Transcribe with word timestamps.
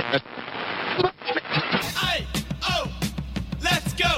Hey, 0.00 0.22
oh, 2.62 2.90
let's 3.62 3.92
go. 3.92 4.08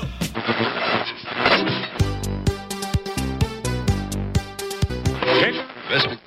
California, 5.92 6.21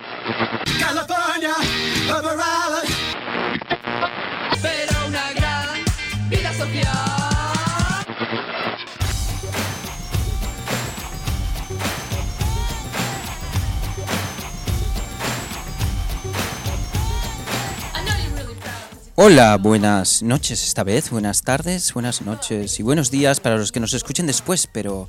Hola, 19.17 19.55
buenas 19.55 20.23
noches 20.23 20.61
esta 20.65 20.83
vez, 20.83 21.09
buenas 21.09 21.41
tardes, 21.41 21.93
buenas 21.93 22.21
noches 22.21 22.81
y 22.81 22.83
buenos 22.83 23.11
días 23.11 23.39
para 23.39 23.55
los 23.55 23.71
que 23.71 23.79
nos 23.79 23.93
escuchen 23.93 24.27
después, 24.27 24.67
pero 24.67 25.07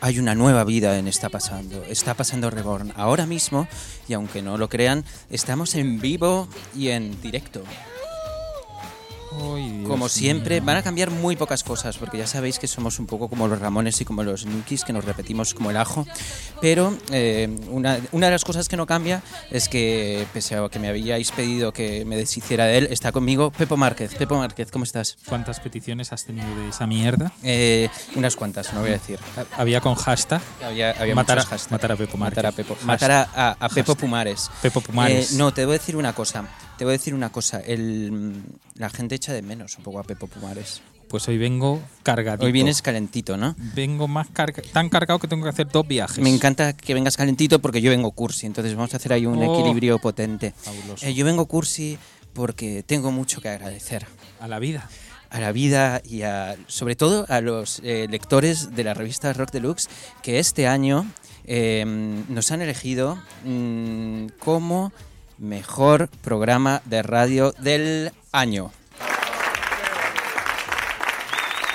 hay 0.00 0.18
una 0.18 0.34
nueva 0.34 0.64
vida 0.64 0.98
en 0.98 1.06
Está 1.06 1.28
Pasando. 1.28 1.84
Está 1.84 2.14
pasando 2.14 2.48
Reborn 2.48 2.94
ahora 2.96 3.26
mismo 3.26 3.68
y 4.08 4.14
aunque 4.14 4.40
no 4.40 4.56
lo 4.56 4.70
crean, 4.70 5.04
estamos 5.28 5.74
en 5.74 6.00
vivo 6.00 6.48
y 6.74 6.88
en 6.88 7.20
directo. 7.20 7.62
Como 9.38 10.08
siempre, 10.08 10.60
van 10.60 10.76
a 10.76 10.82
cambiar 10.82 11.10
muy 11.10 11.36
pocas 11.36 11.62
cosas, 11.64 11.96
porque 11.98 12.18
ya 12.18 12.26
sabéis 12.26 12.58
que 12.58 12.66
somos 12.66 12.98
un 12.98 13.06
poco 13.06 13.28
como 13.28 13.48
los 13.48 13.58
Ramones 13.58 14.00
y 14.00 14.04
como 14.04 14.22
los 14.22 14.46
Nikis, 14.46 14.84
que 14.84 14.92
nos 14.92 15.04
repetimos 15.04 15.54
como 15.54 15.70
el 15.70 15.76
ajo. 15.76 16.06
Pero 16.60 16.96
eh, 17.10 17.48
una, 17.70 17.98
una 18.12 18.26
de 18.26 18.32
las 18.32 18.44
cosas 18.44 18.68
que 18.68 18.76
no 18.76 18.86
cambia 18.86 19.22
es 19.50 19.68
que, 19.68 20.26
pese 20.32 20.56
a 20.56 20.68
que 20.68 20.78
me 20.78 20.88
habíais 20.88 21.30
pedido 21.32 21.72
que 21.72 22.04
me 22.04 22.16
deshiciera 22.16 22.64
de 22.66 22.78
él, 22.78 22.88
está 22.90 23.12
conmigo 23.12 23.50
Pepo 23.50 23.76
Márquez. 23.76 24.14
Pepo 24.14 24.36
Márquez, 24.38 24.70
¿cómo 24.70 24.84
estás? 24.84 25.16
¿Cuántas 25.28 25.60
peticiones 25.60 26.12
has 26.12 26.24
tenido 26.24 26.46
de 26.56 26.68
esa 26.68 26.86
mierda? 26.86 27.32
Eh, 27.42 27.88
unas 28.16 28.36
cuantas, 28.36 28.72
no 28.72 28.80
voy 28.80 28.90
a 28.90 28.92
decir. 28.94 29.18
Había 29.56 29.80
con 29.80 29.94
hashtag 29.94 30.40
Había, 30.64 30.92
había 30.92 31.14
matar, 31.14 31.38
a, 31.38 31.42
muchos 31.42 31.50
hashtags. 31.50 31.70
matar 31.72 31.92
a 31.92 31.96
Pepo 31.96 32.16
Márquez. 32.16 32.36
Matar 32.36 32.46
a 32.46 32.52
Pepo. 32.56 32.74
Hashtag. 32.74 32.86
Matar 32.86 33.10
a, 33.10 33.22
a- 33.34 33.50
a 33.52 33.68
Pepo 33.68 33.92
Hashtag. 33.92 33.96
Pumares. 33.96 34.50
Pepo 34.62 34.80
Pumares. 34.80 35.32
Eh, 35.32 35.36
no, 35.36 35.52
te 35.52 35.64
voy 35.66 35.74
a 35.74 35.78
decir 35.78 35.96
una 35.96 36.12
cosa. 36.14 36.44
Te 36.78 36.84
voy 36.84 36.92
a 36.92 36.96
decir 36.98 37.14
una 37.14 37.30
cosa. 37.30 37.60
El, 37.60 38.42
la 38.76 38.90
gente 38.90 39.14
echa 39.14 39.32
de 39.32 39.42
menos 39.42 39.76
un 39.78 39.84
poco 39.84 39.98
a 40.00 40.02
Pepo 40.04 40.26
Pumares. 40.26 40.80
Pues 41.08 41.28
hoy 41.28 41.38
vengo 41.38 41.80
cargadito. 42.02 42.44
Hoy 42.44 42.50
vienes 42.50 42.82
calentito, 42.82 43.36
¿no? 43.36 43.54
Vengo 43.74 44.08
más 44.08 44.28
carga 44.30 44.62
tan 44.72 44.88
cargado 44.88 45.20
que 45.20 45.28
tengo 45.28 45.44
que 45.44 45.50
hacer 45.50 45.68
dos 45.68 45.86
viajes. 45.86 46.18
Me 46.18 46.30
encanta 46.34 46.72
que 46.72 46.92
vengas 46.94 47.16
calentito 47.16 47.60
porque 47.60 47.80
yo 47.80 47.90
vengo 47.90 48.10
cursi, 48.10 48.46
entonces 48.46 48.74
vamos 48.74 48.92
a 48.94 48.96
hacer 48.96 49.12
ahí 49.12 49.24
un 49.26 49.38
Oh. 49.40 49.54
equilibrio 49.54 49.98
potente. 50.00 50.52
Fabuloso. 50.56 51.06
Eh, 51.06 51.14
yo 51.14 51.24
vengo 51.24 51.46
cursi 51.46 51.98
porque 52.32 52.82
tengo 52.82 53.12
mucho 53.12 53.40
que 53.40 53.48
agradecer 53.48 54.06
A 54.40 54.48
la 54.48 54.58
vida. 54.58 54.88
a 55.30 55.38
la 55.38 55.52
vida 55.52 56.02
y 56.04 56.22
a, 56.22 56.56
sobre 56.66 56.96
todo 56.96 57.26
a 57.28 57.40
los 57.40 57.80
eh, 57.84 58.08
lectores 58.10 58.74
de 58.74 58.82
la 58.82 58.94
revista 58.94 59.32
Rock 59.34 59.52
Deluxe 59.52 59.88
que 60.22 60.40
este 60.40 60.66
año 60.66 61.06
eh, 61.44 61.84
nos 62.28 62.50
han 62.50 62.62
elegido 62.62 63.18
mm, 63.44 64.26
como 64.40 64.92
mejor 65.38 66.08
programa 66.22 66.82
de 66.84 67.02
radio 67.02 67.52
del 67.58 68.12
año. 68.32 68.70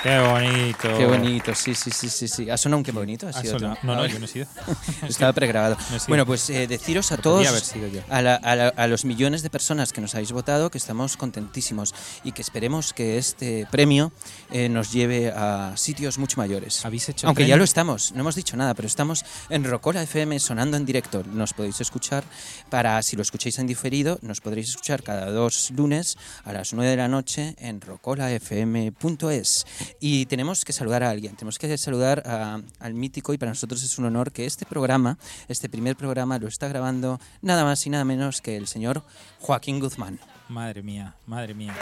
Qué 0.02 0.18
bonito. 0.18 0.88
Qué 0.96 1.04
bonito, 1.06 1.54
sí, 1.54 1.74
sí, 1.74 1.90
sí, 1.90 2.08
sí, 2.08 2.26
sí. 2.26 2.48
¿Ha 2.48 2.56
sonado 2.56 2.78
un 2.78 2.84
qué 2.84 2.92
bonito? 2.92 3.28
¿Ha 3.28 3.32
sido 3.34 3.58
tú? 3.58 3.64
No, 3.66 3.76
no, 3.82 3.92
Ah, 4.02 4.06
yo 4.06 4.18
no 4.18 4.24
he 4.24 4.28
sido. 4.28 4.46
Estaba 5.08 5.32
pregrabado. 5.34 5.76
No. 5.90 5.98
Bueno, 6.08 6.24
pues 6.24 6.48
eh, 6.48 6.66
deciros 6.66 7.12
a 7.12 7.18
todos, 7.18 7.46
haber 7.46 7.60
sido 7.60 7.86
yo. 7.88 8.00
a, 8.08 8.22
la- 8.22 8.36
a 8.36 8.56
la- 8.56 8.68
a 8.68 8.86
los 8.86 9.04
millones 9.04 9.42
de 9.42 9.50
personas 9.50 9.92
que 9.92 10.00
nos 10.00 10.14
habéis 10.14 10.32
votado, 10.32 10.70
que 10.70 10.78
estamos 10.78 11.18
contentísimos 11.18 11.94
y 12.24 12.32
que 12.32 12.40
esperemos 12.40 12.94
que 12.94 13.18
este 13.18 13.66
premio 13.70 14.10
eh, 14.50 14.70
nos 14.70 14.90
lleve 14.90 15.32
a 15.36 15.72
sitios 15.76 16.16
mucho 16.18 16.38
mayores. 16.38 16.82
Habéis 16.86 17.06
hecho 17.10 17.26
Aunque 17.26 17.42
ya 17.42 17.48
premio? 17.48 17.58
lo 17.58 17.64
estamos, 17.64 18.12
no 18.12 18.20
hemos 18.20 18.34
dicho 18.36 18.56
nada, 18.56 18.72
pero 18.72 18.86
estamos 18.88 19.24
en 19.50 19.64
Rocola 19.64 20.02
FM 20.02 20.40
sonando 20.40 20.78
en 20.78 20.86
directo. 20.86 21.22
Nos 21.30 21.52
podéis 21.52 21.78
escuchar 21.82 22.24
para, 22.70 23.02
si 23.02 23.16
lo 23.16 23.22
escucháis 23.22 23.58
en 23.58 23.66
diferido, 23.66 24.18
nos 24.22 24.40
podréis 24.40 24.70
escuchar 24.70 25.02
cada 25.02 25.30
dos 25.30 25.70
lunes 25.76 26.16
a 26.44 26.54
las 26.54 26.72
9 26.72 26.90
de 26.90 26.96
la 26.96 27.08
noche 27.08 27.54
en 27.58 27.82
rocolafm.es. 27.82 29.66
Y 29.98 30.26
tenemos 30.26 30.64
que 30.64 30.72
saludar 30.72 31.02
a 31.02 31.10
alguien, 31.10 31.34
tenemos 31.36 31.58
que 31.58 31.76
saludar 31.78 32.22
a- 32.26 32.60
al 32.78 32.94
mítico 32.94 33.32
y 33.34 33.38
para 33.38 33.50
nosotros 33.50 33.82
es 33.82 33.98
un 33.98 34.04
honor 34.04 34.30
que 34.32 34.46
este 34.46 34.66
programa, 34.66 35.18
este 35.48 35.68
primer 35.68 35.96
programa, 35.96 36.38
lo 36.38 36.48
está 36.48 36.68
grabando 36.68 37.20
nada 37.42 37.64
más 37.64 37.84
y 37.86 37.90
nada 37.90 38.04
menos 38.04 38.40
que 38.40 38.56
el 38.56 38.66
señor 38.66 39.02
Joaquín 39.40 39.80
Guzmán. 39.80 40.20
Madre 40.48 40.82
mía, 40.82 41.14
madre 41.26 41.54
mía. 41.54 41.74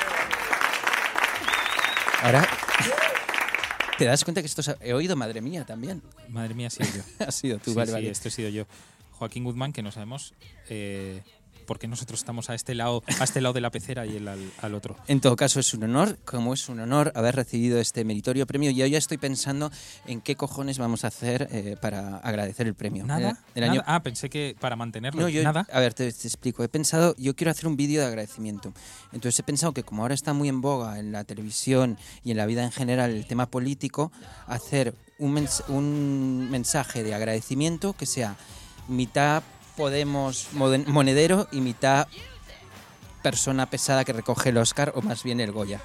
Ahora, 2.23 2.47
¿te 3.97 4.05
das 4.05 4.25
cuenta 4.25 4.41
que 4.43 4.47
esto 4.47 4.61
es- 4.61 4.77
he 4.81 4.93
oído 4.93 5.15
madre 5.17 5.41
mía 5.41 5.65
también? 5.65 6.03
Madre 6.29 6.55
mía, 6.55 6.67
ha 6.67 6.71
sido 6.71 6.89
yo. 6.97 7.03
ha 7.27 7.31
sido 7.33 7.59
tú, 7.59 7.71
Sí, 7.71 7.77
vale, 7.77 7.87
sí, 7.89 7.93
vale. 7.95 8.11
esto 8.11 8.29
he 8.29 8.31
sido 8.31 8.49
yo. 8.49 8.65
Joaquín 9.13 9.45
Guzmán, 9.45 9.73
que 9.73 9.83
no 9.83 9.91
sabemos 9.93 10.35
eh, 10.69 11.23
por 11.69 11.79
qué 11.79 11.87
nosotros 11.87 12.19
estamos 12.19 12.51
a 12.51 12.55
este 12.57 12.75
lado, 12.75 13.05
a 13.21 13.25
este 13.25 13.41
lado 13.41 13.53
de 13.53 13.61
la 13.61 13.71
pecera 13.71 14.05
y 14.07 14.17
él 14.17 14.27
al, 14.27 14.41
al 14.63 14.75
otro. 14.75 14.97
En 15.07 15.21
todo 15.21 15.37
caso, 15.37 15.61
es 15.61 15.73
un 15.75 15.85
honor, 15.85 16.19
como 16.25 16.55
es 16.55 16.69
un 16.69 16.81
honor 16.81 17.13
haber 17.15 17.37
recibido 17.37 17.79
este 17.79 18.05
meritorio 18.05 18.47
premio. 18.47 18.71
Y 18.71 18.75
yo 18.75 18.87
ya 18.87 18.99
estoy 18.99 19.19
pensando 19.19 19.71
en 20.07 20.21
qué 20.23 20.35
cojones 20.35 20.79
vamos 20.79 21.05
a 21.05 21.09
hacer 21.09 21.47
eh, 21.53 21.77
para 21.81 22.17
agradecer 22.19 22.67
el 22.67 22.75
premio. 22.75 23.05
¿Nada? 23.05 23.31
Eh, 23.31 23.35
el 23.57 23.61
¿Nada? 23.61 23.73
año... 23.73 23.83
Ah, 23.87 24.03
pensé 24.03 24.31
que 24.31 24.57
para 24.59 24.75
mantenerlo. 24.77 25.21
No, 25.21 25.29
yo- 25.29 25.43
¿Nada? 25.45 25.67
A 25.71 25.79
ver, 25.81 25.93
te, 25.95 26.11
te 26.11 26.27
explico. 26.27 26.65
He 26.65 26.69
pensado, 26.69 27.15
yo 27.19 27.37
quiero 27.37 27.51
hacer 27.51 27.67
un 27.69 27.77
vídeo 27.77 28.01
de 28.01 28.07
agradecimiento. 28.09 28.73
Entonces 29.13 29.39
he 29.39 29.43
pensado 29.43 29.73
que 29.73 29.83
como 29.83 30.03
ahora 30.03 30.15
está 30.15 30.33
muy 30.33 30.49
en 30.49 30.61
boga 30.63 30.99
en 30.99 31.13
la 31.13 31.25
televisión 31.25 31.99
y 32.25 32.31
en 32.31 32.39
la 32.39 32.47
vida 32.47 32.65
en 32.65 32.73
general 32.73 33.11
el 33.11 33.27
tema 33.27 33.47
político, 33.51 34.11
hacer 34.47 34.95
un, 35.19 35.35
mens- 35.37 35.63
un 35.69 36.49
mensaje 36.51 37.03
de 37.03 37.15
agradecimiento 37.15 37.93
que 37.93 38.07
sea 38.07 38.37
mitad 38.89 39.43
Podemos 39.79 40.49
monedero 40.53 41.47
y 41.53 41.61
mitad 41.61 42.09
persona 43.23 43.71
pesada 43.71 44.05
que 44.05 44.13
recoge 44.13 44.49
el 44.49 44.57
Oscar 44.59 44.93
o 44.97 45.03
más 45.03 45.23
bien 45.23 45.39
el 45.39 45.53
Goya. 45.53 45.81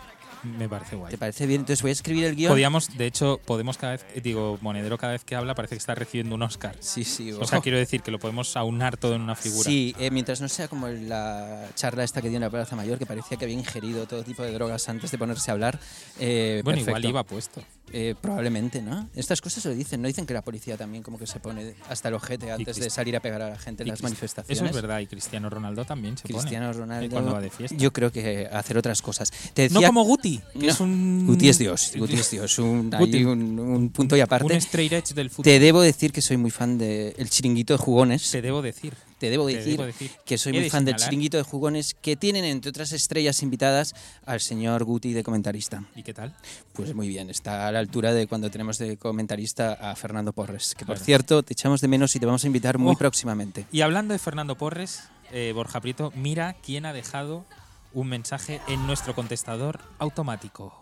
Me 0.57 0.67
parece 0.67 0.95
guay. 0.95 1.11
¿Te 1.11 1.17
parece 1.19 1.45
bien? 1.45 1.61
Entonces 1.61 1.83
voy 1.83 1.89
a 1.89 1.91
escribir 1.93 2.25
el 2.25 2.35
guion. 2.35 2.51
Podíamos, 2.51 2.97
de 2.97 3.05
hecho, 3.05 3.39
podemos 3.45 3.77
cada 3.77 3.93
vez, 3.93 4.05
digo, 4.23 4.57
Monedero 4.61 4.97
cada 4.97 5.13
vez 5.13 5.23
que 5.23 5.35
habla 5.35 5.53
parece 5.55 5.75
que 5.75 5.79
está 5.79 5.93
recibiendo 5.95 6.33
un 6.35 6.41
Oscar. 6.41 6.75
Sí, 6.79 7.03
sí. 7.05 7.31
O 7.31 7.45
sea, 7.45 7.59
ojo. 7.59 7.63
quiero 7.63 7.77
decir 7.77 8.01
que 8.01 8.09
lo 8.11 8.17
podemos 8.19 8.57
aunar 8.57 8.97
todo 8.97 9.13
en 9.15 9.21
una 9.21 9.35
figura. 9.35 9.69
Sí, 9.69 9.95
eh, 9.99 10.09
mientras 10.11 10.41
no 10.41 10.49
sea 10.49 10.67
como 10.67 10.87
la 10.89 11.69
charla 11.75 12.03
esta 12.03 12.21
que 12.21 12.27
dio 12.29 12.37
en 12.37 12.41
la 12.41 12.49
Plaza 12.49 12.75
Mayor, 12.75 12.97
que 12.97 13.05
parecía 13.05 13.37
que 13.37 13.45
había 13.45 13.57
ingerido 13.57 14.05
todo 14.07 14.23
tipo 14.23 14.41
de 14.43 14.51
drogas 14.51 14.89
antes 14.89 15.11
de 15.11 15.17
ponerse 15.19 15.49
a 15.49 15.53
hablar. 15.53 15.79
eh, 16.19 16.61
Bueno, 16.65 16.77
perfecto. 16.79 16.89
igual 16.99 17.05
iba 17.05 17.23
puesto. 17.23 17.63
Eh, 17.91 18.15
probablemente, 18.19 18.81
¿no? 18.81 19.07
Estas 19.15 19.39
cosas 19.41 19.65
lo 19.65 19.71
dicen. 19.75 20.01
No 20.01 20.07
dicen 20.07 20.25
que 20.25 20.33
la 20.33 20.41
policía 20.41 20.77
también 20.77 21.03
como 21.03 21.19
que 21.19 21.27
se 21.27 21.39
pone 21.39 21.75
hasta 21.89 22.07
el 22.07 22.15
ojete 22.15 22.51
antes 22.51 22.77
de 22.77 22.89
salir 22.89 23.15
a 23.15 23.19
pegar 23.19 23.41
a 23.41 23.49
la 23.49 23.57
gente 23.59 23.83
en 23.83 23.89
las 23.89 24.01
manifestaciones. 24.01 24.57
Eso 24.57 24.65
es 24.65 24.73
verdad, 24.73 24.99
y 24.99 25.05
Cristiano 25.07 25.49
Ronaldo 25.49 25.85
también 25.85 26.17
se 26.17 26.23
Cristiano 26.23 26.67
pone. 26.71 26.79
Ronaldo. 26.79 27.09
cuando 27.11 27.33
va 27.33 27.41
de 27.41 27.49
fiesta. 27.51 27.77
Yo 27.77 27.93
creo 27.93 28.11
que 28.11 28.47
hacer 28.51 28.77
otras 28.77 29.01
cosas. 29.01 29.31
Te 29.53 29.69
No 29.69 29.75
decía- 29.75 29.87
como 29.89 30.03
Guti, 30.05 30.41
que 30.53 30.65
No. 30.67 30.71
es 30.71 30.79
un... 30.79 31.27
Guti 31.27 31.49
es 31.49 31.59
Dios. 31.59 31.91
Guti 31.95 32.13
es 32.15 32.31
Dios. 32.31 32.57
Un, 32.57 32.89
Guti. 32.89 33.25
un, 33.25 33.59
un 33.59 33.89
punto 33.89 34.17
y 34.17 34.21
aparte. 34.21 34.45
Un 34.45 34.51
straight 34.59 34.93
edge 34.93 35.13
del 35.13 35.29
fútbol. 35.29 35.43
Te 35.43 35.59
debo 35.59 35.81
decir 35.81 36.11
que 36.11 36.21
soy 36.21 36.37
muy 36.37 36.49
fan 36.51 36.77
del 36.77 37.13
el 37.17 37.29
chiringuito 37.29 37.73
de 37.73 37.77
jugones. 37.77 38.31
Te 38.31 38.41
debo 38.41 38.61
decir. 38.63 38.93
Te 39.23 39.29
debo 39.29 39.47
te 39.47 39.55
decir, 39.55 39.71
debo 39.77 39.85
decir. 39.85 40.11
que 40.25 40.37
soy 40.37 40.51
muy 40.51 40.69
fan 40.69 40.83
del 40.83 40.95
señalar- 40.95 41.09
chiringuito 41.09 41.37
de 41.37 41.43
jugones 41.43 41.93
que 41.93 42.17
tienen, 42.17 42.43
entre 42.43 42.67
otras 42.71 42.91
estrellas 42.91 43.41
invitadas, 43.41 43.95
al 44.25 44.41
señor 44.41 44.83
Guti 44.83 45.13
de 45.13 45.23
comentarista. 45.23 45.85
¿Y 45.95 46.03
qué 46.03 46.13
tal? 46.13 46.35
Pues 46.73 46.93
muy 46.93 47.07
bien, 47.07 47.29
está 47.29 47.69
a 47.69 47.71
la 47.71 47.79
altura 47.79 48.11
de 48.13 48.27
cuando 48.27 48.51
tenemos 48.51 48.77
de 48.79 48.97
comentarista 48.97 49.71
a 49.75 49.95
Fernando 49.95 50.33
Porres, 50.33 50.75
que 50.75 50.85
por 50.85 50.95
Claro. 50.95 51.05
cierto 51.05 51.41
te 51.41 51.53
echamos 51.53 51.79
de 51.79 51.87
menos 51.87 52.13
y 52.17 52.19
te 52.19 52.25
vamos 52.25 52.43
a 52.43 52.47
invitar 52.47 52.77
muy 52.77 52.95
Oh. 52.95 52.97
próximamente. 52.97 53.65
Y 53.71 53.79
hablando 53.79 54.11
de 54.11 54.19
Fernando 54.19 54.57
Porres, 54.57 55.03
eh, 55.31 55.53
Borja 55.55 55.79
Prieto, 55.79 56.11
mira 56.17 56.57
quién 56.61 56.85
ha 56.85 56.91
dejado 56.91 57.45
un 57.93 58.09
mensaje 58.09 58.59
en 58.67 58.85
nuestro 58.85 59.15
contestador 59.15 59.79
automático. 59.99 60.73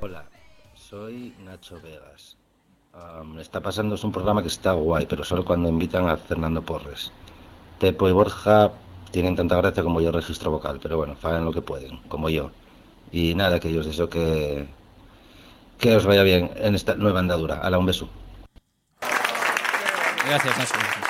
Hola, 0.00 0.30
soy 0.76 1.34
Nacho 1.44 1.80
Vegas. 1.80 2.36
Am, 2.98 3.38
está 3.38 3.60
pasando, 3.60 3.94
es 3.94 4.04
un 4.04 4.12
programa 4.12 4.42
que 4.42 4.48
está 4.48 4.72
guay, 4.72 5.06
pero 5.06 5.24
solo 5.24 5.44
cuando 5.44 5.68
invitan 5.68 6.08
a 6.08 6.16
Fernando 6.16 6.62
Porres. 6.62 7.12
Tepo 7.78 8.08
y 8.08 8.12
Borja 8.12 8.72
tienen 9.10 9.36
tanta 9.36 9.56
gracia 9.56 9.82
como 9.82 10.00
yo 10.00 10.10
registro 10.10 10.50
vocal, 10.50 10.80
pero 10.82 10.96
bueno, 10.96 11.16
hagan 11.22 11.44
lo 11.44 11.52
que 11.52 11.62
pueden, 11.62 11.98
como 12.08 12.28
yo. 12.28 12.50
Y 13.12 13.34
nada, 13.34 13.60
que 13.60 13.72
yo 13.72 13.80
os 13.80 13.86
deseo 13.86 14.08
que, 14.08 14.66
que 15.78 15.96
os 15.96 16.06
vaya 16.06 16.22
bien 16.22 16.50
en 16.56 16.74
esta 16.74 16.94
nueva 16.94 17.20
andadura. 17.20 17.60
Hala, 17.60 17.78
un 17.78 17.86
beso. 17.86 18.08
Gracias. 20.26 21.07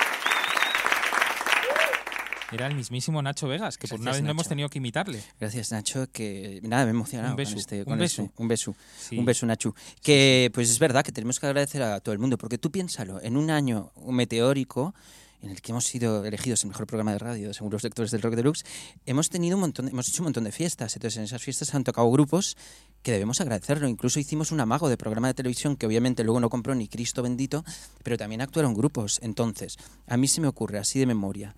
Era 2.51 2.65
el 2.67 2.73
mismísimo 2.75 3.21
Nacho 3.21 3.47
Vegas, 3.47 3.77
que 3.77 3.87
por 3.87 3.99
una 3.99 4.11
vez 4.11 4.23
no 4.23 4.31
hemos 4.31 4.47
tenido 4.47 4.69
que 4.69 4.79
imitarle. 4.79 5.21
Gracias, 5.39 5.71
Nacho, 5.71 6.07
que 6.11 6.59
nada, 6.63 6.83
me 6.85 6.89
he 6.89 6.93
emocionado 6.95 7.31
Un 7.31 7.35
beso, 7.37 7.51
con 7.51 7.59
este. 7.59 7.79
un 7.79 7.85
con 7.85 7.97
beso. 7.99 8.21
este- 8.23 8.41
un 8.41 8.47
beso. 8.47 8.75
Sí. 8.99 9.17
Un 9.19 9.25
beso, 9.25 9.45
Nacho. 9.45 9.75
Que 10.01 10.49
pues 10.53 10.69
es 10.71 10.79
verdad 10.79 11.03
que 11.03 11.11
tenemos 11.11 11.39
que 11.39 11.45
agradecer 11.45 11.83
a 11.83 11.99
todo 11.99 12.13
el 12.13 12.19
mundo, 12.19 12.37
porque 12.39 12.57
tú 12.57 12.71
piénsalo, 12.71 13.21
en 13.21 13.37
un 13.37 13.51
año 13.51 13.91
meteórico 14.07 14.95
en 15.41 15.51
el 15.51 15.61
que 15.61 15.71
hemos 15.71 15.85
sido 15.85 16.25
elegidos 16.25 16.63
el 16.63 16.69
mejor 16.69 16.85
programa 16.85 17.13
de 17.13 17.19
radio 17.19 17.53
según 17.53 17.71
los 17.71 17.81
lectores 17.83 18.11
del 18.11 18.21
Rock 18.21 18.33
Deluxe, 18.35 18.65
hemos 19.05 19.29
tenido 19.29 19.55
un 19.55 19.61
montón, 19.61 19.87
hemos 19.87 20.09
hecho 20.09 20.21
un 20.21 20.25
montón 20.25 20.43
de 20.43 20.51
fiestas. 20.51 20.95
Entonces, 20.95 21.17
en 21.17 21.23
esas 21.25 21.41
fiestas 21.41 21.73
han 21.75 21.83
tocado 21.85 22.09
grupos 22.11 22.57
que 23.03 23.11
debemos 23.13 23.39
agradecerlo. 23.39 23.87
Incluso 23.87 24.19
hicimos 24.19 24.51
un 24.51 24.59
amago 24.59 24.89
de 24.89 24.97
programa 24.97 25.27
de 25.27 25.35
televisión 25.35 25.77
que 25.77 25.85
obviamente 25.85 26.23
luego 26.25 26.39
no 26.41 26.49
compró 26.49 26.73
ni 26.75 26.87
Cristo 26.89 27.21
bendito, 27.23 27.63
pero 28.03 28.17
también 28.17 28.41
actuaron 28.41 28.73
grupos. 28.73 29.19
Entonces, 29.21 29.77
a 30.07 30.17
mí 30.17 30.27
se 30.27 30.41
me 30.41 30.47
ocurre 30.47 30.77
así 30.79 30.99
de 30.99 31.05
memoria. 31.05 31.55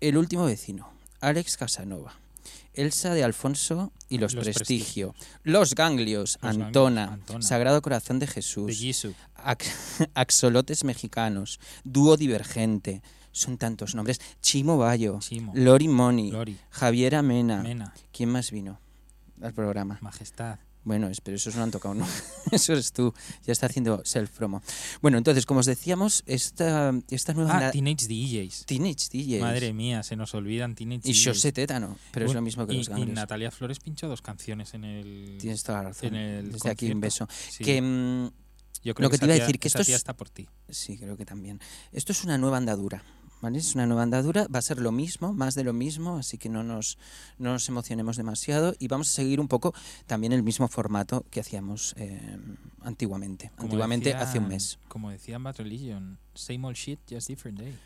El 0.00 0.16
último 0.16 0.44
vecino, 0.44 0.88
Alex 1.20 1.56
Casanova. 1.56 2.14
Elsa 2.74 3.12
de 3.12 3.24
Alfonso 3.24 3.92
y 4.08 4.18
los, 4.18 4.34
Los 4.34 4.44
Prestigio. 4.44 5.14
Los 5.42 5.74
Ganglios, 5.74 6.38
Los 6.40 6.54
Antona, 6.56 7.06
Ganglios, 7.06 7.20
Antona. 7.28 7.42
Sagrado 7.42 7.82
Corazón 7.82 8.20
de 8.20 8.28
Jesús. 8.28 8.66
Ax- 9.34 10.06
Axolotes 10.14 10.84
mexicanos, 10.84 11.58
Dúo 11.82 12.16
Divergente, 12.16 13.02
son 13.32 13.58
tantos 13.58 13.96
nombres. 13.96 14.20
Chimo 14.40 14.78
Bayo, 14.78 15.18
Chimo. 15.20 15.52
Lori 15.56 15.88
Moni, 15.88 16.30
Lori. 16.30 16.56
Javier 16.70 17.16
Amena. 17.16 17.62
Mena. 17.62 17.92
¿Quién 18.12 18.28
más 18.30 18.52
vino 18.52 18.78
al 19.42 19.52
programa? 19.52 19.98
Majestad. 20.00 20.58
Bueno, 20.88 21.08
es- 21.08 21.20
pero 21.20 21.36
esos 21.36 21.54
no 21.54 21.62
han 21.62 21.70
tocado, 21.70 21.94
¿no? 21.94 22.06
Eso 22.50 22.72
eres 22.72 22.92
tú, 22.92 23.12
ya 23.44 23.52
está 23.52 23.66
haciendo 23.66 24.02
self-promo. 24.06 24.62
Bueno, 25.02 25.18
entonces, 25.18 25.44
como 25.44 25.60
os 25.60 25.66
decíamos, 25.66 26.22
esta, 26.24 26.94
esta 27.10 27.34
nueva... 27.34 27.54
Ah, 27.56 27.60
na- 27.60 27.70
Teenage 27.70 28.06
DJs. 28.08 28.64
Teenage 28.64 29.08
DJs. 29.12 29.40
Madre 29.42 29.74
mía, 29.74 30.02
se 30.02 30.16
nos 30.16 30.32
olvidan 30.34 30.74
Teenage 30.74 31.06
Y 31.06 31.12
DJs. 31.12 31.26
José 31.28 31.52
Tétano, 31.52 31.98
pero 32.10 32.24
es 32.24 32.28
Bueno, 32.30 32.40
lo 32.40 32.44
mismo 32.46 32.66
que 32.66 32.72
y, 32.72 32.78
los 32.78 32.88
y 32.88 32.90
ganglios. 32.90 33.14
Natalia 33.14 33.50
Flores 33.50 33.80
pinchó 33.80 34.08
dos 34.08 34.22
canciones 34.22 34.72
en 34.72 34.84
el. 34.84 35.36
Tienes 35.38 35.62
toda 35.62 35.82
la 35.82 35.88
razón. 35.90 36.14
en 36.14 36.16
el 36.16 36.52
Desde 36.52 36.70
aquí 36.70 36.90
un 36.90 37.00
beso. 37.02 37.26
concierto. 37.26 37.52
Sí. 37.58 37.64
Que, 37.64 37.82
mm, 37.82 38.30
Yo 38.84 38.94
creo 38.94 39.04
lo 39.06 39.10
que 39.10 39.16
esa 39.16 39.26
te 39.26 39.26
iba 39.26 39.34
a 39.34 39.38
decir, 39.46 39.58
que 39.58 39.68
esto 39.68 39.82
es- 39.82 39.88
está 39.90 40.16
por 40.16 40.30
ti. 40.30 40.48
Sí, 40.70 40.96
creo 40.96 41.18
que 41.18 41.26
también. 41.26 41.60
Esto 41.92 42.12
es 42.12 42.24
una 42.24 42.38
nueva 42.38 42.56
andadura. 42.56 43.02
¿Vale? 43.40 43.58
Es 43.58 43.74
una 43.76 43.86
nueva 43.86 44.02
andadura, 44.02 44.48
va 44.52 44.58
a 44.58 44.62
ser 44.62 44.80
lo 44.80 44.90
mismo, 44.90 45.32
más 45.32 45.54
de 45.54 45.62
lo 45.62 45.72
mismo, 45.72 46.16
así 46.16 46.38
que 46.38 46.48
no 46.48 46.64
nos, 46.64 46.98
no 47.38 47.52
nos 47.52 47.68
emocionemos 47.68 48.16
demasiado 48.16 48.74
y 48.80 48.88
vamos 48.88 49.08
a 49.10 49.12
seguir 49.12 49.38
un 49.38 49.46
poco 49.46 49.72
también 50.06 50.32
el 50.32 50.42
mismo 50.42 50.66
formato 50.66 51.24
que 51.30 51.38
hacíamos 51.38 51.94
eh, 51.98 52.20
antiguamente. 52.82 53.50
Como 53.54 53.64
antiguamente 53.66 54.08
decía- 54.10 54.22
hace 54.22 54.38
un 54.40 54.48
mes. 54.48 54.78
Como 54.88 55.10
decía 55.10 55.38
Bad 55.38 55.56
Religion, 55.58 56.18
same 56.34 56.66
old 56.66 56.76
shit, 56.76 56.98
just 57.08 57.28
different 57.28 57.58
day. 57.60 57.78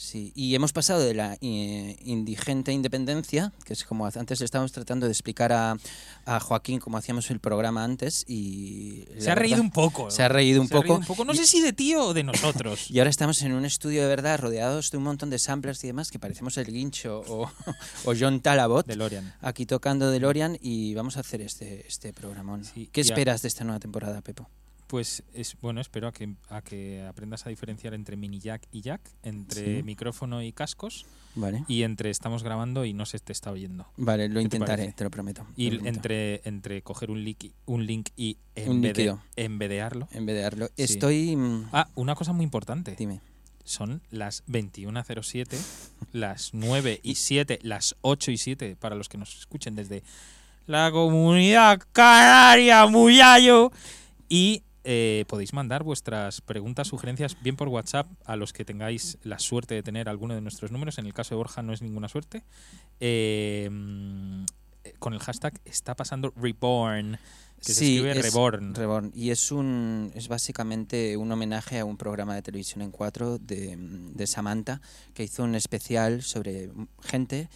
Sí, 0.00 0.30
y 0.36 0.54
hemos 0.54 0.72
pasado 0.72 1.00
de 1.00 1.12
la 1.12 1.36
eh, 1.40 1.96
indigente 2.04 2.70
independencia, 2.70 3.52
que 3.64 3.72
es 3.72 3.82
como 3.82 4.06
antes 4.06 4.38
le 4.38 4.44
estábamos 4.44 4.70
tratando 4.70 5.06
de 5.06 5.12
explicar 5.12 5.52
a, 5.52 5.76
a 6.24 6.38
Joaquín 6.38 6.78
cómo 6.78 6.98
hacíamos 6.98 7.32
el 7.32 7.40
programa 7.40 7.82
antes 7.82 8.24
y... 8.28 9.06
Se 9.18 9.28
ha 9.32 9.34
reído 9.34 9.56
verdad- 9.56 9.64
un 9.64 9.70
poco. 9.72 10.08
Se 10.12 10.22
ha 10.22 10.28
reído 10.28 10.60
un 10.60 10.68
Se 10.68 10.76
ha 10.76 10.82
poco. 10.82 11.24
No 11.24 11.34
sé 11.34 11.46
si 11.46 11.60
de 11.60 11.72
ti 11.72 11.96
o 11.96 12.14
de 12.14 12.22
nosotros. 12.22 12.88
Y 12.92 13.00
ahora 13.00 13.10
estamos 13.10 13.42
en 13.42 13.52
un 13.54 13.64
estudio 13.64 14.02
de 14.02 14.06
verdad 14.08 14.38
rodeados 14.38 14.92
de 14.92 14.98
un 14.98 15.02
montón 15.02 15.30
de 15.30 15.40
samplers 15.40 15.82
y 15.82 15.88
demás 15.88 16.12
que 16.12 16.20
parecemos 16.20 16.56
el 16.58 16.66
Guincho 16.66 17.24
o, 17.26 17.50
o 18.04 18.14
John 18.16 18.40
Talabot. 18.40 18.86
de 18.86 18.94
Lorian. 18.94 19.34
Aquí 19.40 19.66
tocando 19.66 20.12
DeLorean 20.12 20.58
y 20.62 20.94
vamos 20.94 21.16
a 21.16 21.20
hacer 21.20 21.40
este, 21.42 21.84
este 21.88 22.12
programón. 22.12 22.64
Sí, 22.64 22.88
¿Qué 22.92 23.00
esperas 23.00 23.42
de 23.42 23.48
esta 23.48 23.64
nueva 23.64 23.80
temporada, 23.80 24.20
Pepo? 24.22 24.48
Pues 24.88 25.22
es 25.34 25.54
bueno, 25.60 25.80
espero 25.82 26.08
a 26.08 26.12
que, 26.12 26.34
a 26.48 26.62
que 26.62 27.04
aprendas 27.06 27.44
a 27.46 27.50
diferenciar 27.50 27.92
entre 27.94 28.16
mini 28.16 28.40
jack 28.40 28.66
y 28.72 28.80
jack, 28.80 29.02
entre 29.22 29.76
Sí. 29.76 29.82
micrófono 29.82 30.42
y 30.42 30.50
cascos, 30.52 31.04
Vale. 31.34 31.62
y 31.68 31.82
entre 31.82 32.08
estamos 32.08 32.42
grabando 32.42 32.86
y 32.86 32.94
no 32.94 33.04
se 33.04 33.18
te 33.18 33.32
está 33.32 33.50
oyendo. 33.52 33.86
Vale, 33.98 34.28
lo 34.30 34.36
te 34.36 34.44
intentaré, 34.44 34.82
parece? 34.84 34.92
te 34.96 35.04
lo 35.04 35.10
prometo. 35.10 35.46
te 35.54 35.62
Y 35.62 35.70
lo 35.72 35.84
entre, 35.86 36.40
entre 36.48 36.80
coger 36.82 37.10
un 37.10 37.22
link, 37.22 37.44
un 37.66 37.84
link 37.86 38.08
y 38.16 38.38
embede- 38.56 39.18
embedearlo. 39.36 40.08
En 40.10 40.24
vez 40.24 40.34
de 40.36 40.40
darlo. 40.42 40.66
Sí. 40.68 40.72
Estoy. 40.84 41.36
mm, 41.36 41.68
Ah, 41.72 41.88
una 41.94 42.14
cosa 42.14 42.32
muy 42.32 42.44
importante. 42.44 42.96
Dime. 42.98 43.20
Son 43.64 44.00
las 44.10 44.42
21.07, 44.46 45.58
las 46.12 46.54
9 46.54 47.00
y 47.02 47.16
7, 47.16 47.58
las 47.62 47.94
8 48.00 48.30
y 48.30 48.38
7 48.38 48.74
para 48.80 48.96
los 48.96 49.10
que 49.10 49.18
nos 49.18 49.36
escuchen 49.36 49.74
desde 49.74 50.02
la 50.66 50.90
comunidad 50.90 51.78
canaria 51.92 52.86
Muyayo. 52.86 53.70
Y 54.30 54.62
eh, 54.84 55.24
podéis 55.28 55.52
mandar 55.52 55.82
vuestras 55.82 56.40
preguntas, 56.40 56.88
sugerencias, 56.88 57.36
bien 57.42 57.56
por 57.56 57.68
WhatsApp 57.68 58.06
a 58.24 58.36
los 58.36 58.52
que 58.52 58.64
tengáis 58.64 59.18
la 59.22 59.38
suerte 59.38 59.74
de 59.74 59.82
tener 59.82 60.08
alguno 60.08 60.34
de 60.34 60.40
nuestros 60.40 60.70
números. 60.70 60.98
En 60.98 61.06
el 61.06 61.14
caso 61.14 61.34
de 61.34 61.36
Borja 61.36 61.62
no 61.62 61.72
es 61.72 61.82
ninguna 61.82 62.08
suerte. 62.08 62.44
Eh, 63.00 63.70
con 64.98 65.12
el 65.14 65.20
hashtag 65.20 65.60
está 65.64 65.94
pasando 65.94 66.32
Reborn, 66.36 67.18
que 67.58 67.64
se 67.64 67.74
Sí, 67.74 67.96
escribe 67.96 68.18
es 68.18 68.22
Reborn. 68.22 68.74
Reborn. 68.74 69.12
Y 69.14 69.30
es 69.30 69.50
un 69.52 70.10
es 70.14 70.28
básicamente 70.28 71.16
un 71.16 71.30
homenaje 71.30 71.78
a 71.78 71.84
un 71.84 71.96
programa 71.96 72.34
de 72.34 72.42
televisión 72.42 72.82
en 72.82 72.90
cuatro 72.90 73.38
de, 73.38 73.76
de 73.78 74.26
Samantha, 74.26 74.80
que 75.14 75.24
hizo 75.24 75.44
un 75.44 75.54
especial 75.54 76.22
sobre 76.22 76.70
gente 77.02 77.48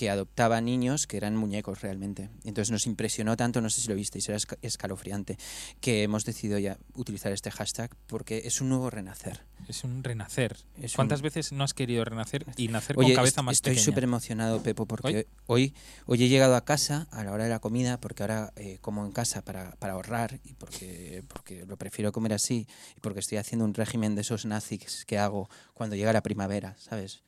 que 0.00 0.08
adoptaba 0.08 0.62
niños 0.62 1.06
que 1.06 1.18
eran 1.18 1.36
muñecos 1.36 1.82
realmente. 1.82 2.30
Entonces 2.44 2.70
nos 2.70 2.86
impresionó 2.86 3.36
tanto, 3.36 3.60
no 3.60 3.68
sé 3.68 3.82
si 3.82 3.88
lo 3.90 3.94
visteis, 3.94 4.26
era 4.30 4.38
esca- 4.38 4.56
escalofriante, 4.62 5.36
que 5.82 6.02
hemos 6.04 6.24
decidido 6.24 6.58
ya 6.58 6.78
utilizar 6.94 7.32
este 7.32 7.50
hashtag 7.50 7.94
porque 8.06 8.40
es 8.46 8.62
un 8.62 8.70
nuevo 8.70 8.88
renacer. 8.88 9.42
Es 9.68 9.84
un 9.84 10.02
renacer. 10.02 10.56
Es 10.80 10.94
¿Cuántas 10.94 11.20
un- 11.20 11.24
veces 11.24 11.52
no 11.52 11.64
has 11.64 11.74
querido 11.74 12.02
renacer 12.06 12.46
y 12.56 12.68
nacer 12.68 12.98
Oye, 12.98 13.08
con 13.08 13.16
cabeza 13.16 13.40
est- 13.42 13.44
más 13.44 13.52
estoy 13.56 13.72
pequeña? 13.72 13.84
súper 13.84 14.04
emocionado, 14.04 14.62
Pepo, 14.62 14.86
porque 14.86 15.26
¿Hoy? 15.46 15.64
hoy, 15.66 15.74
hoy 16.06 16.24
he 16.24 16.28
llegado 16.30 16.56
a 16.56 16.64
casa 16.64 17.06
a 17.10 17.22
la 17.22 17.32
hora 17.32 17.44
de 17.44 17.50
la 17.50 17.58
comida, 17.58 18.00
porque 18.00 18.22
ahora 18.22 18.54
eh, 18.56 18.78
como 18.80 19.04
en 19.04 19.12
casa 19.12 19.42
para, 19.42 19.72
para 19.72 19.92
ahorrar 19.92 20.40
y 20.44 20.54
porque, 20.54 21.22
porque 21.28 21.66
lo 21.66 21.76
prefiero 21.76 22.10
comer 22.10 22.32
así 22.32 22.66
y 22.96 23.00
porque 23.00 23.20
estoy 23.20 23.36
haciendo 23.36 23.66
un 23.66 23.74
régimen 23.74 24.14
de 24.14 24.22
esos 24.22 24.46
nazis 24.46 25.04
que 25.04 25.18
hago 25.18 25.50
cuando 25.74 25.94
llega 25.94 26.14
la 26.14 26.22
primavera, 26.22 26.74
¿sabes? 26.78 27.20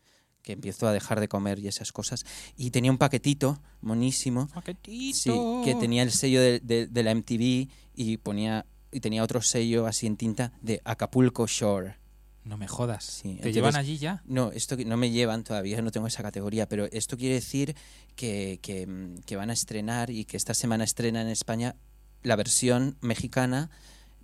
Que 0.43 0.53
empiezo 0.53 0.87
a 0.89 0.93
dejar 0.93 1.21
de 1.21 1.29
comer 1.29 1.59
y 1.61 1.69
esas 1.69 1.93
cosas. 1.93 2.25
Y 2.57 2.71
tenía 2.71 2.91
un 2.91 2.99
paquetito 2.99 3.61
monísimo 3.81 4.49
Paquetito. 4.49 5.17
Sí, 5.17 5.31
que 5.65 5.75
tenía 5.77 6.03
el 6.03 6.11
sello 6.11 6.41
de, 6.41 6.59
de- 6.61 6.87
de 6.89 7.03
la 7.03 7.13
MTV 7.15 7.69
y 7.95 8.17
ponía 8.19 8.67
y 8.91 9.01
tenía 9.01 9.23
otro 9.23 9.41
sello 9.41 9.87
así 9.87 10.07
en 10.07 10.17
tinta 10.17 10.53
de 10.61 10.83
Acapulco 10.85 11.47
Shore. 11.47 11.97
No 12.45 12.57
me 12.59 12.67
jodas. 12.67 13.05
Sí, 13.05 13.23
¿Te 13.23 13.29
entonces- 13.31 13.55
llevan 13.55 13.77
allí 13.77 13.97
ya? 13.99 14.23
No, 14.27 14.51
esto 14.51 14.77
que 14.77 14.85
no 14.85 14.97
me 14.97 15.11
llevan 15.11 15.45
todavía, 15.45 15.81
no 15.81 15.93
tengo 15.93 16.09
esa 16.09 16.23
categoría, 16.25 16.69
pero 16.69 16.87
esto 16.87 17.17
quiere 17.17 17.37
decir 17.37 17.77
que, 18.17 18.59
que, 18.61 18.87
mm, 18.87 19.19
que 19.25 19.37
van 19.37 19.49
a 19.49 19.53
estrenar 19.53 20.11
y 20.11 20.25
que 20.25 20.37
esta 20.37 20.53
semana 20.55 20.83
estrena 20.85 21.23
en 21.23 21.29
España 21.29 21.77
la 22.25 22.35
versión 22.37 22.97
mexicana 23.01 23.71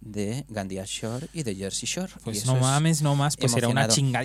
de 0.01 0.45
Gandia 0.49 0.85
Shore 0.87 1.29
y 1.33 1.43
de 1.43 1.55
Jersey 1.55 1.87
Shore. 1.89 2.13
Pues 2.25 2.47
no 2.47 2.57
es- 2.57 2.61
mames, 2.63 3.03
no 3.03 3.15
más. 3.17 3.37
Pues 3.37 3.55
era 3.57 3.69
una 3.69 3.85
emocionado. 3.85 4.25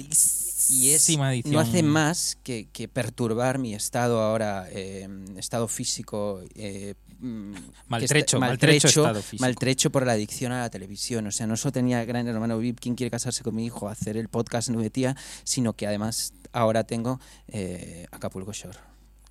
y 0.70 0.90
es, 0.92 1.06
chingadísima 1.06 1.52
no 1.52 1.60
hace 1.60 1.84
más 1.84 2.38
que, 2.44 2.68
que 2.72 2.88
perturbar 2.88 3.60
mi 3.60 3.74
estado 3.76 4.22
ahora, 4.22 4.68
eh, 4.72 5.08
estado 5.38 5.68
físico. 5.68 6.42
eh, 6.56 6.96
mm, 7.20 7.54
Maltrecho, 7.88 8.38
está- 8.38 8.40
maltrecho 8.48 8.88
estado 8.88 9.22
físico. 9.22 9.42
maltrecho 9.42 9.92
por 9.92 10.06
la 10.06 10.14
adicción 10.14 10.52
a 10.52 10.62
la 10.62 10.70
televisión. 10.70 11.28
O 11.28 11.32
sea, 11.32 11.48
no 11.48 11.58
solo 11.58 11.72
tenía 11.74 12.04
Gran 12.06 12.28
Hermano 12.28 12.58
VIP, 12.60 12.80
quién 12.80 12.96
quiere 12.96 13.12
casarse 13.12 13.44
con 13.44 13.56
mi 13.56 13.66
hijo, 13.66 13.90
hacer 13.90 14.16
el 14.18 14.30
podcast 14.30 14.70
Nube 14.70 14.90
Tía, 14.90 15.16
sino 15.44 15.74
que 15.74 15.88
además 15.88 16.34
ahora 16.54 16.84
tengo 16.86 17.20
eh, 17.48 18.06
Acapulco 18.12 18.54
Shore. 18.54 18.78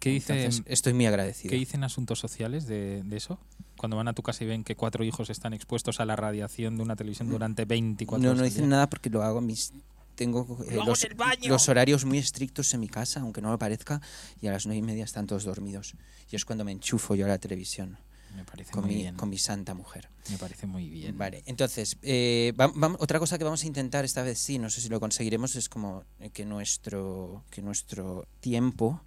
¿Qué 0.01 0.11
dicen, 0.11 0.37
Entonces, 0.37 0.65
estoy 0.67 0.95
muy 0.95 1.07
agradecido. 1.07 1.51
¿Qué 1.51 1.57
dicen 1.57 1.85
asuntos 1.85 2.19
sociales 2.19 2.67
de, 2.67 3.03
de 3.05 3.17
eso? 3.17 3.39
Cuando 3.83 3.97
van 3.97 4.07
a 4.07 4.13
tu 4.13 4.23
casa 4.23 4.45
y 4.45 4.47
ven 4.47 4.63
que 4.63 4.77
cuatro 4.77 5.03
hijos 5.03 5.29
están 5.29 5.55
expuestos 5.55 5.99
a 5.99 6.05
la 6.05 6.15
radiación 6.15 6.77
de 6.77 6.85
una 6.85 6.95
televisión 6.95 7.29
durante 7.29 7.65
24 7.65 8.23
no, 8.23 8.29
horas. 8.29 8.39
no 8.39 8.45
al 8.45 8.49
dicen 8.49 8.69
nada 8.69 8.89
porque 8.89 9.11
lo 9.11 9.25
hago 9.25 9.41
mis 9.41 9.73
tengo 10.15 10.47
eh, 10.69 10.79
los, 10.87 11.05
los 11.49 11.69
horarios 11.69 12.05
muy 12.05 12.19
estrictos 12.19 12.73
en 12.75 12.79
mi 12.81 12.87
casa, 12.89 13.19
aunque 13.23 13.43
no 13.43 13.51
lo 13.51 13.59
parezca, 13.59 14.01
y 14.41 14.47
a 14.47 14.53
las 14.53 14.67
nueve 14.67 14.79
y 14.79 14.83
media 14.83 15.03
están 15.03 15.27
todos 15.27 15.43
dormidos. 15.43 15.95
Y 16.31 16.37
es 16.37 16.45
cuando 16.45 16.65
me 16.65 16.71
enchufo 16.71 17.17
yo 17.17 17.25
a 17.25 17.29
la 17.29 17.39
televisión 17.39 17.99
Me 18.37 18.45
parece 18.45 18.71
con 18.71 18.85
muy 18.85 18.95
mi, 18.95 19.01
bien. 19.03 19.17
con 19.17 19.29
mi 19.31 19.39
santa 19.39 19.75
mujer. 19.75 20.11
Me 20.31 20.39
parece 20.39 20.69
muy 20.69 20.89
bien. 20.89 21.19
Vale, 21.19 21.43
entonces, 21.47 21.97
eh, 22.03 22.53
vam- 22.57 22.75
vam- 22.75 22.97
otra 23.01 23.19
cosa 23.19 23.37
que 23.37 23.43
vamos 23.43 23.65
a 23.65 23.67
intentar 23.67 24.05
esta 24.05 24.23
vez 24.23 24.39
sí, 24.39 24.61
no 24.61 24.71
sé 24.71 24.81
si 24.81 24.89
lo 24.91 25.01
conseguiremos, 25.01 25.57
es 25.57 25.69
como 25.69 26.05
eh, 26.21 26.31
que 26.31 26.45
nuestro, 26.45 27.43
que 27.51 27.63
nuestro 27.63 28.29
tiempo 28.39 29.01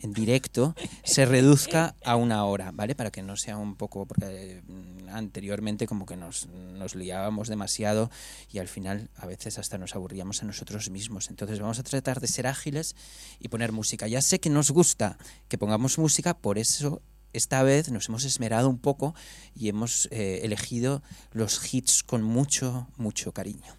en 0.00 0.12
directo 0.12 0.74
se 1.04 1.24
reduzca 1.26 1.94
a 2.04 2.16
una 2.16 2.44
hora, 2.44 2.70
¿vale? 2.72 2.94
Para 2.94 3.10
que 3.10 3.22
no 3.22 3.36
sea 3.36 3.56
un 3.56 3.76
poco, 3.76 4.06
porque 4.06 4.26
eh, 4.26 4.62
anteriormente 5.12 5.86
como 5.86 6.06
que 6.06 6.16
nos, 6.16 6.46
nos 6.48 6.94
liábamos 6.94 7.48
demasiado 7.48 8.10
y 8.50 8.58
al 8.58 8.68
final 8.68 9.10
a 9.16 9.26
veces 9.26 9.58
hasta 9.58 9.78
nos 9.78 9.94
aburríamos 9.94 10.42
a 10.42 10.46
nosotros 10.46 10.90
mismos. 10.90 11.30
Entonces 11.30 11.60
vamos 11.60 11.78
a 11.78 11.82
tratar 11.82 12.20
de 12.20 12.26
ser 12.26 12.46
ágiles 12.46 12.96
y 13.38 13.48
poner 13.48 13.72
música. 13.72 14.08
Ya 14.08 14.22
sé 14.22 14.40
que 14.40 14.50
nos 14.50 14.70
gusta 14.70 15.18
que 15.48 15.58
pongamos 15.58 15.98
música, 15.98 16.34
por 16.34 16.58
eso 16.58 17.02
esta 17.32 17.62
vez 17.62 17.90
nos 17.90 18.08
hemos 18.08 18.24
esmerado 18.24 18.68
un 18.68 18.78
poco 18.78 19.14
y 19.54 19.68
hemos 19.68 20.08
eh, 20.10 20.40
elegido 20.42 21.02
los 21.32 21.72
hits 21.72 22.02
con 22.02 22.22
mucho, 22.22 22.88
mucho 22.96 23.32
cariño. 23.32 23.76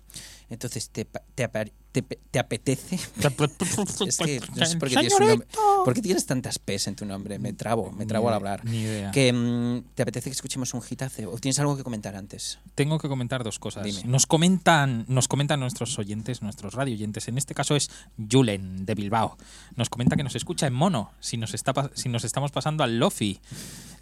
Entonces, 0.50 0.90
¿te, 0.90 1.06
te, 1.06 1.44
te 1.92 2.02
te 2.02 2.40
apetece? 2.40 2.96
es 4.08 4.18
que 4.18 4.42
no 4.56 4.66
sé 4.66 4.78
por 4.78 4.90
qué 4.90 4.96
tienes, 4.96 5.14
un 5.20 5.28
nombre- 5.28 5.48
¿por 5.84 5.94
qué 5.94 6.02
tienes 6.02 6.26
tantas 6.26 6.60
P's 6.60 6.88
en 6.88 6.96
tu 6.96 7.06
nombre. 7.06 7.40
Me 7.40 7.54
trabo, 7.54 7.92
me 7.92 8.06
trabo 8.06 8.30
al 8.30 8.36
hablar. 8.36 8.64
Ni 8.66 8.80
idea. 8.82 9.12
Que, 9.12 9.32
mm, 9.34 9.84
¿Te 9.96 10.04
apetece 10.04 10.30
que 10.30 10.34
escuchemos 10.36 10.74
un 10.74 10.82
hitazo? 10.90 11.30
¿O 11.32 11.38
tienes 11.38 11.60
algo 11.60 11.76
que 11.76 11.84
comentar 11.84 12.16
antes? 12.16 12.60
Tengo 12.76 12.98
que 13.00 13.08
comentar 13.10 13.44
dos 13.44 13.60
cosas. 13.60 13.84
Dime. 13.84 14.04
Nos 14.06 14.26
comentan, 14.28 15.06
nos 15.08 15.28
comentan 15.28 15.60
nuestros 15.60 15.98
oyentes, 16.00 16.42
nuestros 16.42 16.74
radio 16.74 16.94
oyentes. 16.94 17.28
En 17.28 17.38
este 17.38 17.54
caso 17.54 17.76
es 17.76 17.90
Julen 18.32 18.86
de 18.86 18.96
Bilbao. 18.96 19.38
Nos 19.76 19.90
comenta 19.90 20.16
que 20.16 20.24
nos 20.24 20.36
escucha 20.36 20.68
en 20.68 20.74
mono. 20.74 21.12
Si 21.20 21.38
nos 21.38 21.54
está 21.54 21.74
si 21.94 22.10
nos 22.10 22.24
estamos 22.24 22.52
pasando 22.52 22.84
al 22.84 22.98
Lofi. 23.00 23.40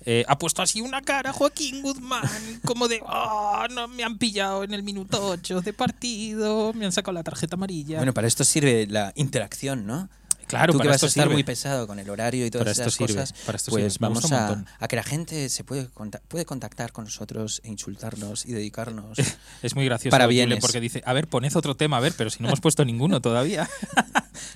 Eh, 0.05 0.23
ha 0.29 0.39
puesto 0.39 0.61
así 0.61 0.79
una 0.79 1.01
cara 1.01 1.33
Joaquín 1.33 1.81
Guzmán, 1.81 2.23
como 2.63 2.87
de, 2.87 3.01
"Ah, 3.05 3.67
no 3.69 3.89
me 3.89 4.03
han 4.05 4.17
pillado 4.17 4.63
en 4.63 4.73
el 4.73 4.81
minuto 4.81 5.19
8 5.21 5.59
de 5.59 5.73
partido, 5.73 6.71
me 6.73 6.85
han 6.85 6.93
sacado 6.93 7.11
la 7.13 7.23
tarjeta 7.23 7.57
amarilla. 7.57 7.78
Bueno, 7.85 8.13
para 8.13 8.27
esto 8.27 8.43
sirve 8.43 8.87
la 8.87 9.11
interacción, 9.15 9.85
¿no? 9.85 10.09
claro, 10.47 10.73
Tú 10.73 10.79
que 10.79 10.83
para 10.85 10.89
vas 10.93 10.95
esto 10.95 11.05
a 11.05 11.09
estar 11.09 11.23
sirve. 11.25 11.33
muy 11.35 11.43
pesado 11.43 11.85
con 11.85 11.99
el 11.99 12.09
horario 12.09 12.43
y 12.43 12.49
todas 12.49 12.63
Para 12.65 12.71
esto 12.71 12.81
esas 12.83 12.93
sirve, 12.95 13.13
cosas, 13.21 13.33
para 13.45 13.55
esto 13.57 13.69
pues 13.69 13.93
sirve. 13.93 13.97
Vamos 14.07 14.31
a, 14.31 14.65
a 14.79 14.87
que 14.87 14.95
la 14.95 15.03
gente 15.03 15.47
se 15.49 15.63
puede, 15.63 15.87
conta- 15.89 16.21
puede 16.27 16.43
contactar 16.45 16.91
con 16.91 17.03
nosotros 17.05 17.61
e 17.63 17.67
insultarnos 17.69 18.47
y 18.47 18.53
dedicarnos. 18.53 19.19
Es 19.61 19.75
muy 19.75 19.85
gracioso 19.85 20.09
Para 20.11 20.25
bienes. 20.25 20.59
porque 20.59 20.79
dice, 20.79 21.03
a 21.05 21.13
ver, 21.13 21.27
poned 21.27 21.55
otro 21.55 21.75
tema, 21.75 21.97
a 21.97 21.99
ver, 21.99 22.13
pero 22.17 22.31
si 22.31 22.41
no 22.41 22.47
hemos 22.49 22.61
puesto 22.61 22.83
ninguno 22.83 23.21
todavía. 23.21 23.69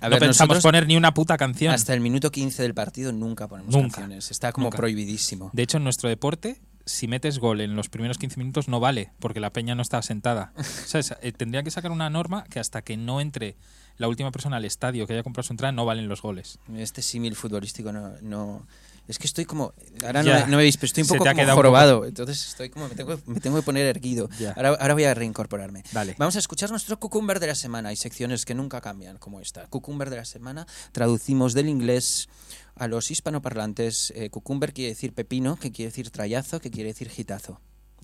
A 0.02 0.06
no 0.06 0.12
ver, 0.12 0.20
pensamos 0.20 0.56
nosotros 0.56 0.64
poner 0.64 0.88
ni 0.88 0.96
una 0.98 1.14
puta 1.14 1.38
canción. 1.38 1.74
hasta 1.74 1.94
el 1.94 2.00
minuto 2.00 2.32
15 2.32 2.64
del 2.64 2.74
partido 2.74 3.12
nunca 3.12 3.48
ponemos 3.48 3.74
Nunca. 3.76 3.98
canciones. 3.98 4.32
Está 4.32 4.52
como 4.54 4.68
Nunca. 4.68 4.78
prohibidísimo. 4.78 5.50
De 5.54 5.62
hecho, 5.64 5.78
en 5.78 5.84
nuestro 5.84 6.08
deporte, 6.10 6.60
si 6.86 7.08
metes 7.08 7.40
gol 7.40 7.62
en 7.62 7.76
los 7.76 7.90
primeros 7.90 8.18
15 8.18 8.38
minutos 8.40 8.68
no 8.68 8.80
vale, 8.80 9.12
porque 9.20 9.40
la 9.40 9.52
peña 9.54 9.76
no 9.76 9.82
está 9.82 10.02
sentada. 10.02 10.54
¿Sabes? 10.86 11.14
Eh, 11.22 11.32
tendría 11.32 11.64
que 11.64 11.72
sacar 11.72 11.92
una 11.92 12.10
norma 12.10 12.44
que 12.46 12.60
hasta 12.60 12.82
que 12.82 12.98
no 12.98 13.22
entre 13.22 13.56
la 13.98 14.08
última 14.08 14.32
persona 14.32 14.58
al 14.58 14.66
estadio 14.66 15.06
que 15.08 15.14
haya 15.14 15.24
comprado 15.24 15.46
su 15.48 15.54
entrada, 15.54 15.72
no 15.72 15.86
valen 15.86 16.08
los 16.10 16.22
goles. 16.22 16.60
Este 16.76 17.02
símil 17.02 17.36
futbolístico 17.36 17.92
no, 17.92 18.14
no- 18.22 18.66
Es 19.08 19.20
que 19.20 19.28
estoy 19.28 19.44
como. 19.46 19.74
Ahora 20.06 20.24
Ya. 20.24 20.46
no, 20.46 20.52
me- 20.52 20.64
veis, 20.64 20.78
pero 20.78 20.86
estoy 20.88 21.04
un 21.04 21.10
poco 21.10 21.26
como 21.26 21.54
jorobado. 21.54 22.06
Entonces 22.06 22.48
estoy 22.48 22.70
como. 22.70 22.88
Me 22.88 22.96
tengo, 22.96 23.20
me 23.26 23.40
tengo 23.42 23.58
que 23.58 23.62
poner 23.64 23.86
erguido. 23.86 24.30
Ahora, 24.56 24.70
ahora 24.70 24.94
voy 24.94 25.04
a 25.04 25.14
reincorporarme. 25.14 25.84
Dale. 25.92 26.16
Vamos 26.18 26.38
a 26.38 26.40
escuchar 26.40 26.70
nuestro 26.72 26.98
cucumber 27.00 27.40
de 27.42 27.48
la 27.48 27.56
semana. 27.56 27.90
Hay 27.90 27.98
secciones 27.98 28.46
que 28.46 28.56
nunca 28.56 28.80
cambian, 28.82 29.18
como 29.18 29.42
esta. 29.42 29.68
Cucumber 29.68 30.10
de 30.10 30.16
la 30.16 30.26
semana. 30.26 30.66
Traducimos 30.94 31.54
del 31.54 31.68
inglés 31.68 32.30
a 32.76 32.88
los 32.88 33.12
hispanoparlantes. 33.12 34.12
Eh, 34.16 34.30
cucumber 34.30 34.74
quiere 34.74 34.90
decir 34.90 35.14
pepino, 35.14 35.56
que 35.58 35.72
quiere 35.72 35.90
decir 35.92 36.10
trayazo, 36.10 36.60
que 36.60 36.72
quiere 36.72 36.90
decir 36.90 37.10
gitazo. 37.10 37.60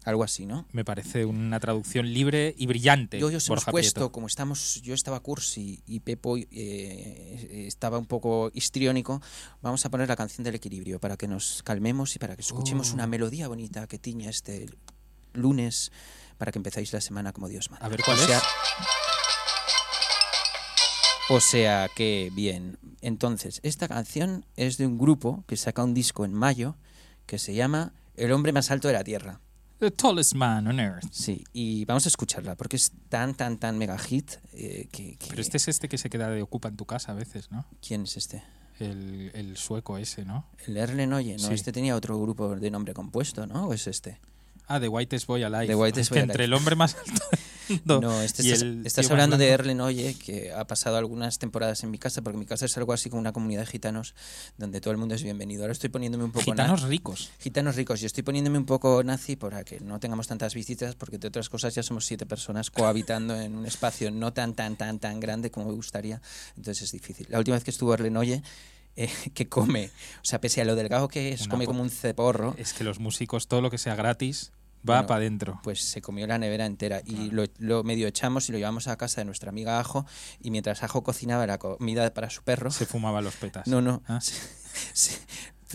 Algo 0.05 0.23
así, 0.23 0.45
¿no? 0.45 0.65
Me 0.71 0.85
parece 0.85 1.25
una 1.25 1.59
traducción 1.59 2.13
libre 2.13 2.55
y 2.57 2.67
brillante. 2.67 3.19
Yo 3.19 3.27
os 3.27 3.47
hemos 3.49 3.65
puesto, 3.65 4.13
como 4.13 4.27
estamos, 4.27 4.81
yo 4.81 4.93
estaba 4.93 5.19
cursi 5.19 5.83
y 5.85 5.99
Pepo 5.99 6.38
eh, 6.38 7.65
estaba 7.67 7.97
un 7.99 8.05
poco 8.05 8.49
histriónico, 8.53 9.21
vamos 9.61 9.85
a 9.85 9.89
poner 9.89 10.07
la 10.07 10.15
canción 10.15 10.45
del 10.45 10.55
equilibrio 10.55 10.99
para 10.99 11.17
que 11.17 11.27
nos 11.27 11.63
calmemos 11.63 12.15
y 12.15 12.19
para 12.19 12.35
que 12.38 12.41
escuchemos 12.43 12.91
Oh. 12.91 12.93
una 12.93 13.07
melodía 13.07 13.49
bonita 13.49 13.88
que 13.88 13.99
tiña 13.99 14.29
este 14.29 14.67
lunes 15.33 15.91
para 16.38 16.53
que 16.53 16.59
empezáis 16.59 16.93
la 16.93 17.01
semana 17.01 17.33
como 17.33 17.49
Dios 17.49 17.69
manda. 17.69 17.85
A 17.85 17.89
ver, 17.89 17.99
¿cuál 18.03 18.17
O 18.17 18.25
sea- 18.25 18.38
es? 18.38 18.43
O 21.29 21.39
sea 21.39 21.89
que 21.95 22.31
bien. 22.33 22.77
Entonces, 23.01 23.59
esta 23.63 23.88
canción 23.88 24.45
es 24.55 24.77
de 24.77 24.88
un 24.88 24.98
grupo 24.98 25.43
que 25.48 25.57
saca 25.57 25.83
un 25.83 25.93
disco 25.93 26.25
en 26.25 26.33
mayo 26.33 26.75
que 27.25 27.38
se 27.38 27.53
llama 27.53 27.93
El 28.15 28.31
hombre 28.31 28.51
más 28.51 28.71
alto 28.71 28.88
de 28.88 28.95
la 28.95 29.03
Tierra. 29.03 29.39
The 29.79 29.91
tallest 29.91 30.33
man 30.33 30.67
on 30.67 30.79
earth. 30.79 31.05
Sí, 31.12 31.43
y 31.53 31.86
vamos 31.86 32.05
a 32.05 32.09
escucharla 32.09 32.55
porque 32.55 32.75
es 32.75 32.91
tan, 33.07 33.33
tan, 33.36 33.57
tan 33.59 33.77
mega 33.77 33.98
hit 33.98 34.31
eh, 34.53 34.88
que, 34.91 35.15
que- 35.15 35.27
Pero 35.29 35.41
este 35.41 35.55
es 35.57 35.67
este 35.69 35.88
que 35.88 35.98
se 35.98 36.09
queda 36.09 36.29
de 36.29 36.41
ocupa 36.41 36.67
en 36.67 36.75
tu 36.75 36.86
casa 36.86 37.13
a 37.13 37.15
veces, 37.15 37.50
¿no? 37.51 37.65
¿Quién 37.86 38.03
es 38.03 38.17
este? 38.17 38.43
El, 38.79 39.31
el 39.36 39.55
sueco 39.55 39.98
ese, 39.98 40.25
¿no? 40.25 40.48
El 40.67 40.75
Erlen 40.77 41.13
Oye, 41.13 41.38
no, 41.38 41.48
Sí. 41.48 41.53
este 41.53 41.71
tenía 41.71 41.95
otro 41.95 42.19
grupo 42.19 42.55
de 42.55 42.71
nombre 42.71 42.93
compuesto, 42.93 43.45
¿no? 43.45 43.67
¿O 43.67 43.74
es 43.74 43.88
este? 43.88 44.19
Ah, 44.67 44.79
The 44.81 44.88
Whitest 44.89 45.27
Boy 45.27 45.43
Alive. 45.43 45.67
The 45.67 45.75
Whitest 45.75 46.09
Boy 46.12 46.19
entre 46.19 46.43
Alive. 46.43 46.45
el 46.45 46.53
hombre 46.55 46.75
más 46.75 46.95
alto 46.98 47.21
mundo 47.69 48.01
No, 48.01 48.21
este 48.21 48.41
estás, 48.43 48.61
el 48.61 48.85
estás 48.85 49.09
hablando 49.11 49.38
de. 49.38 49.49
Erlen 49.49 49.81
Oye, 49.81 50.15
que 50.15 50.51
ha 50.51 50.65
pasado 50.65 50.97
algunas 50.97 51.39
temporadas 51.39 51.83
en 51.83 51.91
mi 51.91 51.97
casa, 51.97 52.21
porque 52.21 52.38
mi 52.38 52.45
casa 52.45 52.65
es 52.65 52.77
algo 52.77 52.93
así 52.93 53.09
como 53.09 53.19
una 53.19 53.31
comunidad 53.31 53.61
de 53.61 53.67
gitanos 53.67 54.15
donde 54.57 54.81
todo 54.81 54.91
el 54.91 54.97
mundo 54.97 55.15
es 55.15 55.23
bienvenido. 55.23 55.63
Ahora 55.63 55.73
estoy 55.73 55.89
poniéndome 55.89 56.23
un 56.23 56.31
poco 56.31 56.45
Gitanos 56.45 56.83
ricos. 56.83 57.31
gitanos 57.39 57.75
ricos. 57.75 58.01
Yo 58.01 58.07
estoy 58.07 58.23
poniéndome 58.23 58.57
un 58.57 58.65
poco 58.65 59.03
nazi 59.03 59.35
para 59.35 59.63
que 59.63 59.79
no 59.79 59.99
tengamos 59.99 60.27
tantas 60.27 60.53
visitas, 60.53 60.95
porque 60.95 61.17
de 61.17 61.27
otras 61.27 61.49
cosas 61.49 61.73
ya 61.75 61.83
somos 61.83 62.05
siete 62.05 62.25
personas 62.25 62.71
cohabitando 62.71 63.39
en 63.39 63.55
un 63.55 63.65
espacio 63.65 64.11
no 64.11 64.33
tan, 64.33 64.53
tan, 64.53 64.75
tan, 64.75 64.99
tan 64.99 65.19
grande 65.19 65.51
como 65.51 65.67
me 65.67 65.73
gustaría. 65.73 66.21
Entonces 66.57 66.83
es 66.83 66.91
difícil. 66.91 67.27
La 67.29 67.38
última 67.39 67.55
vez 67.55 67.63
que 67.63 67.71
estuvo 67.71 67.93
Erlen 67.93 68.17
Oye, 68.17 68.43
eh, 68.95 69.09
que 69.33 69.47
come, 69.47 69.85
o 70.17 70.25
sea, 70.25 70.41
pese 70.41 70.61
a 70.61 70.65
lo 70.65 70.75
delgado 70.75 71.07
que 71.07 71.31
es, 71.33 71.41
Una 71.41 71.51
come 71.51 71.65
como 71.65 71.81
un 71.81 71.89
ceporro. 71.89 72.55
Es 72.57 72.73
que 72.73 72.83
los 72.83 72.99
músicos, 72.99 73.47
todo 73.47 73.61
lo 73.61 73.69
que 73.71 73.77
sea 73.77 73.95
gratis, 73.95 74.51
va 74.88 74.95
Bueno, 74.95 75.07
para 75.07 75.17
adentro. 75.19 75.59
pues 75.63 75.81
se 75.83 76.01
comió 76.01 76.25
la 76.27 76.38
nevera 76.38 76.65
entera 76.65 77.01
y 77.05 77.31
lo, 77.31 77.43
lo 77.57 77.83
medio 77.83 78.07
echamos 78.07 78.48
y 78.50 78.51
lo 78.51 78.57
llevamos 78.57 78.88
a 78.88 78.95
casa 78.98 79.21
de 79.21 79.25
nuestra 79.25 79.50
amiga 79.50 79.79
Ajo 79.79 80.05
y 80.41 80.51
mientras 80.51 80.83
Ajo 80.83 81.03
cocinaba 81.03 81.45
la 81.48 81.57
comida 81.57 82.13
para 82.13 82.29
su 82.29 82.43
perro, 82.43 82.71
Se 82.71 82.86
fumaba 82.86 83.21
los 83.21 83.36
petas. 83.36 83.67
no, 83.67 83.81
no, 83.81 84.01
Ah. 84.07 84.19
se- 84.21 84.36
se- 84.93 85.19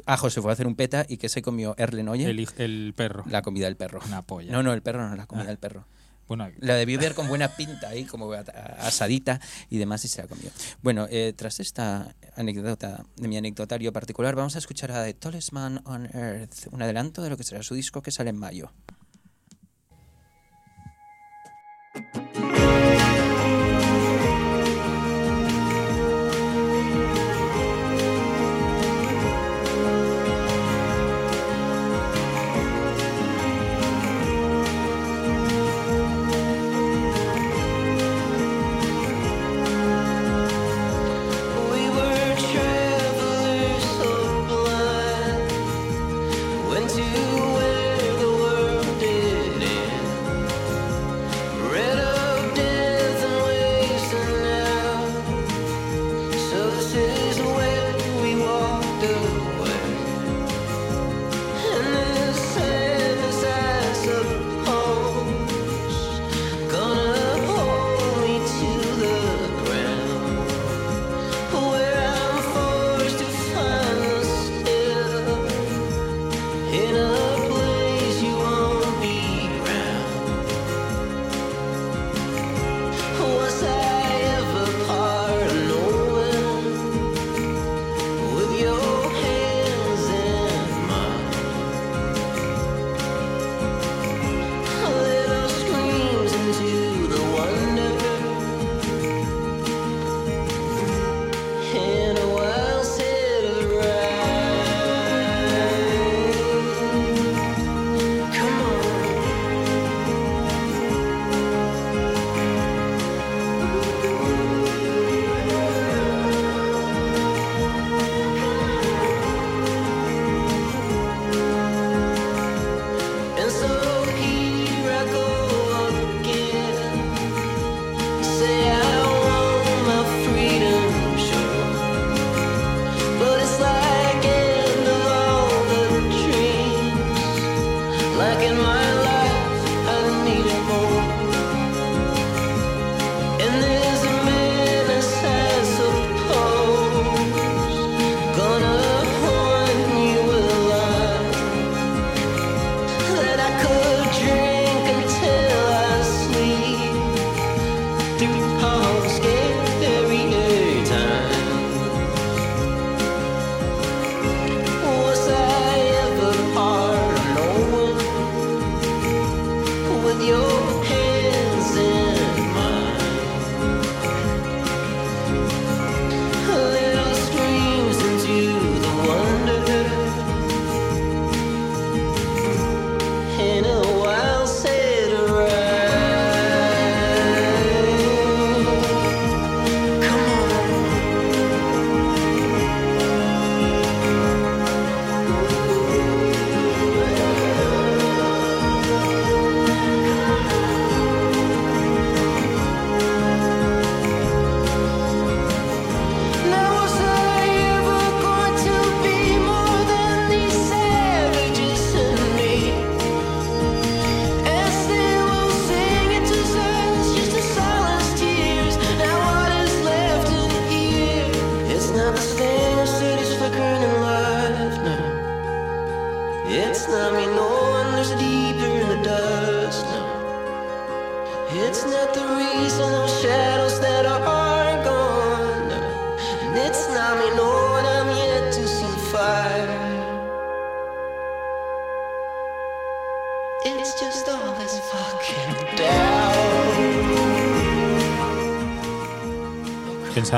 Ajo 0.06 0.28
se 0.28 0.42
fue 0.42 0.50
a 0.50 0.54
hacer 0.54 0.66
un 0.66 0.74
peta 0.74 1.06
y 1.08 1.18
que 1.18 1.28
se 1.28 1.40
comió 1.40 1.74
Erlen 1.78 2.08
Oye, 2.08 2.28
El, 2.28 2.48
el 2.58 2.94
perro. 2.96 3.22
la 3.28 3.42
comida 3.42 3.66
del 3.66 3.76
perro. 3.76 4.00
Una 4.06 4.22
polla. 4.22 4.50
No, 4.50 4.62
no, 4.62 4.72
el 4.72 4.82
perro 4.82 5.08
no, 5.08 5.14
la 5.14 5.26
comida 5.26 5.44
Ah. 5.44 5.48
del 5.48 5.58
perro. 5.58 5.86
Bueno, 6.26 6.50
La 6.58 6.74
debió 6.74 6.98
ver 6.98 7.14
con 7.14 7.28
buena 7.28 7.48
pinta 7.48 7.88
ahí, 7.88 8.04
como 8.04 8.32
asadita 8.32 9.40
y 9.68 9.78
demás, 9.78 10.04
y 10.04 10.08
se 10.08 10.22
la 10.22 10.28
comió. 10.28 10.50
Bueno, 10.82 11.06
eh, 11.10 11.34
tras 11.36 11.60
esta 11.60 12.14
anécdota 12.36 13.04
de 13.16 13.28
mi 13.28 13.36
anecdotario 13.36 13.92
particular, 13.92 14.34
vamos 14.34 14.56
a 14.56 14.58
escuchar 14.58 14.92
a 14.92 15.04
The 15.04 15.14
Tallest 15.14 15.52
Man 15.52 15.82
on 15.84 16.06
Earth, 16.14 16.68
un 16.70 16.82
adelanto 16.82 17.22
de 17.22 17.30
lo 17.30 17.36
que 17.36 17.44
será 17.44 17.62
su 17.62 17.74
disco 17.74 18.02
que 18.02 18.10
sale 18.10 18.30
en 18.30 18.38
mayo. 18.38 18.72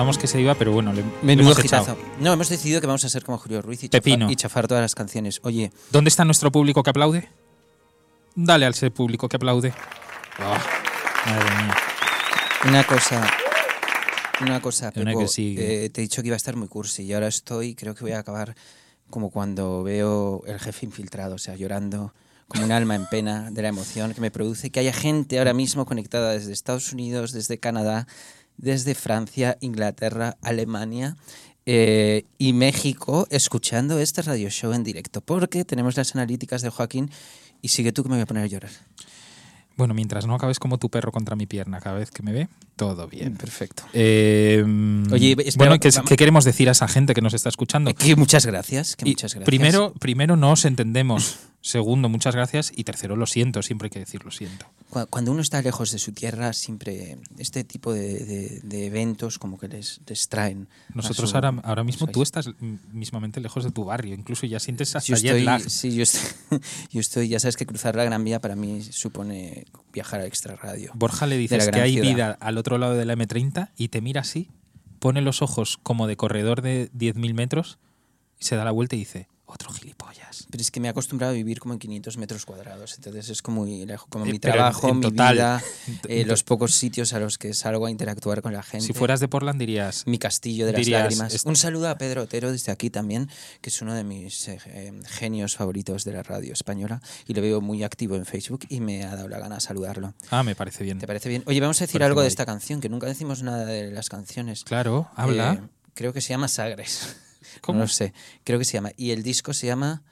Pensábamos 0.07 0.19
que 0.19 0.27
se 0.29 0.41
iba, 0.41 0.55
pero 0.55 0.71
bueno, 0.71 0.93
le, 0.93 1.03
Menudo 1.23 1.51
hemos 1.51 1.65
echado. 1.65 1.97
No, 2.21 2.33
hemos 2.33 2.49
decidido 2.49 2.81
que 2.81 2.87
vamos 2.87 3.05
a 3.05 3.09
ser 3.09 3.25
como 3.25 3.39
Julio 3.39 3.61
Ruiz 3.61 3.83
y 3.83 3.89
chafar, 3.89 4.31
y 4.31 4.37
chafar 4.37 4.69
todas 4.69 4.81
las 4.81 4.95
canciones. 4.95 5.41
Oye, 5.43 5.73
¿Dónde 5.91 6.11
está 6.11 6.25
nuestro 6.25 6.53
público 6.53 6.85
que 6.85 6.91
aplaude? 6.91 7.29
Dale 8.37 8.67
al 8.67 8.73
ese 8.73 8.93
público 8.93 9.29
que 9.29 9.35
aplaude. 9.35 9.75
Ah, 10.39 10.63
madre 11.27 11.45
mía. 11.57 11.77
una 12.69 12.85
cosa. 12.87 13.29
Una 14.43 14.61
cosa, 14.61 14.93
Una 14.95 15.07
Pepo, 15.07 15.19
que 15.19 15.29
sigue. 15.29 15.87
eh, 15.87 15.91
te 15.91 16.03
he 16.03 16.05
dicho 16.05 16.23
que 16.23 16.29
iba 16.29 16.35
a 16.35 16.37
estar 16.37 16.55
muy 16.55 16.69
cursi 16.69 17.03
y 17.03 17.13
ahora 17.13 17.27
estoy, 17.27 17.75
creo 17.75 17.97
que 17.97 18.03
voy 18.03 18.13
a 18.13 18.21
acabar 18.21 18.55
como 19.11 19.31
cuando 19.31 19.83
veo 19.83 20.45
el 20.47 20.61
jefe 20.61 20.87
infiltrado, 20.87 21.35
o 21.35 21.39
sea, 21.39 21.57
llorando 21.57 22.15
como 22.47 22.65
un 22.65 22.71
alma 22.71 22.95
en 22.95 23.07
pena 23.07 23.51
de 23.51 23.63
la 23.63 23.69
emoción 23.69 24.15
que 24.15 24.21
me 24.21 24.31
produce 24.31 24.71
que 24.71 24.79
haya 24.79 24.93
gente 24.93 25.39
ahora 25.39 25.53
mismo 25.53 25.85
conectada 25.85 26.33
desde 26.33 26.53
Estados 26.53 26.93
Unidos, 26.93 27.33
desde 27.33 27.59
Canadá, 27.59 28.07
desde 28.57 28.95
Francia, 28.95 29.57
Inglaterra, 29.61 30.37
Alemania 30.43 31.17
eh, 31.67 32.25
y 32.39 32.53
México 32.53 33.27
escuchando 33.31 33.99
este 33.99 34.23
radio 34.23 34.49
show 34.51 34.73
en 34.73 34.85
directo, 34.85 35.21
porque 35.21 35.65
tenemos 35.65 35.97
las 35.97 36.15
analíticas 36.15 36.63
de 36.63 36.71
Joaquín 36.71 37.11
y 37.61 37.69
sigue 37.69 37.93
tú 37.93 38.03
que 38.03 38.09
me 38.09 38.17
voy 38.17 38.23
a 38.23 38.27
poner 38.27 38.45
a 38.45 38.47
llorar. 38.47 38.71
Bueno, 39.77 39.93
mientras 39.93 40.27
no 40.27 40.35
acabes 40.35 40.59
como 40.59 40.79
tu 40.79 40.89
perro 40.89 41.13
contra 41.13 41.37
mi 41.37 41.47
pierna 41.47 41.81
cada 41.81 41.99
vez 41.99 42.11
que 42.11 42.23
me 42.23 42.33
ve, 42.33 42.49
todo 42.77 43.09
bien. 43.09 43.37
Perfecto. 43.37 43.83
Eh, 43.93 44.65
Oye, 45.13 45.37
espera, 45.45 45.71
bueno, 45.71 45.81
¿qué, 45.81 45.91
qué 46.09 46.17
queremos 46.17 46.45
decir 46.45 46.71
a 46.71 46.73
esa 46.73 46.89
gente 46.89 47.13
que 47.13 47.21
nos 47.21 47.35
está 47.35 47.51
escuchando? 47.51 47.93
Que 47.95 48.17
muchas 48.17 48.47
gracias, 48.47 48.97
que 48.97 49.05
muchas 49.05 49.35
gracias. 49.35 49.45
Primero, 49.45 49.93
primero, 49.99 50.37
no 50.37 50.53
os 50.53 50.65
entendemos. 50.65 51.41
Segundo, 51.67 52.09
muchas 52.09 52.33
gracias. 52.35 52.73
Y 52.77 52.85
tercero, 52.85 53.17
lo 53.17 53.27
siento. 53.27 53.61
Siempre 53.61 53.87
hay 53.87 53.91
que 53.91 53.99
decir 53.99 54.25
lo 54.25 54.31
siento. 54.31 54.67
Cu- 54.89 55.07
Cuando 55.11 55.33
uno 55.33 55.41
está 55.43 55.61
lejos 55.63 55.91
de 55.91 55.99
su 55.99 56.13
tierra, 56.13 56.53
siempre 56.53 57.19
este 57.39 57.65
tipo 57.65 57.93
de, 57.93 58.25
de- 58.25 58.61
de 58.63 58.87
eventos 58.87 59.41
como 59.41 59.59
que 59.59 59.67
les 59.67 60.01
distraen. 60.07 60.69
a 60.91 60.95
Nosotros 60.95 61.31
su- 61.31 61.37
ahora, 61.37 61.55
ahora 61.65 61.83
mismo 61.83 62.07
tú 62.07 62.23
estás 62.23 62.51
mismamente 62.93 63.41
lejos 63.41 63.65
de 63.65 63.73
tu 63.73 63.85
barrio. 63.85 64.15
Incluso 64.15 64.47
ya 64.47 64.61
sientes 64.61 64.95
hasta 64.95 65.09
Yo 65.09 65.17
jet 65.17 65.25
estoy, 65.27 65.43
lag. 65.43 65.61
sí, 65.69 65.93
yo 65.97 66.05
estoy, 66.05 66.61
yo 66.93 67.01
estoy, 67.01 67.29
ya 67.29 67.41
sabes 67.41 67.57
que 67.57 67.67
cruzar 67.67 67.97
la 67.97 68.05
Gran 68.05 68.23
Vía 68.23 68.41
para 68.41 68.55
mí 68.55 68.81
supone 68.83 69.65
viajar 69.93 70.21
a 70.21 70.27
extra 70.27 70.55
radio. 70.55 70.93
Borja 70.95 71.27
le 71.27 71.37
dices 71.37 71.69
que 71.69 71.81
hay 71.81 71.95
ciudad. 71.95 72.09
vida 72.09 72.39
al 72.41 72.59
otro 72.59 72.79
lado 72.79 72.95
de 72.95 73.05
la 73.07 73.15
M30 73.17 73.71
y 73.77 73.89
te 73.89 74.01
mira 74.01 74.21
así, 74.21 74.51
pone 75.01 75.21
los 75.21 75.43
ojos 75.43 75.79
como 75.83 76.07
de 76.07 76.17
corredor 76.17 76.63
de 76.63 76.93
10.000 76.93 77.35
metros 77.35 77.79
y 78.39 78.45
se 78.45 78.55
da 78.55 78.65
la 78.65 78.71
vuelta 78.71 78.95
y 78.95 79.01
dice, 79.01 79.27
otro 79.47 79.73
gilipollas. 79.73 80.47
Pero 80.51 80.61
es 80.61 80.71
que 80.71 80.81
me 80.81 80.89
he 80.89 80.91
acostumbrado 80.91 81.33
a 81.33 81.35
vivir 81.35 81.61
como 81.61 81.73
en 81.75 81.79
500 81.79 82.17
metros 82.19 82.45
cuadrados, 82.45 82.95
entonces 82.97 83.29
es 83.31 83.43
como, 83.43 83.65
como 84.09 84.25
Eh, 84.27 84.33
mi 84.33 84.39
pero 84.39 84.55
en- 84.55 84.59
trabajo, 84.59 84.89
en 84.89 84.97
mi 84.99 85.03
total, 85.03 85.35
vida, 85.35 85.63
eh, 86.09 86.25
los 86.25 86.43
pocos 86.43 86.75
sitios 86.75 87.13
a 87.13 87.21
los 87.21 87.39
que 87.39 87.55
salgo 87.55 87.87
a 87.87 87.91
interactuar 87.91 88.43
con 88.43 88.53
la 88.53 88.63
gente. 88.63 88.87
Si 88.87 88.93
fueras 88.93 89.21
de 89.21 89.29
Portland 89.29 89.59
dirías, 89.59 90.05
mi 90.07 90.19
castillo 90.19 90.67
de 90.67 90.73
las 90.73 90.81
dirías, 90.81 91.03
lágrimas. 91.03 91.45
Un 91.45 91.57
saludo 91.57 91.89
a 91.89 91.97
Pedro 91.97 92.23
Otero 92.23 92.51
desde 92.51 92.73
aquí 92.73 92.91
también, 92.91 93.31
que 93.61 93.71
es 93.71 93.81
uno 93.83 93.95
de 93.95 94.03
mis 94.05 94.49
eh, 94.49 94.59
eh, 94.67 94.93
genios 95.07 95.57
favoritos 95.57 96.05
de 96.05 96.13
la 96.13 96.23
radio 96.23 96.53
española 96.53 97.01
y 97.27 97.35
lo 97.35 97.41
veo 97.43 97.61
muy 97.61 97.85
activo 97.85 98.17
en 98.17 98.27
Facebook 98.27 98.67
y 98.69 98.81
me 98.81 99.05
ha 99.05 99.15
dado 99.15 99.29
la 99.29 99.39
gana 99.39 99.61
saludarlo. 99.61 100.13
ah, 100.31 100.43
me 100.43 100.55
parece 100.57 100.83
bien. 100.85 100.99
¿Te 100.99 101.07
parece 101.07 101.29
bien? 101.29 101.43
Oye, 101.47 101.61
vamos 101.61 101.81
a 101.81 101.85
decir 101.85 101.95
Parece 102.01 102.07
algo 102.09 102.21
de 102.23 102.29
esta 102.29 102.47
canción, 102.47 102.81
que 102.81 102.89
nunca 102.89 103.07
decimos 103.07 103.43
nada 103.43 103.65
de 103.65 103.91
las 103.93 104.09
canciones. 104.09 104.65
Claro, 104.65 105.09
habla. 105.15 105.55
Eh, 105.55 105.69
creo 105.95 106.13
que 106.13 106.21
se 106.21 106.31
llama 106.31 106.49
Sagres. 106.49 107.17
¿Cómo? 107.61 107.79
No 107.79 107.85
lo 107.85 107.89
sé. 107.89 108.13
Creo 108.45 108.59
que 108.59 108.65
se 108.65 108.75
llama. 108.75 108.91
Y 108.97 109.11
el 109.11 109.23
disco 109.23 109.53
se 109.55 109.67
llama 109.67 110.03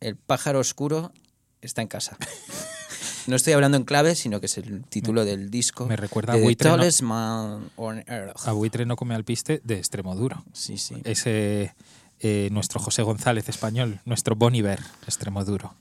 El 0.00 0.16
pájaro 0.16 0.60
oscuro 0.60 1.12
está 1.60 1.82
en 1.82 1.88
casa. 1.88 2.16
No 3.26 3.36
estoy 3.36 3.54
hablando 3.54 3.78
en 3.78 3.84
clave, 3.84 4.16
sino 4.16 4.38
que 4.38 4.46
es 4.46 4.58
el 4.58 4.84
título 4.84 5.24
del 5.24 5.50
disco. 5.50 5.86
me 5.86 5.96
recuerda 5.96 6.34
a 6.34 6.36
Buitre, 6.36 6.68
¿no? 6.70 6.76
Man 7.06 7.70
on 7.76 8.04
Earth. 8.06 8.46
A 8.46 8.52
buitre 8.52 8.84
no 8.84 8.96
come 8.96 9.14
al 9.14 9.24
piste 9.24 9.62
de 9.64 9.78
extremo 9.78 10.14
duro. 10.14 10.44
Sí, 10.52 10.76
sí. 10.76 10.96
Ese, 11.04 11.74
eh, 12.20 12.48
nuestro 12.52 12.80
José 12.80 13.02
González 13.02 13.48
español, 13.48 14.00
nuestro 14.04 14.36
Boniver, 14.36 14.80
extremo 15.06 15.44
duro. 15.44 15.74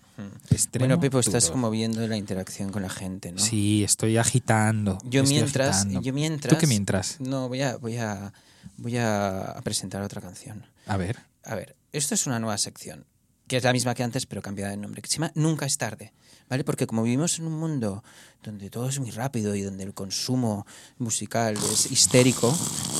Extremo 0.49 0.85
Mm. 0.85 0.89
Bueno, 0.89 0.99
Pepo, 1.01 1.19
estás 1.19 1.43
duro. 1.45 1.53
como 1.53 1.69
viendo 1.71 2.05
la 2.07 2.15
interacción 2.17 2.71
con 2.71 2.83
la 2.83 2.89
gente, 2.89 3.31
¿no? 3.31 3.39
Sí, 3.39 3.83
estoy 3.83 4.17
agitando. 4.17 4.99
Yo 5.03 5.23
estoy 5.23 5.35
mientras, 5.37 5.77
agitando. 5.77 6.01
yo 6.01 6.13
mientras. 6.13 6.53
¿Tú 6.53 6.59
qué 6.59 6.67
mientras? 6.67 7.19
No, 7.19 7.49
voy 7.49 7.61
a, 7.61 7.77
voy 7.77 7.97
a, 7.97 8.31
voy 8.77 8.97
a 8.97 9.59
presentar 9.63 10.01
otra 10.01 10.21
canción. 10.21 10.65
A 10.85 10.97
ver. 10.97 11.19
A 11.43 11.55
ver, 11.55 11.75
esto 11.91 12.15
es 12.15 12.25
una 12.25 12.39
nueva 12.39 12.57
sección, 12.57 13.05
que 13.47 13.57
es 13.57 13.63
la 13.63 13.73
misma 13.73 13.93
que 13.93 14.03
antes, 14.03 14.25
pero 14.25 14.41
cambiada 14.41 14.71
de 14.71 14.77
nombre, 14.77 15.01
que 15.01 15.09
se 15.09 15.15
llama 15.15 15.31
Nunca 15.35 15.65
es 15.65 15.77
tarde, 15.77 16.13
¿vale? 16.49 16.63
Porque 16.63 16.87
como 16.87 17.03
vivimos 17.03 17.37
en 17.39 17.47
un 17.47 17.59
mundo 17.59 18.03
donde 18.41 18.69
todo 18.69 18.89
es 18.89 18.99
muy 18.99 19.11
rápido 19.11 19.55
y 19.55 19.61
donde 19.61 19.83
el 19.83 19.93
consumo 19.93 20.65
musical 20.97 21.55
es 21.71 21.91
histérico, 21.91 22.55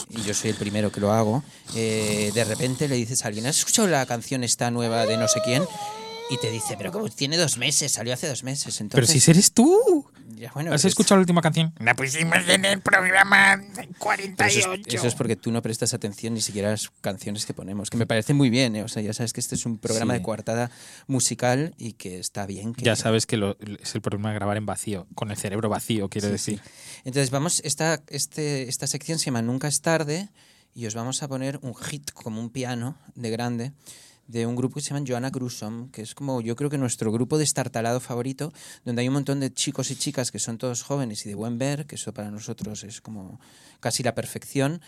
y 0.09 0.21
yo 0.21 0.33
soy 0.33 0.51
el 0.51 0.57
primero 0.57 0.91
que 0.91 0.99
lo 0.99 1.11
hago, 1.11 1.43
eh, 1.75 2.31
de 2.33 2.43
repente 2.43 2.87
le 2.87 2.95
dices 2.95 3.23
a 3.23 3.27
alguien, 3.27 3.45
¿has 3.45 3.59
escuchado 3.59 3.87
la 3.87 4.05
canción 4.05 4.43
esta 4.43 4.71
nueva 4.71 5.05
de 5.05 5.17
no 5.17 5.27
sé 5.27 5.41
quién? 5.43 5.63
Y 6.29 6.37
te 6.37 6.49
dice, 6.49 6.75
pero 6.77 6.91
como 6.91 7.09
tiene 7.09 7.37
dos 7.37 7.57
meses, 7.57 7.91
salió 7.91 8.13
hace 8.13 8.27
dos 8.27 8.43
meses. 8.43 8.73
Pero 8.77 8.85
Entonces, 8.85 9.23
si 9.23 9.29
eres 9.31 9.51
tú. 9.51 10.05
ya, 10.35 10.51
bueno, 10.53 10.73
¿Has 10.73 10.81
es- 10.81 10.85
escuchado 10.85 11.17
la 11.17 11.21
última 11.21 11.41
canción? 11.41 11.73
La 11.79 11.95
pusimos 11.95 12.37
en 12.47 12.65
el 12.65 12.81
programa 12.81 13.61
Pero 13.75 13.89
48. 13.99 14.59
Eso 14.59 14.73
es, 14.73 14.93
eso 14.95 15.07
es 15.07 15.15
porque 15.15 15.35
tú 15.35 15.51
no 15.51 15.61
prestas 15.61 15.93
atención 15.93 16.33
ni 16.33 16.41
siquiera 16.41 16.69
a 16.69 16.71
las 16.71 16.89
canciones 17.01 17.45
que 17.45 17.53
ponemos, 17.53 17.89
que 17.89 17.97
me 17.97 18.07
parece 18.07 18.33
muy 18.33 18.49
bien, 18.49 18.75
¿eh? 18.77 18.83
o 18.83 18.87
sea, 18.87 19.01
ya 19.03 19.13
sabes 19.13 19.33
que 19.33 19.41
este 19.41 19.55
es 19.55 19.65
un 19.65 19.77
programa 19.77 20.13
Sí. 20.13 20.19
de 20.19 20.23
coartada 20.23 20.71
musical 21.07 21.75
y 21.77 21.93
que 21.93 22.19
está 22.19 22.45
bien. 22.45 22.73
Que, 22.73 22.85
Ya 22.85 22.95
sabes 22.95 23.25
que 23.25 23.37
lo- 23.37 23.57
es 23.81 23.93
el 23.93 24.01
problema 24.01 24.29
de 24.29 24.35
grabar 24.35 24.57
en 24.57 24.65
vacío, 24.65 25.07
con 25.15 25.29
el 25.29 25.37
cerebro 25.37 25.69
vacío, 25.69 26.09
quiero 26.09 26.27
Sí, 26.27 26.31
decir. 26.31 26.61
sí. 26.63 26.69
Entonces 27.05 27.29
vamos, 27.31 27.61
esta, 27.65 28.01
este, 28.07 28.69
esta 28.69 28.87
sección 28.87 29.19
se 29.19 29.25
llama 29.25 29.41
Nunca 29.41 29.67
es 29.67 29.81
tarde 29.81 30.29
y 30.73 30.85
os 30.87 30.95
vamos 30.95 31.21
a 31.21 31.27
poner 31.27 31.59
un 31.61 31.75
hit 31.75 32.11
como 32.11 32.39
un 32.39 32.49
piano 32.49 32.97
de 33.15 33.29
grande 33.29 33.71
de 34.27 34.45
un 34.45 34.55
grupo 34.55 34.75
que 34.75 34.81
se 34.81 34.93
llama 34.93 35.05
Joanna 35.07 35.29
Grusom, 35.29 35.89
que 35.89 36.01
es 36.01 36.15
como 36.15 36.41
yo 36.41 36.55
creo 36.55 36.69
que 36.69 36.77
nuestro 36.77 37.11
grupo 37.11 37.37
de 37.37 37.43
estartalado 37.43 37.99
favorito, 37.99 38.53
donde 38.85 39.01
hay 39.01 39.07
un 39.09 39.15
montón 39.15 39.39
de 39.39 39.53
chicos 39.53 39.91
y 39.91 39.95
chicas 39.95 40.31
que 40.31 40.39
son 40.39 40.57
todos 40.57 40.81
jóvenes 40.83 41.25
y 41.25 41.29
de 41.29 41.35
buen 41.35 41.57
ver, 41.57 41.85
que 41.85 41.95
eso 41.95 42.13
para 42.13 42.31
nosotros 42.31 42.83
es 42.83 43.01
como 43.01 43.39
casi 43.79 44.01
la 44.03 44.15
perfección. 44.15 44.81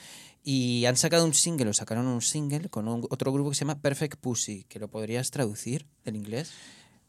Y 0.48 0.86
han 0.86 0.96
sacado 0.96 1.26
un 1.26 1.34
single, 1.34 1.70
o 1.70 1.74
sacaron 1.74 2.06
un 2.06 2.22
single 2.22 2.70
con 2.70 2.88
un- 2.88 3.08
otro 3.10 3.34
grupo 3.34 3.50
que 3.50 3.56
se 3.56 3.62
llama 3.66 3.80
Perfect 3.82 4.20
Pussy, 4.20 4.64
que 4.70 4.78
lo 4.80 4.88
podrías 4.90 5.32
traducir 5.32 5.88
del 6.06 6.16
inglés. 6.16 6.52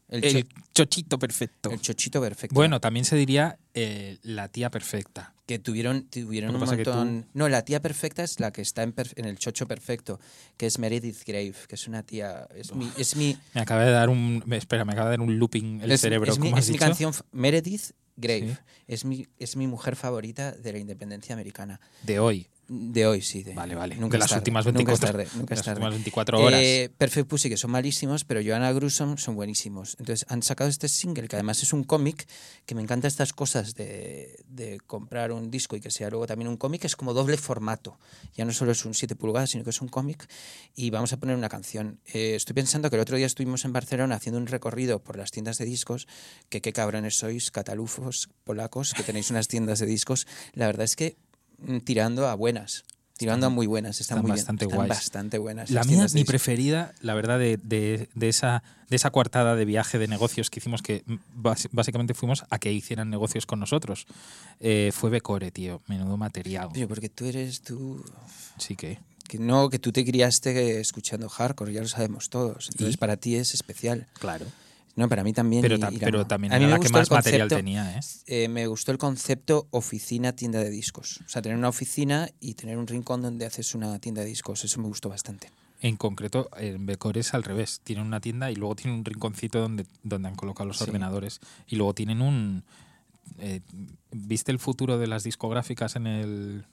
El, 0.09 0.21
cho- 0.21 0.37
El 0.37 0.47
chochito 0.73 1.19
perfecto. 1.19 1.69
el 1.71 1.81
chochito 1.81 2.21
perfecto. 2.21 2.53
Bueno, 2.55 2.79
también 2.79 3.03
se 3.05 3.15
diría 3.17 3.57
eh, 3.73 4.17
la 4.23 4.47
tía 4.47 4.69
perfecta. 4.69 5.33
que 5.45 5.59
tuvieron, 5.59 6.03
tuvieron 6.09 6.55
un 6.55 6.61
que 6.61 6.83
tú- 6.83 6.89
montón... 6.91 7.25
No, 7.33 7.49
la 7.49 7.63
tía 7.65 7.81
perfecta 7.81 8.23
es 8.23 8.39
la 8.39 8.51
que 8.51 8.61
está 8.61 8.83
en, 8.83 8.93
en 9.15 9.25
el 9.25 9.37
chocho 9.37 9.67
perfecto, 9.67 10.19
que 10.55 10.65
es 10.65 10.79
Meredith 10.79 11.23
Grave, 11.25 11.53
que 11.67 11.75
es 11.75 11.87
una 11.87 12.03
tía... 12.03 12.47
Es 12.55 12.73
mi, 12.73 12.89
es 12.97 13.15
mi, 13.17 13.37
Me 13.53 13.61
acaba 13.61 13.83
de 13.83 13.91
dar 13.91 14.07
un. 14.09 14.43
Espera, 14.51 14.85
me 14.85 14.93
acaba 14.93 15.09
de 15.09 15.17
dar 15.17 15.21
un 15.27 15.37
looping 15.39 15.81
el 15.81 15.91
es, 15.91 15.99
cerebro. 16.01 16.31
es 16.31 16.39
mi, 16.39 16.47
¿Cómo 16.47 16.57
has 16.57 16.63
es 16.65 16.69
mi 16.69 16.73
dicho? 16.73 16.85
canción... 16.85 17.09
f- 17.11 17.23
Meredith 17.33 17.91
Grave. 18.15 18.53
Sí. 18.53 18.57
Es, 18.87 19.03
mi, 19.05 19.27
es 19.39 19.55
mi 19.57 19.67
mujer 19.67 19.95
favorita 19.97 20.51
de 20.53 20.71
la 20.71 20.79
independencia 20.79 21.33
americana. 21.35 21.79
De 22.03 22.19
hoy. 22.19 22.47
De 22.69 23.07
hoy, 23.07 23.21
sí. 23.21 23.43
De, 23.43 23.53
Vale, 23.53 23.75
vale. 23.75 23.95
Nunca 23.95 24.17
De 24.17 24.19
las 24.19 24.29
tarde, 24.29 24.41
últimas 24.41 24.65
Nunca 24.65 24.77
24 24.77 25.07
es 25.07 25.11
tarde. 25.11 25.39
Nunca 25.39 25.53
es 25.53 25.59
las 25.59 25.65
tarde. 25.65 25.77
últimas 25.79 25.93
24 25.93 26.39
horas. 26.41 26.59
Eh, 26.61 26.89
Perfect 26.97 27.27
Pussy, 27.27 27.49
que 27.49 27.57
son 27.57 27.71
malísimos, 27.71 28.25
pero 28.25 28.41
Joanna 28.45 28.71
Grusom 28.73 29.17
son 29.17 29.35
buenísimos. 29.35 29.95
Entonces 29.99 30.25
han 30.29 30.43
sacado 30.43 30.69
este 30.69 30.89
single, 30.89 31.27
que 31.27 31.35
además 31.37 31.63
es 31.63 31.71
un 31.71 31.83
cómic, 31.83 32.27
que 32.65 32.75
me 32.75 32.81
encanta 32.81 33.07
estas 33.07 33.31
cosas 33.31 33.73
de, 33.75 34.43
de 34.49 34.79
comprar 34.85 35.31
un 35.31 35.49
disco 35.49 35.75
y 35.75 35.79
que 35.81 35.91
sea 35.91 36.09
luego 36.09 36.27
también 36.27 36.49
un 36.49 36.57
cómic, 36.57 36.83
es 36.85 36.95
como 36.95 37.13
doble 37.13 37.37
formato. 37.37 37.97
Ya 38.35 38.43
no 38.43 38.51
solo 38.51 38.73
es 38.73 38.83
un 38.83 38.93
7 38.93 39.15
pulgadas, 39.15 39.51
sino 39.51 39.63
que 39.63 39.69
es 39.69 39.81
un 39.81 39.87
cómic. 39.87 40.27
Y 40.75 40.89
vamos 40.89 41.13
a 41.13 41.17
poner 41.17 41.37
una 41.37 41.49
canción. 41.49 41.99
Eh, 42.05 42.35
estoy 42.35 42.53
pensando 42.53 42.89
que 42.89 42.97
el 42.97 43.01
otro 43.01 43.15
día 43.15 43.27
estuvimos 43.27 43.63
en 43.65 43.71
Barcelona 43.73 44.15
haciendo 44.15 44.39
un 44.39 44.47
recorrido 44.47 44.99
por 44.99 45.17
las 45.17 45.31
tiendas 45.31 45.57
de 45.57 45.65
discos, 45.65 46.07
que 46.49 46.61
qué 46.61 46.73
cabrones 46.73 47.17
sois, 47.17 47.49
catalufos, 47.49 48.29
polacos, 48.43 48.93
que 48.93 49.03
tenéis 49.03 49.31
unas 49.31 49.47
tiendas 49.47 49.79
de 49.79 49.85
discos. 49.85 50.27
La 50.53 50.65
verdad 50.67 50.83
es 50.83 50.95
que 50.95 51.15
tirando 51.83 52.27
a 52.27 52.35
buenas. 52.35 52.83
Tirando 53.17 53.47
a 53.47 53.49
muy 53.49 53.65
buenas, 53.65 53.99
están, 53.99 54.17
están 54.19 54.21
muy 54.29 54.31
bastante 54.37 54.65
bien. 54.67 54.73
Están 54.73 54.77
guays. 54.87 54.89
bastante 54.99 55.37
buenas. 55.39 55.71
La 55.71 55.83
mía, 55.85 56.05
mi 56.13 56.23
preferida, 56.23 56.93
la 57.01 57.15
verdad, 57.15 57.39
de, 57.39 57.57
de- 57.57 58.09
de 58.13 58.29
esa, 58.29 58.61
de 58.91 58.95
esa 58.95 59.09
coartada 59.09 59.55
de 59.55 59.65
viaje 59.65 59.97
de 59.97 60.07
negocios 60.07 60.51
que 60.51 60.59
hicimos, 60.59 60.83
que 60.83 61.01
mm, 61.07 61.15
básicamente 61.71 62.13
fuimos 62.13 62.45
a 62.51 62.59
que 62.59 62.71
hicieran 62.71 63.09
negocios 63.09 63.47
con 63.47 63.59
nosotros, 63.59 64.05
eh, 64.59 64.91
fue 64.93 65.09
Becore, 65.09 65.49
tío. 65.49 65.81
Menudo 65.87 66.15
material. 66.15 66.69
Tío, 66.73 66.87
porque 66.87 67.09
tú 67.09 67.25
eres 67.25 67.61
tú. 67.61 68.05
Sí 68.59 68.75
que. 68.75 68.99
Que 69.27 69.39
no, 69.39 69.69
que 69.71 69.79
tú 69.79 69.91
te 69.91 70.05
criaste 70.05 70.79
escuchando 70.79 71.27
hardcore, 71.27 71.73
ya 71.73 71.81
lo 71.81 71.87
sabemos 71.87 72.29
todos. 72.29 72.69
Entonces 72.69 72.93
¿Y? 72.95 72.97
para 72.97 73.17
ti 73.17 73.35
es 73.35 73.55
especial. 73.55 74.05
Claro. 74.19 74.45
No, 74.97 75.07
para 75.07 75.23
mí 75.23 75.31
también. 75.31 75.61
Pero, 75.61 75.79
ta- 75.79 75.91
pero 75.97 76.25
también 76.27 76.51
A 76.53 76.59
mí 76.59 76.65
la 76.65 76.79
que 76.79 76.89
más 76.89 77.09
material 77.09 77.47
tenía, 77.47 77.97
¿eh? 77.97 78.01
eh, 78.25 78.47
me 78.49 78.67
gustó 78.67 78.91
el 78.91 78.97
concepto 78.97 79.67
oficina 79.71 80.33
tienda 80.35 80.59
de 80.59 80.69
discos. 80.69 81.21
O 81.25 81.29
sea, 81.29 81.41
tener 81.41 81.57
una 81.57 81.69
oficina 81.69 82.29
y 82.41 82.55
tener 82.55 82.77
un 82.77 82.87
rincón 82.87 83.21
donde 83.21 83.45
haces 83.45 83.75
una 83.75 83.97
tienda 83.99 84.21
de 84.23 84.27
discos. 84.27 84.65
Eso 84.65 84.81
me 84.81 84.87
gustó 84.87 85.07
bastante. 85.07 85.49
En 85.81 85.95
concreto, 85.95 86.49
en 86.57 86.87
Becor 86.87 87.17
es 87.19 87.35
al 87.35 87.43
revés. 87.43 87.79
Tienen 87.83 88.05
una 88.07 88.19
tienda 88.19 88.49
y 88.51 88.55
luego 88.55 88.75
tienen 88.75 88.97
un 88.97 89.05
rinconcito 89.05 89.59
donde, 89.61 89.85
donde 90.01 90.27
han 90.29 90.35
colocado 90.35 90.65
los 90.67 90.77
Sí. 90.79 90.85
ordenadores. 90.85 91.39
Y 91.67 91.75
luego 91.75 91.93
tienen 91.93 92.21
un... 92.23 92.63
eh, 93.37 93.61
¿Viste 94.11 94.51
el 94.51 94.57
futuro 94.57 94.97
de 94.97 95.05
las 95.05 95.23
discográficas 95.23 95.95
en 95.95 96.07
el 96.07 96.65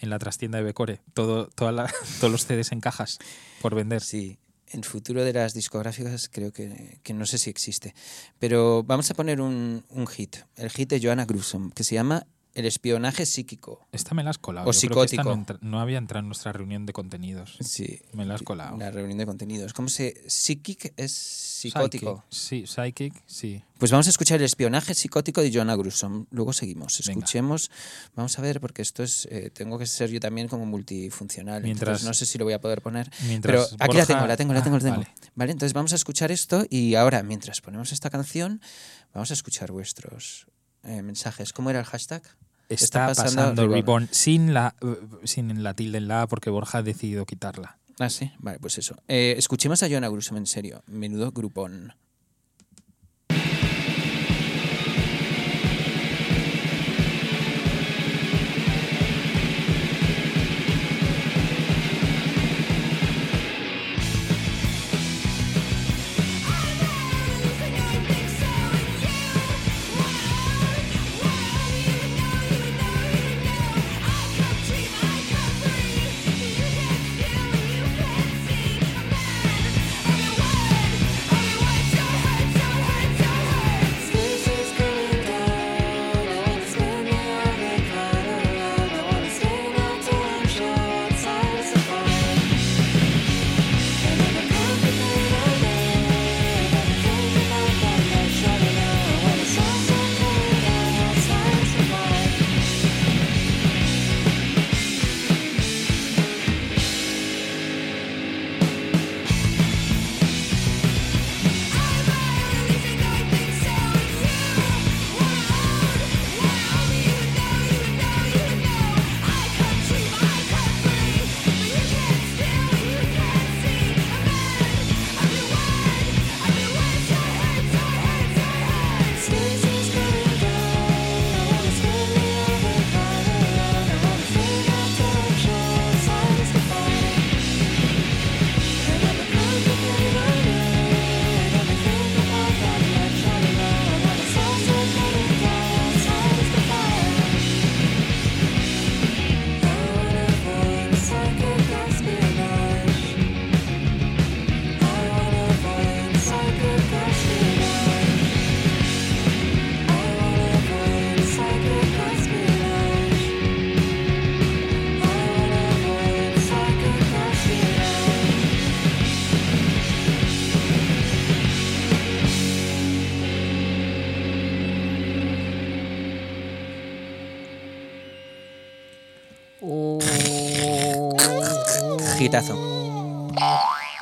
en 0.00 0.10
la 0.10 0.18
trastienda 0.18 0.58
de 0.58 0.64
Becore? 0.64 1.00
Todo, 1.14 1.46
toda 1.54 1.70
la- 1.70 1.88
todos 2.20 2.32
los 2.32 2.44
CDs 2.46 2.72
en 2.72 2.80
cajas 2.80 3.20
por 3.62 3.76
vender. 3.76 4.00
Sí, 4.02 4.38
el 4.74 4.84
futuro 4.84 5.24
de 5.24 5.32
las 5.32 5.54
discográficas 5.54 6.28
creo 6.28 6.52
que, 6.52 6.98
que 7.02 7.14
no 7.14 7.26
sé 7.26 7.38
si 7.38 7.48
existe. 7.48 7.94
Pero 8.38 8.82
vamos 8.82 9.10
a 9.10 9.14
poner 9.14 9.40
un, 9.40 9.84
un 9.88 10.06
hit. 10.06 10.36
El 10.56 10.70
hit 10.70 10.90
de 10.90 11.00
Joanna 11.00 11.24
Grusom, 11.24 11.70
que 11.70 11.84
se 11.84 11.94
llama 11.94 12.26
El 12.54 12.66
espionaje 12.66 13.26
psíquico. 13.26 13.86
Esta 13.90 14.14
me 14.14 14.22
la 14.22 14.30
has 14.30 14.38
colado. 14.38 14.68
O 14.68 14.72
Yo 14.72 14.80
creo 14.88 15.00
que 15.00 15.04
esta 15.16 15.22
psicótico. 15.24 15.58
no, 15.60 15.70
no 15.70 15.80
había 15.80 15.98
entrado 15.98 16.20
en 16.20 16.26
nuestra 16.28 16.52
reunión 16.52 16.86
de 16.86 16.92
contenidos. 16.92 17.56
Sí. 17.60 18.00
Me 18.12 18.24
la 18.24 18.36
has 18.36 18.42
colado. 18.42 18.76
La 18.78 18.92
reunión 18.92 19.18
de 19.18 19.26
contenidos. 19.26 19.72
¿Cómo 19.72 19.88
se...? 19.88 20.22
Psíquic 20.28 20.92
es 20.96 21.10
psicótico. 21.12 22.22
Psychic. 22.30 22.66
Sí, 22.66 22.66
Psychic, 22.66 23.22
sí. 23.26 23.64
Pues 23.78 23.90
vamos 23.90 24.06
a 24.06 24.10
escuchar 24.10 24.38
el 24.38 24.44
espionaje 24.44 24.94
psicótico 24.94 25.40
de 25.42 25.52
Joanna 25.52 25.74
Grusom. 25.74 26.26
Luego 26.30 26.52
seguimos. 26.52 27.00
Venga. 27.06 27.18
Escuchemos. 27.18 27.70
Vamos 28.14 28.38
a 28.38 28.42
ver, 28.42 28.60
porque 28.60 28.82
esto 28.82 29.02
es. 29.02 29.26
eh, 29.32 29.50
tengo 29.52 29.76
que 29.78 29.86
ser 29.86 30.10
yo 30.10 30.20
también 30.20 30.46
como 30.46 30.64
multifuncional. 30.64 31.62
Mientras- 31.62 31.88
entonces 31.88 32.06
no 32.06 32.14
sé 32.14 32.24
si 32.24 32.38
lo 32.38 32.44
voy 32.44 32.54
a 32.54 32.60
poder 32.60 32.82
poner. 32.82 33.10
Mientras 33.26 33.70
Pero 33.70 33.84
aquí 33.84 33.96
la 33.96 34.04
Borja- 34.04 34.06
tengo, 34.06 34.26
la 34.28 34.36
tengo, 34.36 34.52
la 34.52 34.60
Ah, 34.60 34.62
tengo, 34.62 34.76
la 34.76 34.82
tengo. 34.84 34.96
vale. 34.98 35.08
Vale. 35.34 35.52
entonces 35.52 35.72
vamos 35.72 35.92
a 35.92 35.96
escuchar 35.96 36.30
esto 36.30 36.64
y 36.70 36.94
ahora, 36.94 37.22
mientras 37.24 37.60
ponemos 37.60 37.90
esta 37.90 38.10
canción, 38.10 38.60
vamos 39.12 39.32
a 39.32 39.34
escuchar 39.34 39.72
vuestros 39.72 40.46
eh, 40.84 41.02
mensajes. 41.02 41.52
¿Cómo 41.52 41.70
era 41.70 41.80
el 41.80 41.86
hashtag? 41.86 42.22
Está, 42.68 43.08
pasando, 43.08 43.68
Reborn 43.68 44.08
sin 44.10 44.54
la, 44.54 44.74
sin 45.24 45.62
la 45.62 45.74
tilde 45.74 45.98
en 45.98 46.08
la 46.08 46.22
A 46.22 46.26
porque 46.26 46.50
Borja 46.50 46.78
ha 46.78 46.82
decidido 46.82 47.26
quitarla. 47.26 47.78
Ah, 47.98 48.10
sí. 48.10 48.32
Vale, 48.38 48.58
pues 48.58 48.78
eso. 48.78 48.96
Eh, 49.08 49.34
escuchemos 49.38 49.82
a 49.82 49.88
Joanna 49.88 50.08
Grusom 50.08 50.36
en 50.36 50.46
serio. 50.46 50.82
Menudo 50.86 51.30
grupón. 51.32 51.94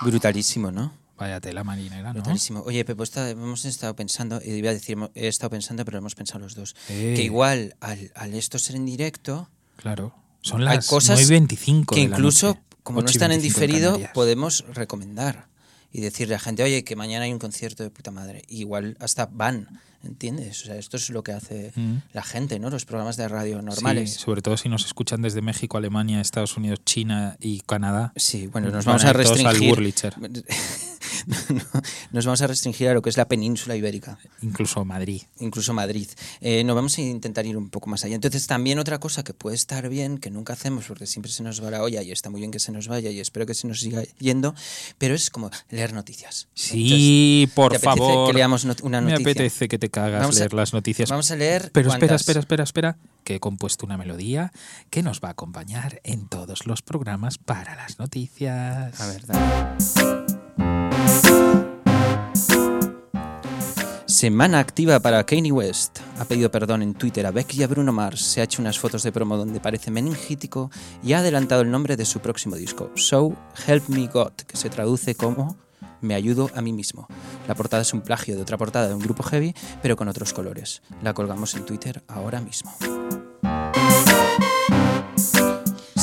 Brutalísimo, 0.02 0.70
¿no? 0.70 0.92
Vaya 1.18 1.40
tela 1.40 1.62
marinera, 1.62 2.08
¿no? 2.08 2.14
Brutalísimo. 2.14 2.60
Oye, 2.66 2.84
Pepo, 2.84 3.04
está- 3.04 3.30
hemos 3.30 3.64
estado 3.64 3.94
pensando, 3.94 4.40
eh, 4.40 4.56
iba 4.56 4.70
a 4.70 4.72
decir, 4.74 4.98
he 5.14 5.28
estado 5.28 5.50
pensando, 5.50 5.84
pero 5.84 5.98
hemos 5.98 6.14
pensado 6.14 6.40
los 6.40 6.54
dos, 6.54 6.74
Eh. 6.88 7.12
que 7.16 7.22
igual 7.22 7.76
al, 7.80 8.10
al 8.14 8.34
esto 8.34 8.58
ser 8.58 8.76
en 8.76 8.86
directo, 8.86 9.48
Claro. 9.76 10.14
Son 10.42 10.64
las 10.64 10.86
cosas 10.88 11.20
9.25 11.20 11.94
que 11.94 12.00
incluso, 12.00 12.58
como 12.82 13.00
no 13.00 13.04
8 13.04 13.12
y 13.12 13.16
están 13.16 13.30
en 13.32 13.40
25 13.40 13.60
diferido, 13.60 14.00
podemos 14.12 14.64
recomendar 14.72 15.46
y 15.92 16.00
decirle 16.00 16.34
a 16.34 16.38
la 16.38 16.42
gente, 16.42 16.62
oye, 16.64 16.82
que 16.84 16.96
mañana 16.96 17.24
hay 17.26 17.32
un 17.32 17.38
concierto 17.38 17.82
de 17.84 17.90
puta 17.90 18.10
madre. 18.10 18.42
Y 18.48 18.58
igual 18.60 18.96
hasta 18.98 19.26
van, 19.26 19.68
¿entiendes? 20.04 20.62
O 20.62 20.66
sea, 20.66 20.76
esto 20.76 20.96
es 20.96 21.10
lo 21.10 21.22
que 21.22 21.32
hace 21.32 21.72
Mm. 21.74 21.96
la 22.12 22.22
gente, 22.22 22.58
¿no? 22.58 22.70
Los 22.70 22.84
programas 22.84 23.16
de 23.16 23.28
radio 23.28 23.62
normales. 23.62 24.14
Sí, 24.14 24.18
sobre 24.20 24.42
todo 24.42 24.56
si 24.56 24.68
nos 24.68 24.84
escuchan 24.86 25.22
desde 25.22 25.42
México, 25.42 25.76
Alemania, 25.78 26.20
Estados 26.20 26.56
Unidos, 26.56 26.80
China 26.84 27.36
y 27.40 27.60
Canadá. 27.60 28.12
Sí, 28.16 28.46
bueno, 28.48 28.70
nos 28.70 28.84
vamos 28.84 29.04
a 29.04 29.08
al 29.08 29.14
restringir. 29.14 29.76
No, 30.18 30.28
nos 32.12 32.26
vamos 32.26 32.42
a 32.42 32.46
restringir 32.46 32.88
a 32.88 32.94
lo 32.94 33.02
que 33.02 33.10
es 33.10 33.16
la 33.16 33.26
península 33.28 33.76
ibérica, 33.76 34.18
Incluso 34.42 34.84
Madrid. 34.84 35.22
incluso 35.40 35.72
Madrid. 35.72 36.08
Eh, 36.40 36.64
no 36.64 36.74
vamos 36.74 36.98
a 36.98 37.02
intentar 37.02 37.46
ir 37.46 37.56
un 37.56 37.70
poco 37.70 37.88
más 37.90 38.04
allá. 38.04 38.14
Entonces, 38.14 38.46
también 38.46 38.78
otra 38.78 38.98
cosa 38.98 39.22
que 39.24 39.34
puede 39.34 39.56
estar 39.56 39.88
bien, 39.88 40.18
que 40.18 40.30
nunca 40.30 40.52
hacemos 40.54 40.84
porque 40.86 41.06
siempre 41.06 41.30
se 41.30 41.42
nos 41.42 41.62
va 41.62 41.70
la 41.70 41.82
olla 41.82 42.02
y 42.02 42.10
está 42.12 42.30
muy 42.30 42.40
bien 42.40 42.50
que 42.50 42.58
se 42.58 42.72
nos 42.72 42.88
vaya 42.88 43.10
y 43.10 43.20
espero 43.20 43.46
que 43.46 43.54
se 43.54 43.66
nos 43.66 43.80
siga 43.80 44.02
yendo, 44.18 44.54
pero 44.98 45.14
es 45.14 45.30
como 45.30 45.50
leer 45.70 45.92
noticias. 45.92 46.48
Sí, 46.54 47.42
Entonces, 47.44 47.54
por 47.54 47.72
¿te 47.72 47.78
favor. 47.78 48.28
que 48.28 48.34
leamos 48.34 48.64
not- 48.64 48.80
una 48.82 49.00
Me 49.00 49.12
noticia? 49.12 49.32
apetece 49.32 49.68
que 49.68 49.78
te 49.78 49.90
cagas 49.90 50.20
Vamos 50.22 50.36
a- 50.36 50.38
leer 50.40 50.54
las 50.54 50.72
noticias. 50.72 51.08
Vamos 51.10 51.30
a 51.30 51.36
leer. 51.36 51.70
Pero 51.72 51.88
espera, 51.88 51.98
cuántas- 52.08 52.20
espera, 52.22 52.40
espera, 52.40 52.64
espera, 52.64 52.96
que 53.24 53.36
he 53.36 53.40
compuesto 53.40 53.86
una 53.86 53.96
melodía 53.96 54.52
que 54.90 55.02
nos 55.02 55.20
va 55.20 55.28
a 55.28 55.32
acompañar 55.32 56.00
en 56.04 56.26
todos 56.28 56.66
los 56.66 56.82
programas 56.82 57.38
para 57.38 57.76
las 57.76 57.98
noticias. 57.98 59.00
A 59.00 59.06
ver, 59.06 59.26
dale. 59.26 60.31
Semana 64.22 64.60
activa 64.60 65.00
para 65.00 65.26
Kanye 65.26 65.50
West. 65.50 65.98
Ha 66.20 66.24
pedido 66.26 66.48
perdón 66.48 66.82
en 66.82 66.94
Twitter 66.94 67.26
a 67.26 67.32
Becky 67.32 67.58
y 67.58 67.62
a 67.64 67.66
Bruno 67.66 67.92
Mars. 67.92 68.20
Se 68.20 68.40
ha 68.40 68.44
hecho 68.44 68.62
unas 68.62 68.78
fotos 68.78 69.02
de 69.02 69.10
promo 69.10 69.36
donde 69.36 69.58
parece 69.58 69.90
meningítico 69.90 70.70
y 71.02 71.14
ha 71.14 71.18
adelantado 71.18 71.62
el 71.62 71.72
nombre 71.72 71.96
de 71.96 72.04
su 72.04 72.20
próximo 72.20 72.54
disco, 72.54 72.92
So 72.94 73.36
Help 73.66 73.88
Me 73.88 74.06
God, 74.06 74.34
que 74.46 74.56
se 74.56 74.70
traduce 74.70 75.16
como 75.16 75.56
Me 76.00 76.14
ayudo 76.14 76.52
a 76.54 76.62
mí 76.62 76.72
mismo. 76.72 77.08
La 77.48 77.56
portada 77.56 77.82
es 77.82 77.92
un 77.94 78.02
plagio 78.02 78.36
de 78.36 78.42
otra 78.42 78.56
portada 78.56 78.86
de 78.86 78.94
un 78.94 79.00
grupo 79.00 79.24
heavy, 79.24 79.56
pero 79.82 79.96
con 79.96 80.06
otros 80.06 80.32
colores. 80.32 80.82
La 81.02 81.14
colgamos 81.14 81.56
en 81.56 81.66
Twitter 81.66 82.04
ahora 82.06 82.40
mismo. 82.40 82.70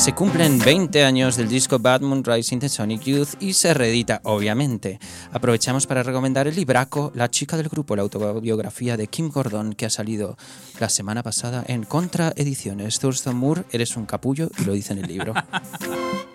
Se 0.00 0.14
cumplen 0.14 0.58
20 0.58 1.04
años 1.04 1.36
del 1.36 1.50
disco 1.50 1.78
Bad 1.78 2.00
Moon 2.00 2.24
Rising 2.24 2.58
de 2.58 2.70
Sonic 2.70 3.02
Youth 3.02 3.34
y 3.38 3.52
se 3.52 3.74
reedita, 3.74 4.22
obviamente. 4.24 4.98
Aprovechamos 5.30 5.86
para 5.86 6.02
recomendar 6.02 6.48
el 6.48 6.56
libraco 6.56 7.12
La 7.14 7.30
chica 7.30 7.58
del 7.58 7.68
grupo, 7.68 7.94
la 7.96 8.02
autobiografía 8.02 8.96
de 8.96 9.08
Kim 9.08 9.28
Gordon 9.28 9.74
que 9.74 9.84
ha 9.84 9.90
salido 9.90 10.38
la 10.78 10.88
semana 10.88 11.22
pasada 11.22 11.64
en 11.66 11.84
Contra 11.84 12.32
Ediciones. 12.34 12.98
Thurston 12.98 13.36
Moore, 13.36 13.64
eres 13.72 13.94
un 13.98 14.06
capullo 14.06 14.48
y 14.58 14.64
lo 14.64 14.72
dice 14.72 14.94
en 14.94 15.00
el 15.00 15.06
libro. 15.06 15.34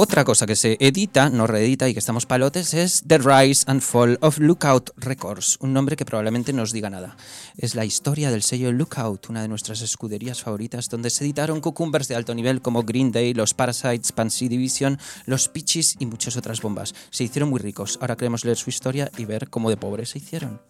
Otra 0.00 0.24
cosa 0.24 0.46
que 0.46 0.54
se 0.54 0.76
edita, 0.78 1.28
no 1.28 1.48
reedita 1.48 1.88
y 1.88 1.92
que 1.92 1.98
estamos 1.98 2.24
palotes 2.24 2.72
es 2.72 3.02
The 3.04 3.18
Rise 3.18 3.64
and 3.66 3.80
Fall 3.80 4.16
of 4.20 4.38
Lookout 4.38 4.90
Records, 4.96 5.58
un 5.60 5.72
nombre 5.72 5.96
que 5.96 6.04
probablemente 6.04 6.52
no 6.52 6.62
os 6.62 6.70
diga 6.70 6.88
nada. 6.88 7.16
Es 7.56 7.74
la 7.74 7.84
historia 7.84 8.30
del 8.30 8.44
sello 8.44 8.70
Lookout, 8.70 9.28
una 9.28 9.42
de 9.42 9.48
nuestras 9.48 9.80
escuderías 9.80 10.40
favoritas, 10.40 10.88
donde 10.88 11.10
se 11.10 11.24
editaron 11.24 11.60
cucumbers 11.60 12.06
de 12.06 12.14
alto 12.14 12.32
nivel 12.32 12.62
como 12.62 12.84
Green 12.84 13.10
Day, 13.10 13.34
los 13.34 13.54
Parasites, 13.54 14.12
Pansy 14.12 14.46
Division, 14.46 15.00
los 15.26 15.48
Peaches 15.48 15.96
y 15.98 16.06
muchas 16.06 16.36
otras 16.36 16.62
bombas. 16.62 16.94
Se 17.10 17.24
hicieron 17.24 17.50
muy 17.50 17.58
ricos. 17.58 17.98
Ahora 18.00 18.14
queremos 18.14 18.44
leer 18.44 18.56
su 18.56 18.70
historia 18.70 19.10
y 19.18 19.24
ver 19.24 19.50
cómo 19.50 19.68
de 19.68 19.78
pobres 19.78 20.10
se 20.10 20.18
hicieron. 20.18 20.60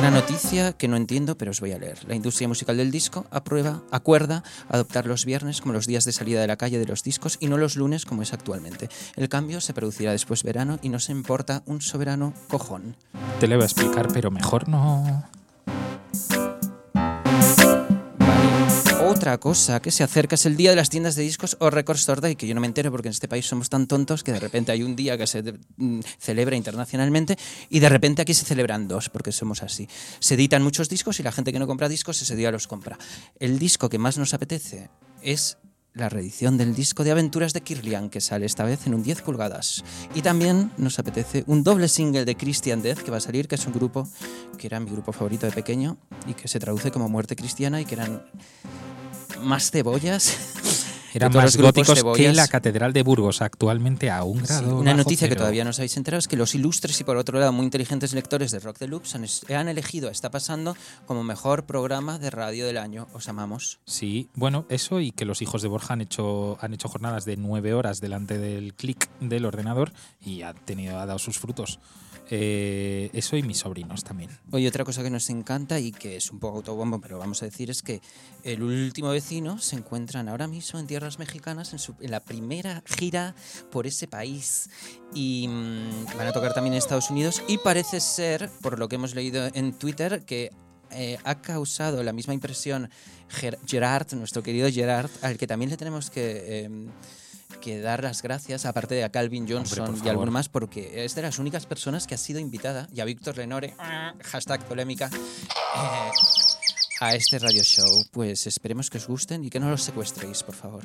Una 0.00 0.10
noticia 0.10 0.72
que 0.72 0.88
no 0.88 0.96
entiendo, 0.96 1.36
pero 1.36 1.50
os 1.50 1.60
voy 1.60 1.72
a 1.72 1.78
leer. 1.78 1.98
La 2.08 2.14
industria 2.14 2.48
musical 2.48 2.78
del 2.78 2.90
disco 2.90 3.26
aprueba, 3.30 3.82
acuerda 3.90 4.42
adoptar 4.70 5.04
los 5.04 5.26
viernes 5.26 5.60
como 5.60 5.74
los 5.74 5.86
días 5.86 6.06
de 6.06 6.12
salida 6.12 6.40
de 6.40 6.46
la 6.46 6.56
calle 6.56 6.78
de 6.78 6.86
los 6.86 7.02
discos 7.02 7.36
y 7.38 7.48
no 7.48 7.58
los 7.58 7.76
lunes 7.76 8.06
como 8.06 8.22
es 8.22 8.32
actualmente. 8.32 8.88
El 9.14 9.28
cambio 9.28 9.60
se 9.60 9.74
producirá 9.74 10.12
después 10.12 10.42
verano 10.42 10.78
y 10.80 10.88
no 10.88 11.00
se 11.00 11.12
importa 11.12 11.62
un 11.66 11.82
soberano 11.82 12.32
cojón. 12.48 12.96
Te 13.40 13.46
lo 13.46 13.56
voy 13.56 13.64
a 13.64 13.66
explicar, 13.66 14.08
pero 14.10 14.30
mejor 14.30 14.70
no. 14.70 15.28
Otra 19.20 19.36
cosa 19.36 19.82
que 19.82 19.90
se 19.90 20.02
acerca 20.02 20.36
es 20.36 20.46
el 20.46 20.56
día 20.56 20.70
de 20.70 20.76
las 20.76 20.88
tiendas 20.88 21.14
de 21.14 21.22
discos 21.22 21.58
o 21.60 21.68
Record 21.68 21.98
Store 21.98 22.22
Day, 22.22 22.36
que 22.36 22.46
yo 22.46 22.54
no 22.54 22.62
me 22.62 22.66
entero 22.66 22.90
porque 22.90 23.08
en 23.08 23.12
este 23.12 23.28
país 23.28 23.44
somos 23.44 23.68
tan 23.68 23.86
tontos 23.86 24.24
que 24.24 24.32
de 24.32 24.40
repente 24.40 24.72
hay 24.72 24.82
un 24.82 24.96
día 24.96 25.18
que 25.18 25.26
se 25.26 25.42
mm, 25.76 26.00
celebra 26.18 26.56
internacionalmente 26.56 27.36
y 27.68 27.80
de 27.80 27.90
repente 27.90 28.22
aquí 28.22 28.32
se 28.32 28.46
celebran 28.46 28.88
dos, 28.88 29.10
porque 29.10 29.30
somos 29.30 29.62
así. 29.62 29.86
Se 30.20 30.36
editan 30.36 30.62
muchos 30.62 30.88
discos 30.88 31.20
y 31.20 31.22
la 31.22 31.32
gente 31.32 31.52
que 31.52 31.58
no 31.58 31.66
compra 31.66 31.90
discos 31.90 32.22
ese 32.22 32.34
día 32.34 32.50
los 32.50 32.66
compra. 32.66 32.96
El 33.38 33.58
disco 33.58 33.90
que 33.90 33.98
más 33.98 34.16
nos 34.16 34.32
apetece 34.32 34.88
es 35.20 35.58
la 35.92 36.08
reedición 36.08 36.56
del 36.56 36.74
disco 36.74 37.04
de 37.04 37.10
aventuras 37.10 37.52
de 37.52 37.60
Kirlian, 37.60 38.08
que 38.08 38.22
sale 38.22 38.46
esta 38.46 38.64
vez 38.64 38.86
en 38.86 38.94
un 38.94 39.02
10 39.02 39.20
pulgadas. 39.20 39.84
Y 40.14 40.22
también 40.22 40.70
nos 40.78 40.98
apetece 40.98 41.44
un 41.46 41.62
doble 41.62 41.88
single 41.88 42.24
de 42.24 42.36
Christian 42.38 42.80
Death, 42.80 43.00
que 43.00 43.10
va 43.10 43.18
a 43.18 43.20
salir, 43.20 43.48
que 43.48 43.56
es 43.56 43.66
un 43.66 43.74
grupo 43.74 44.08
que 44.56 44.66
era 44.66 44.80
mi 44.80 44.90
grupo 44.90 45.12
favorito 45.12 45.44
de 45.44 45.52
pequeño 45.52 45.98
y 46.26 46.32
que 46.32 46.48
se 46.48 46.58
traduce 46.58 46.90
como 46.90 47.10
muerte 47.10 47.36
cristiana 47.36 47.82
y 47.82 47.84
que 47.84 47.96
eran 47.96 48.22
más 49.42 49.70
cebollas. 49.70 50.36
Eran 51.12 51.32
más 51.32 51.56
góticos 51.56 52.04
que 52.14 52.32
la 52.32 52.46
Catedral 52.46 52.92
de 52.92 53.02
Burgos, 53.02 53.42
actualmente 53.42 54.12
a 54.12 54.22
un 54.22 54.38
Sí, 54.38 54.44
grado. 54.46 54.76
una 54.78 54.92
bajo 54.92 54.98
noticia 54.98 55.26
que 55.26 55.32
cero. 55.32 55.40
todavía 55.40 55.64
no 55.64 55.70
os 55.70 55.78
habéis 55.80 55.96
enterado 55.96 56.20
es 56.20 56.28
que 56.28 56.36
los 56.36 56.54
ilustres 56.54 57.00
y 57.00 57.02
por 57.04 57.16
otro 57.16 57.40
lado 57.40 57.52
muy 57.52 57.64
inteligentes 57.64 58.12
lectores 58.12 58.52
de 58.52 58.60
Rock 58.60 58.78
the 58.78 58.86
Loops 58.86 59.16
han, 59.16 59.26
han 59.56 59.66
elegido 59.66 60.08
Está 60.08 60.30
Pasando 60.30 60.76
como 61.06 61.24
mejor 61.24 61.66
programa 61.66 62.20
de 62.20 62.30
radio 62.30 62.64
del 62.64 62.76
año. 62.78 63.08
Os 63.12 63.28
amamos. 63.28 63.80
Sí, 63.86 64.28
bueno, 64.34 64.66
eso 64.68 65.00
y 65.00 65.10
que 65.10 65.24
los 65.24 65.42
hijos 65.42 65.62
de 65.62 65.68
Borja 65.68 65.94
han 65.94 66.00
hecho, 66.00 66.56
han 66.60 66.74
hecho 66.74 66.88
jornadas 66.88 67.24
de 67.24 67.36
nueve 67.36 67.74
horas 67.74 68.00
delante 68.00 68.38
del 68.38 68.74
clic 68.74 69.08
del 69.18 69.46
ordenador 69.46 69.92
y 70.24 70.42
ha, 70.42 70.54
tenido, 70.54 70.96
ha 71.00 71.06
dado 71.06 71.18
sus 71.18 71.40
frutos. 71.40 71.80
Eh, 72.32 73.10
eso 73.12 73.36
y 73.36 73.42
mis 73.42 73.58
sobrinos 73.58 74.04
también. 74.04 74.30
Oye, 74.52 74.68
otra 74.68 74.84
cosa 74.84 75.02
que 75.02 75.10
nos 75.10 75.28
encanta 75.30 75.80
y 75.80 75.90
que 75.90 76.16
es 76.16 76.30
un 76.30 76.38
poco 76.38 76.58
autobombo, 76.58 77.00
pero 77.00 77.18
vamos 77.18 77.42
a 77.42 77.46
decir, 77.46 77.70
es 77.70 77.82
que 77.82 78.00
el 78.44 78.62
último 78.62 79.08
vecino 79.10 79.58
se 79.58 79.74
encuentran 79.74 80.28
ahora 80.28 80.46
mismo 80.46 80.78
en 80.78 80.86
tierras 80.86 81.18
mexicanas 81.18 81.72
en, 81.72 81.80
su- 81.80 81.96
en 82.00 82.12
la 82.12 82.20
primera 82.20 82.84
gira 82.86 83.34
por 83.72 83.88
ese 83.88 84.06
país. 84.06 84.70
Y 85.12 85.48
mm, 85.48 86.16
van 86.16 86.28
a 86.28 86.32
tocar 86.32 86.54
también 86.54 86.74
en 86.74 86.78
Estados 86.78 87.10
Unidos. 87.10 87.42
Y 87.48 87.58
parece 87.58 87.98
ser, 88.00 88.48
por 88.62 88.78
lo 88.78 88.88
que 88.88 88.94
hemos 88.94 89.16
leído 89.16 89.48
en 89.52 89.72
Twitter, 89.72 90.24
que 90.24 90.50
eh, 90.92 91.18
ha 91.24 91.40
causado 91.42 92.02
la 92.04 92.12
misma 92.12 92.32
impresión 92.34 92.90
Ger- 93.28 93.58
Gerard, 93.66 94.12
nuestro 94.14 94.42
querido 94.44 94.70
Gerard, 94.70 95.10
al 95.22 95.36
que 95.36 95.48
también 95.48 95.70
le 95.70 95.76
tenemos 95.76 96.10
que... 96.10 96.42
eh, 96.46 96.70
que 97.60 97.80
dar 97.80 98.02
las 98.02 98.22
gracias, 98.22 98.64
aparte 98.66 98.94
de 98.94 99.04
a 99.04 99.10
Calvin 99.10 99.46
Johnson 99.48 99.96
por 99.96 100.06
y 100.06 100.08
alguno 100.08 100.30
más, 100.30 100.48
porque 100.48 101.04
es 101.04 101.14
de 101.14 101.22
las 101.22 101.38
únicas 101.38 101.66
personas 101.66 102.06
que 102.06 102.14
ha 102.14 102.18
sido 102.18 102.40
invitada, 102.40 102.88
y 102.94 103.00
a 103.00 103.04
Víctor 103.04 103.36
Lenore, 103.36 103.74
hashtag 104.22 104.64
polémica, 104.64 105.06
eh, 105.12 106.10
a 107.00 107.14
este 107.14 107.38
radio 107.38 107.62
show. 107.62 108.04
Pues 108.12 108.46
esperemos 108.46 108.90
que 108.90 108.98
os 108.98 109.06
gusten 109.06 109.44
y 109.44 109.50
que 109.50 109.60
no 109.60 109.70
los 109.70 109.82
secuestréis, 109.82 110.42
por 110.42 110.54
favor. 110.54 110.84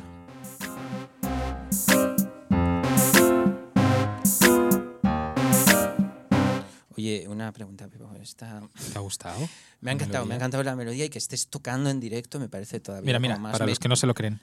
Oye, 6.97 7.25
una 7.27 7.51
pregunta. 7.51 7.87
Esta... 8.21 8.61
¿Te 8.93 8.97
ha 8.97 9.01
gustado? 9.01 9.37
Me 9.81 9.91
ha 9.91 9.93
encantado, 9.93 10.23
me 10.25 10.29
melodía? 10.29 10.33
ha 10.33 10.37
encantado 10.37 10.63
la 10.63 10.75
melodía 10.75 11.05
y 11.05 11.09
que 11.09 11.17
estés 11.19 11.47
tocando 11.47 11.89
en 11.89 11.99
directo 11.99 12.39
me 12.39 12.49
parece 12.49 12.79
todavía 12.79 13.05
Mira, 13.05 13.19
mira, 13.19 13.37
más 13.37 13.51
para 13.51 13.65
me- 13.65 13.71
los 13.71 13.79
que 13.79 13.87
no 13.89 13.95
se 13.95 14.07
lo 14.07 14.13
creen. 14.13 14.39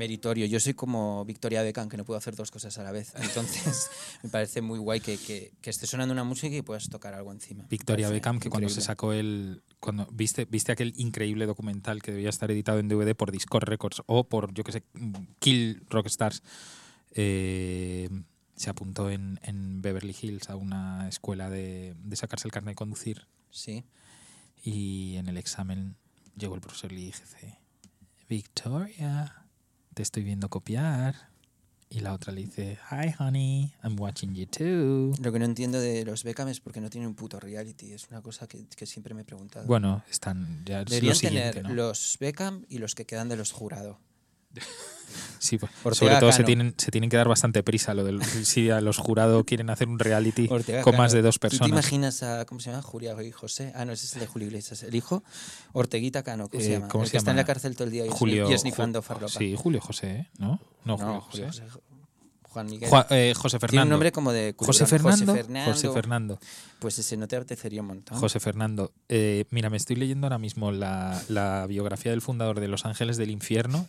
Meritorio. 0.00 0.46
Yo 0.46 0.58
soy 0.58 0.74
como 0.74 1.24
Victoria 1.24 1.62
Beckham, 1.62 1.88
que 1.88 1.96
no 1.96 2.04
puedo 2.04 2.18
hacer 2.18 2.34
dos 2.34 2.50
cosas 2.50 2.76
a 2.78 2.82
la 2.82 2.90
vez. 2.90 3.12
Entonces, 3.22 3.90
me 4.22 4.30
parece 4.30 4.62
muy 4.62 4.78
guay 4.78 5.00
que, 5.00 5.16
que, 5.18 5.52
que 5.60 5.70
esté 5.70 5.86
sonando 5.86 6.12
una 6.12 6.24
música 6.24 6.56
y 6.56 6.62
puedas 6.62 6.88
tocar 6.88 7.14
algo 7.14 7.30
encima. 7.32 7.66
Victoria 7.68 8.08
Beckham, 8.08 8.40
que 8.40 8.48
cuando 8.50 8.68
se 8.68 8.72
increíble. 8.74 8.86
sacó 8.86 9.12
el. 9.12 9.62
Cuando 9.78 10.06
viste, 10.12 10.44
viste 10.46 10.72
aquel 10.72 10.92
increíble 10.96 11.46
documental 11.46 12.02
que 12.02 12.12
debía 12.12 12.30
estar 12.30 12.50
editado 12.50 12.78
en 12.80 12.88
DVD 12.88 13.14
por 13.14 13.30
Discord 13.32 13.64
Records 13.68 14.02
o 14.06 14.24
por, 14.24 14.52
yo 14.54 14.64
que 14.64 14.72
sé, 14.72 14.82
Kill 15.38 15.84
Rockstars, 15.88 16.42
eh, 17.12 18.08
se 18.56 18.70
apuntó 18.70 19.10
en, 19.10 19.38
en 19.42 19.80
Beverly 19.82 20.14
Hills 20.20 20.50
a 20.50 20.56
una 20.56 21.08
escuela 21.08 21.48
de, 21.50 21.94
de 21.98 22.16
sacarse 22.16 22.46
el 22.48 22.52
carnet 22.52 22.72
de 22.72 22.76
conducir 22.76 23.26
Sí. 23.50 23.84
y 24.62 25.16
en 25.16 25.28
el 25.28 25.36
examen 25.38 25.96
llegó 26.36 26.54
el 26.54 26.60
profesor 26.60 26.92
y 26.92 26.96
le 26.96 27.00
dice: 27.06 27.58
Victoria, 28.28 29.39
te 29.94 30.02
estoy 30.02 30.22
viendo 30.22 30.48
copiar. 30.48 31.30
Y 31.92 32.00
la 32.00 32.12
otra 32.14 32.32
le 32.32 32.42
dice: 32.42 32.78
Hi, 32.92 33.12
honey, 33.18 33.72
I'm 33.82 33.98
watching 33.98 34.32
you 34.34 34.46
too. 34.46 35.12
Lo 35.20 35.32
que 35.32 35.40
no 35.40 35.44
entiendo 35.44 35.80
de 35.80 36.04
los 36.04 36.22
Beckham 36.22 36.46
es 36.46 36.60
porque 36.60 36.80
no 36.80 36.88
tienen 36.88 37.08
un 37.08 37.16
puto 37.16 37.40
reality. 37.40 37.92
Es 37.92 38.08
una 38.10 38.22
cosa 38.22 38.46
que, 38.46 38.64
que 38.68 38.86
siempre 38.86 39.12
me 39.12 39.22
he 39.22 39.24
preguntado. 39.24 39.66
Bueno, 39.66 40.04
están 40.08 40.62
ya 40.64 40.82
es 40.82 40.84
lo 40.84 40.90
Deberían 40.90 41.16
siguiente, 41.16 41.52
tener 41.54 41.68
¿no? 41.68 41.74
los 41.74 42.16
Beckham 42.20 42.64
y 42.68 42.78
los 42.78 42.94
que 42.94 43.06
quedan 43.06 43.28
de 43.28 43.36
los 43.36 43.50
jurados. 43.50 43.96
Sí, 45.38 45.56
pues, 45.58 45.72
sobre 45.96 46.16
todo 46.16 46.30
se 46.32 46.44
tienen, 46.44 46.74
se 46.76 46.90
tienen 46.90 47.08
que 47.08 47.16
dar 47.16 47.26
bastante 47.26 47.62
prisa. 47.62 47.94
Lo 47.94 48.04
del, 48.04 48.22
si 48.22 48.68
a 48.70 48.80
los 48.82 48.98
jurados 48.98 49.42
quieren 49.44 49.70
hacer 49.70 49.88
un 49.88 49.98
reality 49.98 50.46
Ortega 50.50 50.82
con 50.82 50.92
Cano. 50.92 51.02
más 51.02 51.12
de 51.12 51.22
dos 51.22 51.36
¿Tú 51.36 51.40
te 51.40 51.48
personas. 51.48 51.70
imaginas 51.70 52.22
a, 52.22 52.44
¿cómo 52.44 52.60
se 52.60 52.70
llama? 52.70 52.82
Julia 52.82 53.16
y 53.22 53.32
José. 53.32 53.72
Ah, 53.74 53.84
no, 53.86 53.92
ese 53.92 54.04
es 54.06 54.14
el 54.14 54.20
de 54.20 54.26
Julio 54.26 54.48
Iglesias. 54.48 54.82
El 54.82 54.94
hijo, 54.94 55.24
Orteguita 55.72 56.22
Cano, 56.22 56.48
¿cómo 56.48 56.60
se 56.62 56.68
Eh, 56.68 56.72
llama? 56.74 56.88
¿cómo 56.88 57.04
el 57.04 57.08
se 57.08 57.12
que 57.12 57.16
está 57.18 57.30
en 57.30 57.36
llama? 57.36 57.42
la 57.42 57.46
cárcel 57.46 57.74
todo 57.74 57.84
el 57.86 57.90
día 57.90 58.04
y, 58.06 58.10
Julio, 58.10 58.50
y 58.50 58.52
esnifando 58.52 59.00
Ju- 59.00 59.04
farlopa. 59.04 59.32
Sí, 59.38 59.54
Julio 59.56 59.80
José, 59.80 60.10
¿eh? 60.10 60.28
¿no? 60.38 60.60
No, 60.84 60.96
No, 60.98 61.20
Julio 61.22 61.46
José. 61.46 61.62
Juan 62.50 62.66
Miguel. 62.66 62.88
Juan- 62.90 63.06
eh, 63.10 63.32
José 63.36 63.58
Fernando. 63.58 63.70
Tiene 63.70 63.82
un 63.84 63.88
nombre 63.90 64.12
como 64.12 64.32
de 64.32 64.54
José. 64.58 64.86
Fernando. 64.86 65.32
José 65.32 65.42
Fernando. 65.42 65.72
José 65.72 65.90
Fernando. 65.92 66.38
Pues 66.80 66.98
ese 66.98 67.16
no 67.16 67.26
te 67.28 67.36
apetecería 67.36 67.80
un 67.80 67.86
montón. 67.88 68.18
José 68.18 68.40
Fernando. 68.40 68.92
Eh, 69.08 69.44
mira, 69.50 69.70
me 69.70 69.76
estoy 69.76 69.96
leyendo 69.96 70.26
ahora 70.26 70.38
mismo 70.38 70.72
la, 70.72 71.20
la 71.28 71.66
biografía 71.66 72.10
del 72.10 72.20
fundador 72.22 72.58
de 72.60 72.68
Los 72.68 72.84
Ángeles 72.84 73.16
del 73.16 73.30
Infierno 73.30 73.86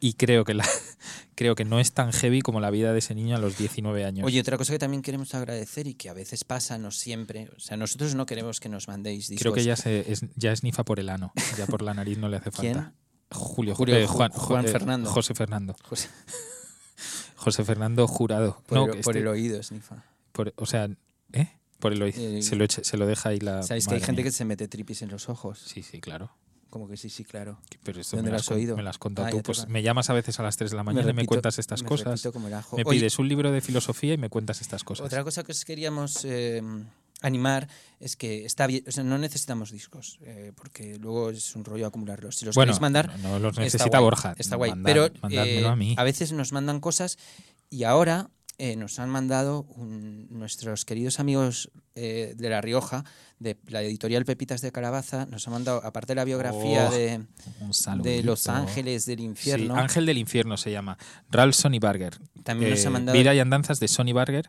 y 0.00 0.14
creo 0.14 0.44
que, 0.44 0.54
la, 0.54 0.64
creo 1.34 1.54
que 1.54 1.64
no 1.64 1.80
es 1.80 1.92
tan 1.92 2.12
heavy 2.12 2.40
como 2.40 2.60
la 2.60 2.70
vida 2.70 2.92
de 2.92 2.98
ese 3.00 3.14
niño 3.14 3.36
a 3.36 3.38
los 3.38 3.56
19 3.58 4.04
años. 4.04 4.26
Oye, 4.26 4.40
otra 4.40 4.56
cosa 4.58 4.72
que 4.72 4.78
también 4.78 5.02
queremos 5.02 5.34
agradecer 5.34 5.86
y 5.86 5.94
que 5.94 6.08
a 6.08 6.12
veces 6.12 6.44
pasa, 6.44 6.78
no 6.78 6.90
siempre. 6.92 7.48
O 7.56 7.60
sea, 7.60 7.76
nosotros 7.76 8.14
no 8.14 8.26
queremos 8.26 8.60
que 8.60 8.68
nos 8.68 8.86
mandéis 8.88 9.28
discos. 9.28 9.42
creo 9.42 9.54
que 9.54 9.64
ya, 9.64 9.74
se, 9.76 10.10
es, 10.12 10.24
ya 10.36 10.52
es 10.52 10.62
nifa 10.62 10.84
por 10.84 11.00
el 11.00 11.08
ano. 11.08 11.32
Ya 11.58 11.66
por 11.66 11.82
la 11.82 11.94
nariz 11.94 12.18
no 12.18 12.28
le 12.28 12.36
hace 12.36 12.50
¿Quién? 12.60 12.74
falta. 12.74 12.92
Julio, 13.34 13.74
Julio, 13.74 13.96
eh, 13.96 14.04
Ju- 14.06 14.08
Juan, 14.10 14.30
Juan 14.32 14.66
eh, 14.66 14.68
Fernando. 14.68 15.10
José 15.10 15.34
Fernando. 15.34 15.74
José, 15.84 16.10
José 17.42 17.64
Fernando 17.64 18.06
Jurado. 18.06 18.62
por, 18.66 18.78
No, 18.78 18.84
el, 18.86 18.90
por 19.00 19.14
este- 19.16 19.18
el 19.18 19.26
oído, 19.28 19.62
Snifa. 19.62 20.04
por- 20.32 20.52
o 20.56 20.66
sea, 20.66 20.88
¿eh? 21.32 21.48
Por 21.78 21.92
el 21.92 22.02
oído. 22.02 22.18
Eh, 22.20 22.42
se, 22.42 22.54
lo 22.56 22.64
se 22.68 22.96
lo 22.96 23.06
deja 23.06 23.30
ahí 23.30 23.40
la. 23.40 23.62
¿Sabéis 23.62 23.86
que 23.88 23.94
hay 23.94 24.00
gente 24.00 24.22
mía. 24.22 24.30
que 24.30 24.32
se 24.32 24.44
mete 24.44 24.68
tripis 24.68 25.02
en 25.02 25.10
los 25.10 25.28
ojos? 25.28 25.58
Sí, 25.58 25.82
sí, 25.82 26.00
claro. 26.00 26.30
Como 26.70 26.88
que 26.88 26.96
sí, 26.96 27.10
sí, 27.10 27.22
claro. 27.24 27.58
Pero 27.82 28.00
esto 28.00 28.16
¿Dónde 28.16 28.30
me 28.30 28.32
lo 28.32 28.38
las 28.38 28.46
has 28.48 28.56
oído? 28.56 28.76
Me 28.76 28.82
las 28.82 28.96
contado 28.96 29.28
Ah, 29.28 29.30
tú. 29.30 29.42
Pues 29.42 29.68
me 29.68 29.82
llamas 29.82 30.08
a 30.08 30.14
veces 30.14 30.40
a 30.40 30.42
las 30.42 30.56
3 30.56 30.70
de 30.70 30.76
la 30.78 30.84
mañana 30.84 31.10
y 31.10 31.12
me 31.12 31.20
repito- 31.22 31.28
cuentas 31.28 31.58
estas 31.58 31.82
me 31.82 31.88
cosas. 31.88 32.22
como 32.32 32.46
el 32.48 32.54
ajo. 32.54 32.76
Me 32.78 32.84
Oye, 32.86 33.00
pides 33.00 33.18
un 33.18 33.28
libro 33.28 33.50
de 33.52 33.60
filosofía 33.60 34.14
y 34.14 34.16
me 34.16 34.30
cuentas 34.30 34.62
estas 34.62 34.82
cosas. 34.84 35.04
Otra 35.04 35.22
cosa 35.22 35.42
que 35.42 35.52
os 35.52 35.64
queríamos 35.66 36.24
eh, 36.24 36.62
animar 37.22 37.68
es 38.00 38.16
que 38.16 38.44
está 38.44 38.66
bien, 38.66 38.84
o 38.86 38.90
sea, 38.92 39.04
no 39.04 39.16
necesitamos 39.18 39.70
discos, 39.70 40.18
eh, 40.22 40.52
porque 40.54 40.96
luego 40.98 41.30
es 41.30 41.54
un 41.56 41.64
rollo 41.64 41.86
acumularlos. 41.86 42.36
Si 42.36 42.44
los 42.44 42.54
bueno, 42.54 42.70
queréis 42.70 42.80
mandar, 42.80 43.18
no, 43.20 43.28
no 43.30 43.38
los 43.38 43.50
está 43.52 43.62
necesita 43.62 43.98
guay, 43.98 44.02
Borja. 44.04 44.34
Está 44.38 44.56
guay. 44.56 44.70
Mandad- 44.72 44.84
Pero 44.84 45.10
eh, 45.30 45.66
a 45.66 45.76
mí. 45.76 45.94
veces 46.04 46.32
nos 46.32 46.52
mandan 46.52 46.80
cosas 46.80 47.18
y 47.70 47.84
ahora 47.84 48.28
eh, 48.58 48.76
nos 48.76 48.98
han 48.98 49.08
mandado 49.08 49.62
un- 49.76 50.26
nuestros 50.30 50.84
queridos 50.84 51.18
amigos 51.20 51.70
eh, 51.94 52.34
de 52.36 52.48
La 52.50 52.60
Rioja, 52.60 53.04
de 53.38 53.56
la 53.68 53.82
editorial 53.82 54.24
Pepitas 54.24 54.60
de 54.60 54.70
Calabaza, 54.72 55.26
nos 55.26 55.46
han 55.48 55.54
mandado, 55.54 55.84
aparte 55.84 56.12
de 56.12 56.14
la 56.16 56.24
biografía 56.24 56.88
Oh, 56.88 56.92
de, 56.92 57.24
de 58.02 58.22
Los 58.22 58.46
Ángeles 58.48 59.04
del 59.06 59.18
Sí, 59.18 59.24
Infierno, 59.24 59.74
Ángel 59.74 60.06
del 60.06 60.18
Infierno 60.18 60.56
se 60.56 60.70
llama. 60.70 60.96
Ralph 61.30 61.54
Sonny 61.54 61.78
Barger. 61.78 62.18
también 62.44 62.70
nos 62.70 62.80
Eh, 62.82 62.86
han 62.86 62.92
mandado... 62.92 63.18
Vida 63.18 63.34
y 63.34 63.40
andanzas 63.40 63.80
de 63.80 63.88
Sonny 63.88 64.12
Barger 64.12 64.48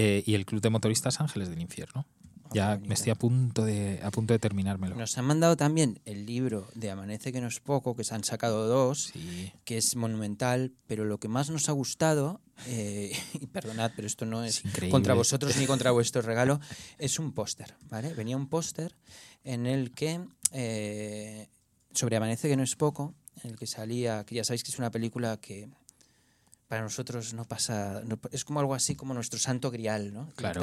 eh, 0.00 0.22
y 0.24 0.34
el 0.34 0.46
Club 0.46 0.60
de 0.60 0.70
Motoristas 0.70 1.20
Ángeles 1.20 1.48
del 1.50 1.60
Infierno. 1.60 2.06
Ya 2.54 2.70
bonito. 2.76 2.88
me 2.88 2.94
estoy 2.94 3.10
a 3.10 3.14
punto 3.14 3.62
de 3.64 4.00
a 4.02 4.10
punto 4.10 4.32
de 4.32 4.38
terminármelo. 4.38 4.94
Nos 4.96 5.18
han 5.18 5.26
mandado 5.26 5.54
también 5.56 6.00
el 6.06 6.24
libro 6.24 6.66
de 6.74 6.90
Amanece 6.90 7.30
que 7.30 7.42
no 7.42 7.48
es 7.48 7.60
poco, 7.60 7.94
que 7.94 8.04
se 8.04 8.14
han 8.14 8.24
sacado 8.24 8.66
dos, 8.66 9.10
Sí. 9.12 9.52
que 9.64 9.76
es 9.76 9.96
monumental, 9.96 10.72
pero 10.86 11.04
lo 11.04 11.18
que 11.18 11.28
más 11.28 11.50
nos 11.50 11.68
ha 11.68 11.72
gustado, 11.72 12.40
eh, 12.66 13.12
y 13.34 13.46
perdonad, 13.48 13.90
pero 13.96 14.06
esto 14.06 14.24
no 14.24 14.44
es 14.44 14.62
Es 14.64 14.90
contra 14.90 15.12
vosotros 15.12 15.56
ni 15.58 15.66
contra 15.66 15.90
vuestro 15.90 16.22
regalo, 16.22 16.58
es 16.98 17.18
un 17.18 17.32
póster, 17.32 17.74
¿vale? 17.90 18.14
Venía 18.14 18.36
un 18.38 18.48
póster 18.48 18.96
en 19.44 19.66
el 19.66 19.90
que, 19.92 20.20
eh, 20.52 21.48
sobre 21.92 22.16
Amanece 22.16 22.48
que 22.48 22.56
no 22.56 22.62
es 22.62 22.76
poco, 22.76 23.14
en 23.44 23.50
el 23.50 23.56
que 23.58 23.66
salía, 23.66 24.24
que 24.24 24.36
ya 24.36 24.44
sabéis 24.44 24.62
que 24.64 24.70
es 24.70 24.78
una 24.78 24.90
película 24.90 25.36
que 25.38 25.68
para 26.68 26.82
nosotros 26.82 27.32
no 27.34 27.44
pasa, 27.46 28.02
no- 28.04 28.18
es 28.30 28.44
como 28.44 28.60
algo 28.60 28.74
así 28.74 28.94
como 28.94 29.14
nuestro 29.14 29.38
santo 29.38 29.70
grial, 29.70 30.12
¿no? 30.12 30.30
Claro. 30.36 30.60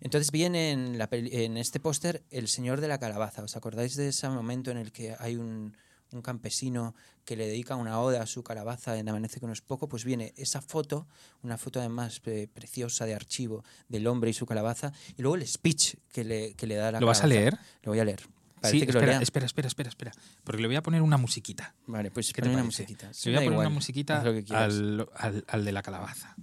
Entonces 0.00 0.30
viene 0.30 0.70
en, 0.72 0.98
la 0.98 1.08
peli- 1.08 1.30
en 1.44 1.56
este 1.56 1.80
póster 1.80 2.22
el 2.30 2.48
señor 2.48 2.80
de 2.80 2.88
la 2.88 2.98
calabaza. 2.98 3.42
¿Os 3.42 3.56
acordáis 3.56 3.96
de 3.96 4.08
ese 4.08 4.28
momento 4.28 4.70
en 4.70 4.76
el 4.76 4.92
que 4.92 5.16
hay 5.18 5.36
un, 5.36 5.74
un 6.12 6.20
campesino 6.22 6.94
que 7.24 7.36
le 7.36 7.46
dedica 7.46 7.76
una 7.76 7.98
oda 8.00 8.20
a 8.22 8.26
su 8.26 8.42
calabaza 8.42 8.98
en 8.98 9.08
Amanece 9.08 9.40
que 9.40 9.46
no 9.46 9.52
es 9.54 9.62
poco? 9.62 9.88
Pues 9.88 10.04
viene 10.04 10.34
esa 10.36 10.60
foto, 10.60 11.06
una 11.42 11.56
foto 11.56 11.80
además 11.80 12.20
eh, 12.26 12.46
preciosa 12.52 13.06
de 13.06 13.14
archivo 13.14 13.64
del 13.88 14.06
hombre 14.08 14.28
y 14.30 14.34
su 14.34 14.44
calabaza, 14.44 14.92
y 15.16 15.22
luego 15.22 15.36
el 15.36 15.46
speech 15.46 15.94
que 16.12 16.24
le, 16.24 16.52
que 16.54 16.66
le 16.66 16.74
da 16.74 16.92
la 16.92 17.00
¿Lo 17.00 17.06
vas 17.06 17.20
a 17.20 17.22
calabaza. 17.22 17.40
leer? 17.40 17.58
Lo 17.84 17.92
voy 17.92 18.00
a 18.00 18.04
leer. 18.04 18.20
Parece 18.62 18.80
Sí, 18.80 18.86
que 18.86 18.92
lo 18.92 18.98
espera, 19.00 19.12
lea. 19.14 19.22
espera, 19.22 19.44
espera, 19.46 19.68
espera, 19.68 19.88
espera. 19.90 20.12
Porque 20.44 20.62
le 20.62 20.68
voy 20.68 20.76
a 20.76 20.82
poner 20.82 21.02
una 21.02 21.16
musiquita. 21.18 21.74
Vale, 21.86 22.10
pues 22.10 22.32
¿Qué 22.32 22.40
te 22.40 22.48
pon 22.48 22.54
una 22.54 22.64
musiquita. 22.64 23.12
Sí, 23.12 23.28
Le 23.30 23.36
voy 23.36 23.36
a 23.36 23.46
poner 23.48 23.58
una 23.58 23.64
igual, 23.66 23.74
musiquita 23.74 24.22
lo 24.24 24.32
que 24.32 24.44
quieras. 24.44 24.72
al, 24.74 25.08
al- 25.16 25.44
al 25.48 25.64
de 25.64 25.72
la 25.72 25.82
calabaza. 25.82 26.36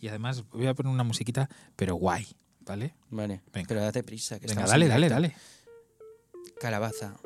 Y 0.00 0.08
además 0.08 0.44
voy 0.50 0.66
a 0.66 0.74
poner 0.74 0.92
una 0.92 1.04
musiquita, 1.04 1.48
pero 1.76 1.94
guay, 1.94 2.26
¿vale? 2.60 2.94
Vale, 3.10 3.42
Venga. 3.52 3.68
pero 3.68 3.80
date 3.82 4.02
prisa. 4.02 4.38
Que 4.40 4.46
Venga, 4.48 4.66
dale, 4.66 4.88
dale, 4.88 5.08
dale. 5.08 5.34
Calabaza, 6.60 7.16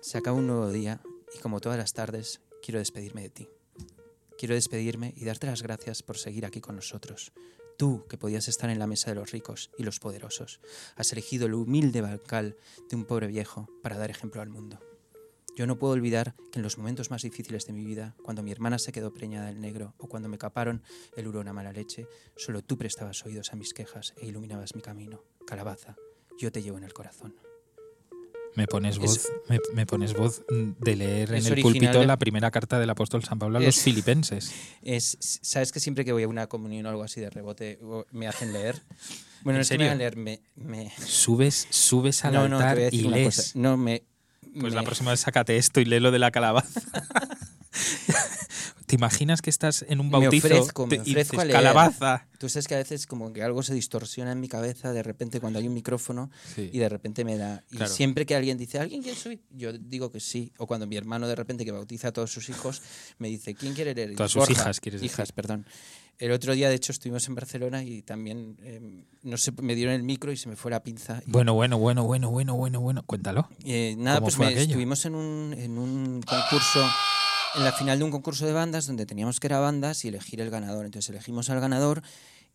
se 0.00 0.18
acaba 0.18 0.36
un 0.36 0.46
nuevo 0.46 0.70
día 0.70 1.00
y 1.36 1.38
como 1.40 1.60
todas 1.60 1.78
las 1.78 1.92
tardes, 1.92 2.40
quiero 2.62 2.78
despedirme 2.78 3.22
de 3.22 3.30
ti. 3.30 3.48
Quiero 4.38 4.54
despedirme 4.54 5.12
y 5.16 5.24
darte 5.26 5.46
las 5.46 5.62
gracias 5.62 6.02
por 6.02 6.16
seguir 6.18 6.46
aquí 6.46 6.60
con 6.60 6.76
nosotros. 6.76 7.32
Tú, 7.80 8.04
que 8.10 8.18
podías 8.18 8.46
estar 8.46 8.68
en 8.68 8.78
la 8.78 8.86
mesa 8.86 9.08
de 9.08 9.14
los 9.14 9.30
ricos 9.30 9.70
y 9.78 9.84
los 9.84 10.00
poderosos, 10.00 10.60
has 10.96 11.12
elegido 11.12 11.46
el 11.46 11.54
humilde 11.54 12.02
bancal 12.02 12.58
de 12.90 12.96
un 12.96 13.06
pobre 13.06 13.26
viejo 13.26 13.70
para 13.82 13.96
dar 13.96 14.10
ejemplo 14.10 14.42
al 14.42 14.50
mundo. 14.50 14.80
Yo 15.56 15.66
no 15.66 15.78
puedo 15.78 15.94
olvidar 15.94 16.34
que 16.52 16.58
en 16.58 16.62
los 16.62 16.76
momentos 16.76 17.10
más 17.10 17.22
difíciles 17.22 17.64
de 17.64 17.72
mi 17.72 17.82
vida, 17.82 18.14
cuando 18.22 18.42
mi 18.42 18.52
hermana 18.52 18.78
se 18.78 18.92
quedó 18.92 19.14
preñada 19.14 19.46
del 19.46 19.62
negro 19.62 19.94
o 19.96 20.08
cuando 20.08 20.28
me 20.28 20.36
caparon 20.36 20.82
el 21.16 21.26
hurón 21.26 21.48
a 21.48 21.54
mala 21.54 21.72
leche, 21.72 22.06
solo 22.36 22.60
tú 22.60 22.76
prestabas 22.76 23.24
oídos 23.24 23.50
a 23.54 23.56
mis 23.56 23.72
quejas 23.72 24.12
e 24.18 24.26
iluminabas 24.26 24.74
mi 24.74 24.82
camino. 24.82 25.24
Calabaza, 25.46 25.96
yo 26.38 26.52
te 26.52 26.60
llevo 26.60 26.76
en 26.76 26.84
el 26.84 26.92
corazón. 26.92 27.34
Me 28.56 28.66
pones 28.66 28.96
Es- 28.96 29.00
voz, 29.00 29.28
me, 29.48 29.58
me 29.74 29.86
pones 29.86 30.14
voz 30.14 30.42
de 30.48 30.96
leer 30.96 31.30
en 31.30 31.36
Es 31.36 31.46
el 31.46 31.62
púlpito 31.62 32.00
de- 32.00 32.06
la 32.06 32.18
primera 32.18 32.50
carta 32.50 32.78
del 32.78 32.90
apóstol 32.90 33.22
San 33.24 33.38
Pablo 33.38 33.58
a 33.58 33.60
los 33.60 33.76
Es- 33.76 33.82
filipenses. 33.84 34.52
Es, 34.82 35.16
sabes 35.20 35.72
que 35.72 35.80
siempre 35.80 36.04
que 36.04 36.12
voy 36.12 36.24
a 36.24 36.28
una 36.28 36.46
comunión 36.48 36.86
o 36.86 36.88
algo 36.88 37.02
así 37.04 37.20
de 37.20 37.30
rebote 37.30 37.78
me 38.12 38.26
hacen 38.26 38.52
leer. 38.52 38.80
Bueno, 39.42 39.56
¿En 39.56 39.60
no 39.60 39.62
es 39.62 39.68
que 39.70 39.78
me 39.78 39.96
leer, 39.96 40.16
me, 40.18 40.42
me- 40.54 40.92
Subes, 41.02 41.66
subes 41.70 42.26
al 42.26 42.34
no, 42.34 42.40
altar 42.42 42.78
y 42.92 43.00
lees. 43.00 43.56
No, 43.56 43.78
me, 43.78 44.02
Pues 44.60 44.74
la 44.74 44.82
me- 44.82 44.86
próxima 44.86 45.12
vez 45.12 45.20
sácate 45.20 45.56
esto 45.56 45.80
y 45.80 45.86
lee 45.86 45.98
lo 45.98 46.10
de 46.10 46.18
la 46.18 46.30
calabaza. 46.30 46.82
¿Te 48.86 48.96
imaginas 48.96 49.42
que 49.42 49.50
estás 49.50 49.84
en 49.88 50.00
un 50.00 50.06
Me 50.10 50.18
bautizo 50.18 50.46
ofrezco, 50.48 50.86
me 50.86 50.98
te- 50.98 51.08
y 51.08 51.12
ofrezco 51.12 51.36
a 51.40 51.44
dices, 51.44 51.46
leer. 51.46 51.52
calabaza? 51.52 52.26
Tú 52.38 52.48
sabes 52.48 52.66
que 52.68 52.74
a 52.74 52.78
veces 52.78 53.06
como 53.06 53.32
que 53.32 53.42
algo 53.42 53.62
se 53.62 53.74
distorsiona 53.74 54.32
en 54.32 54.40
mi 54.40 54.48
cabeza 54.48 54.92
de 54.92 55.02
repente 55.02 55.40
cuando 55.40 55.58
hay 55.58 55.68
un 55.68 55.74
micrófono 55.74 56.30
Sí. 56.54 56.70
y 56.72 56.78
de 56.78 56.88
repente 56.88 57.24
me 57.24 57.36
da... 57.36 57.62
Y 57.70 57.76
Claro. 57.76 57.92
siempre 57.92 58.26
que 58.26 58.34
alguien 58.34 58.56
dice, 58.58 58.78
¿alguien 58.78 59.02
quién 59.02 59.14
soy? 59.16 59.40
Yo 59.50 59.72
digo 59.72 60.10
que 60.10 60.20
sí. 60.20 60.52
O 60.58 60.66
cuando 60.66 60.86
mi 60.86 60.96
hermano 60.96 61.28
de 61.28 61.34
repente 61.36 61.64
que 61.64 61.72
bautiza 61.72 62.08
a 62.08 62.12
todos 62.12 62.32
sus 62.32 62.48
hijos 62.48 62.82
me 63.18 63.28
dice, 63.28 63.54
¿quién 63.54 63.74
quiere 63.74 63.94
leer? 63.94 64.14
Todas 64.16 64.32
sus 64.32 64.48
hijas, 64.50 64.80
quieres 64.80 65.00
decir. 65.00 65.12
Hijas, 65.14 65.32
perdón. 65.32 65.66
El 66.18 66.32
otro 66.32 66.52
día, 66.54 66.68
de 66.68 66.74
hecho, 66.74 66.92
estuvimos 66.92 67.26
en 67.28 67.34
Barcelona 67.34 67.82
y 67.82 68.02
también, 68.02 68.58
eh, 68.62 69.04
no 69.22 69.38
sé, 69.38 69.52
me 69.62 69.74
dieron 69.74 69.94
el 69.94 70.02
micro 70.02 70.30
y 70.30 70.36
se 70.36 70.50
me 70.50 70.56
fue 70.56 70.70
la 70.70 70.82
pinza. 70.82 71.22
Bueno, 71.24 71.54
bueno, 71.54 71.78
bueno, 71.78 72.04
bueno, 72.04 72.28
bueno, 72.30 72.54
bueno, 72.56 72.78
bueno. 72.80 73.02
Cuéntalo. 73.06 73.48
eh, 73.64 73.94
nada, 73.96 74.18
¿Cómo 74.20 74.26
pues 74.26 74.38
me- 74.38 74.62
estuvimos 74.62 75.06
en 75.06 75.14
un, 75.14 75.54
en 75.56 75.78
un 75.78 76.20
concurso, 76.20 76.86
en 77.56 77.64
la 77.64 77.72
final 77.72 77.98
de 77.98 78.04
un 78.04 78.10
concurso 78.10 78.46
de 78.46 78.52
bandas 78.52 78.86
donde 78.86 79.06
teníamos 79.06 79.40
que 79.40 79.46
ir 79.48 79.54
a 79.54 79.60
bandas 79.60 80.04
y 80.04 80.08
elegir 80.08 80.40
el 80.40 80.50
ganador. 80.50 80.86
Entonces 80.86 81.10
elegimos 81.10 81.50
al 81.50 81.60
ganador 81.60 82.02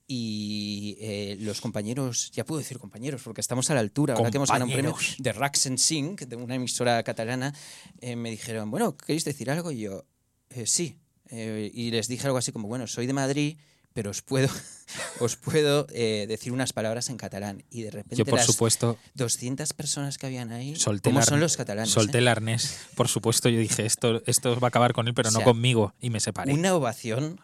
y 0.08 0.98
eh, 1.00 1.38
los 1.40 1.62
compañeros, 1.62 2.32
ya 2.32 2.46
puedo 2.46 2.60
decir 2.60 2.78
compañeros, 2.78 3.22
porque 3.24 3.42
estamos 3.42 3.70
a 3.72 3.74
la 3.74 3.80
altura, 3.80 4.14
ahora 4.16 4.30
que 4.30 4.38
hemos 4.38 4.50
ganado 4.50 4.66
un 4.66 4.72
premio 4.74 4.96
de 5.18 5.34
Rax 5.34 5.66
and 5.68 5.78
Sing, 5.80 6.16
de 6.16 6.36
una 6.36 6.56
emisora 6.56 7.02
catalana, 7.04 7.54
eh, 8.02 8.16
me 8.16 8.30
dijeron, 8.30 8.70
bueno, 8.70 8.96
¿queréis 8.96 9.26
decir 9.26 9.50
algo? 9.50 9.72
Y 9.72 9.80
yo, 9.82 10.06
"Eh, 10.50 10.68
sí. 10.68 11.00
Eh, 11.30 11.72
y 11.74 11.90
les 11.90 12.08
dije 12.08 12.28
algo 12.28 12.38
así 12.38 12.52
como, 12.52 12.68
bueno, 12.68 12.86
soy 12.86 13.08
de 13.08 13.14
Madrid, 13.14 13.58
pero 13.96 14.12
os 14.12 14.22
puedo, 14.22 14.50
os 15.22 15.38
puedo 15.38 15.88
eh, 15.94 16.26
decir 16.28 16.52
unas 16.52 16.74
palabras 16.74 17.10
en 17.10 17.16
catalán. 17.16 17.64
Y 17.70 17.84
de 17.84 17.92
repente 17.92 18.18
Yo, 18.18 18.26
por 18.26 18.36
las 18.40 18.46
supuesto, 18.46 18.98
200 19.14 19.72
personas 19.72 20.18
que 20.18 20.26
habían 20.28 20.52
ahí, 20.52 20.76
solté 20.76 21.10
¿cómo 21.12 21.22
son 21.24 21.40
los 21.40 21.56
catalanes? 21.56 21.92
Solté 21.92 22.18
eh? 22.18 22.22
el 22.22 22.28
arnés. 22.28 22.78
Por 22.96 23.08
supuesto, 23.08 23.48
yo 23.48 23.58
dije, 23.60 23.86
esto, 23.86 24.22
esto 24.26 24.60
va 24.60 24.68
a 24.68 24.70
acabar 24.70 24.92
con 24.92 25.08
él, 25.08 25.14
pero 25.14 25.30
O 25.30 25.32
no 25.32 25.38
sea, 25.40 25.46
conmigo. 25.46 25.94
Y 26.02 26.10
me 26.10 26.20
separé. 26.20 26.52
Una, 26.52 26.60
Una 26.62 26.74
ovación, 26.76 27.40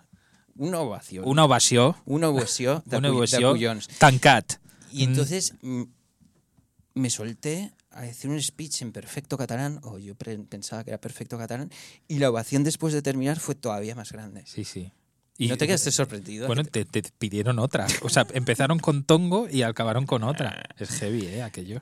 una 0.57 0.79
ovación, 0.81 1.23
ovació. 1.25 1.95
una 2.05 2.27
ovació 2.27 2.83
de, 2.85 2.97
Una 2.97 3.07
cu- 3.07 3.13
de 3.13 3.17
ovació. 3.19 3.51
collons. 3.53 3.87
Tancat. 3.97 4.53
Y 4.91 5.07
Mm. 5.07 5.09
entonces 5.09 5.53
mm, 5.61 5.83
me 6.95 7.09
solté 7.09 7.71
a 7.91 8.01
decir 8.01 8.29
un 8.29 8.41
speech 8.41 8.81
en 8.81 8.91
perfecto 8.91 9.37
catalán, 9.37 9.79
o 9.83 9.99
yo 9.99 10.15
pensaba 10.15 10.83
que 10.83 10.91
era 10.91 10.99
perfecto 10.99 11.37
catalán, 11.37 11.71
y 12.09 12.19
la 12.19 12.29
ovación 12.29 12.63
después 12.65 12.93
de 12.93 13.01
terminar 13.01 13.39
fue 13.39 13.55
todavía 13.55 13.95
más 13.95 14.11
grande. 14.11 14.43
Sí, 14.45 14.63
sí. 14.65 14.91
¿No 15.47 15.57
te 15.57 15.67
quedaste 15.67 15.91
sorprendido? 15.91 16.47
Bueno, 16.47 16.63
te, 16.63 16.85
te 16.85 17.01
pidieron 17.17 17.59
otra. 17.59 17.87
O 18.01 18.09
sea, 18.09 18.27
empezaron 18.33 18.79
con 18.79 19.03
Tongo 19.03 19.47
y 19.49 19.63
acabaron 19.63 20.05
con 20.05 20.23
otra. 20.23 20.63
Es 20.77 20.89
heavy, 20.99 21.25
¿eh? 21.27 21.43
Aquello. 21.43 21.81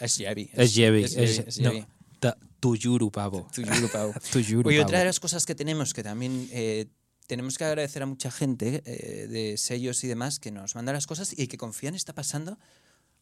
Es, 0.00 0.16
heavy. 0.18 0.50
Es 0.52 0.74
heavy. 0.74 1.02
Es, 1.04 1.16
Es, 1.16 1.36
heavy, 1.36 1.48
es 1.48 1.58
no, 1.60 1.88
ta- 2.20 2.36
tu 2.60 2.76
yuru, 2.76 3.10
pavo. 3.10 3.48
Tu 3.54 3.62
juro, 3.62 3.88
Pau. 3.88 4.12
Tu 4.32 4.40
yuru, 4.40 4.68
Oye, 4.68 4.78
pavo. 4.78 4.86
otra 4.88 4.98
de 5.00 5.04
las 5.04 5.20
cosas 5.20 5.44
que 5.46 5.54
tenemos, 5.54 5.92
que 5.94 6.02
también 6.02 6.48
eh, 6.52 6.86
tenemos 7.26 7.58
que 7.58 7.64
agradecer 7.64 8.02
a 8.02 8.06
mucha 8.06 8.30
gente 8.30 8.82
eh, 8.86 9.26
de 9.28 9.56
sellos 9.58 10.02
y 10.04 10.08
demás 10.08 10.38
que 10.38 10.50
nos 10.50 10.74
manda 10.74 10.92
las 10.92 11.06
cosas 11.06 11.34
y 11.36 11.46
que 11.48 11.56
confían 11.58 11.94
está 11.94 12.12
pasando 12.14 12.58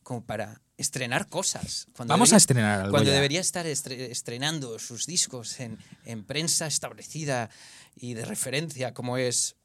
como 0.03 0.22
para 0.24 0.61
estrenar 0.76 1.28
cosas. 1.28 1.87
Cuando 1.97 2.12
Vamos 2.12 2.28
a 2.28 2.32
debería- 2.32 2.37
estrenar 2.39 2.80
algo 2.80 2.91
Cuando 2.91 3.09
ya. 3.11 3.14
debería 3.14 3.41
estar 3.41 3.64
estre- 3.66 4.11
estrenando 4.11 4.78
sus 4.78 5.07
discos 5.07 5.59
en, 5.61 5.78
en 6.05 6.24
prensa 6.24 6.66
establecida 6.66 7.49
y 7.97 8.14
de 8.14 8.24
referencia, 8.24 8.93
como 8.95 9.16
es... 9.16 9.57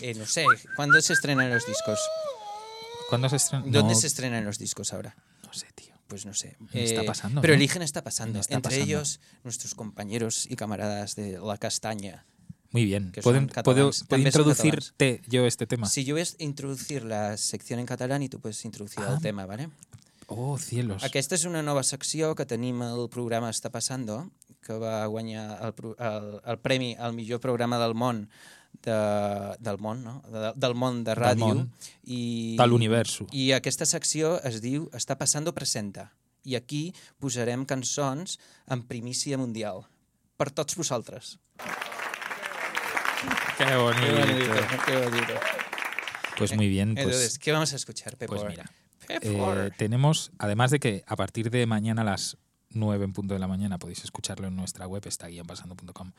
Eh, 0.00 0.14
no 0.14 0.26
sé, 0.26 0.44
¿cuándo 0.76 1.00
se 1.00 1.12
estrenan 1.12 1.50
los 1.50 1.66
discos? 1.66 1.98
¿Cuándo 3.08 3.28
se 3.28 3.36
estrena? 3.36 3.64
¿Dónde 3.64 3.94
No, 3.94 4.00
se 4.00 4.06
estrenan 4.06 4.44
los 4.44 4.58
discos 4.58 4.92
ahora? 4.92 5.16
No 5.44 5.52
sé, 5.52 5.66
tío. 5.74 5.94
Pues 6.06 6.24
no 6.26 6.34
sé. 6.34 6.56
Me 6.72 6.84
está 6.84 7.02
pasando, 7.04 7.40
Pero 7.40 7.52
¿no? 7.54 7.56
eligen 7.56 7.82
está 7.82 8.02
pasando. 8.04 8.38
Está 8.40 8.54
Entre 8.54 8.70
pasando. 8.70 8.84
ellos, 8.84 9.20
nuestros 9.42 9.74
compañeros 9.74 10.46
y 10.48 10.56
camaradas 10.56 11.14
de 11.16 11.38
La 11.40 11.56
Castaña. 11.58 12.24
Muy 12.72 12.84
bien. 12.84 13.12
¿Puedo, 13.22 13.46
puedo, 13.64 13.90
puedo 14.08 14.22
introducirte 14.22 15.22
yo 15.28 15.46
este 15.46 15.66
tema? 15.66 15.88
Si 15.88 16.04
yo 16.04 16.14
voy 16.14 16.22
a 16.22 16.26
introducir 16.44 17.04
la 17.04 17.36
sección 17.36 17.78
en 17.80 17.86
catalán 17.86 18.22
y 18.22 18.28
tú 18.28 18.38
puedes 18.40 18.62
introducir 18.64 19.02
Ah. 19.06 19.14
el 19.14 19.22
tema, 19.22 19.46
¿vale? 19.46 19.70
Oh, 20.28 20.58
cielos. 20.58 21.04
Aquesta 21.04 21.36
és 21.38 21.44
una 21.46 21.62
nova 21.62 21.84
secció 21.86 22.34
que 22.34 22.44
tenim 22.50 22.82
al 22.82 23.06
programa 23.08 23.46
Està 23.54 23.70
Passando, 23.70 24.26
que 24.64 24.76
va 24.78 25.04
guanyar 25.06 25.58
el, 25.62 25.94
el, 25.98 26.28
el 26.44 26.58
premi 26.58 26.94
al 26.98 27.12
millor 27.14 27.40
programa 27.40 27.78
del 27.78 27.94
món 27.94 28.28
de, 28.82 28.96
del 29.58 29.78
món, 29.78 30.02
no? 30.04 30.22
De, 30.30 30.52
del 30.56 30.74
món 30.74 31.02
de 31.04 31.14
ràdio. 31.16 31.46
món. 31.54 31.72
I, 32.04 32.56
De 32.58 32.66
l'universo. 32.66 33.26
I 33.32 33.52
aquesta 33.56 33.86
secció 33.86 34.36
es 34.44 34.60
diu 34.62 34.88
Està 34.92 35.16
Passando 35.18 35.54
Presenta. 35.56 36.12
I 36.46 36.54
aquí 36.54 36.92
posarem 37.18 37.64
cançons 37.66 38.38
en 38.70 38.82
primícia 38.86 39.38
mundial. 39.38 39.86
Per 40.36 40.50
tots 40.52 40.76
vosaltres. 40.76 41.38
Qué 43.58 43.64
Qué 43.64 43.76
bonito. 43.76 44.12
bonito, 44.12 44.54
qué 44.86 44.96
bonito. 45.00 45.34
Pues 46.38 46.54
muy 46.54 46.68
bien. 46.68 46.94
Pues, 46.94 47.06
Entonces, 47.06 47.38
¿qué 47.38 47.52
vamos 47.52 47.72
a 47.72 47.76
escuchar, 47.76 48.12
Pepe? 48.16 48.26
pues 48.28 48.44
mira. 48.44 48.70
Pepe. 49.06 49.28
eh, 49.32 49.70
tenemos, 49.78 50.30
además 50.38 50.70
de 50.70 50.78
que 50.80 51.04
a 51.06 51.16
partir 51.16 51.50
de 51.50 51.64
mañana 51.66 52.02
a 52.02 52.04
las 52.04 52.36
9 52.70 53.04
en 53.04 53.12
punto 53.12 53.34
de 53.34 53.40
la 53.40 53.48
mañana 53.48 53.78
podéis 53.78 54.04
escucharlo 54.04 54.48
en 54.48 54.56
nuestra 54.56 54.86
web, 54.86 55.02
está 55.06 55.28
pasando.com. 55.46 56.12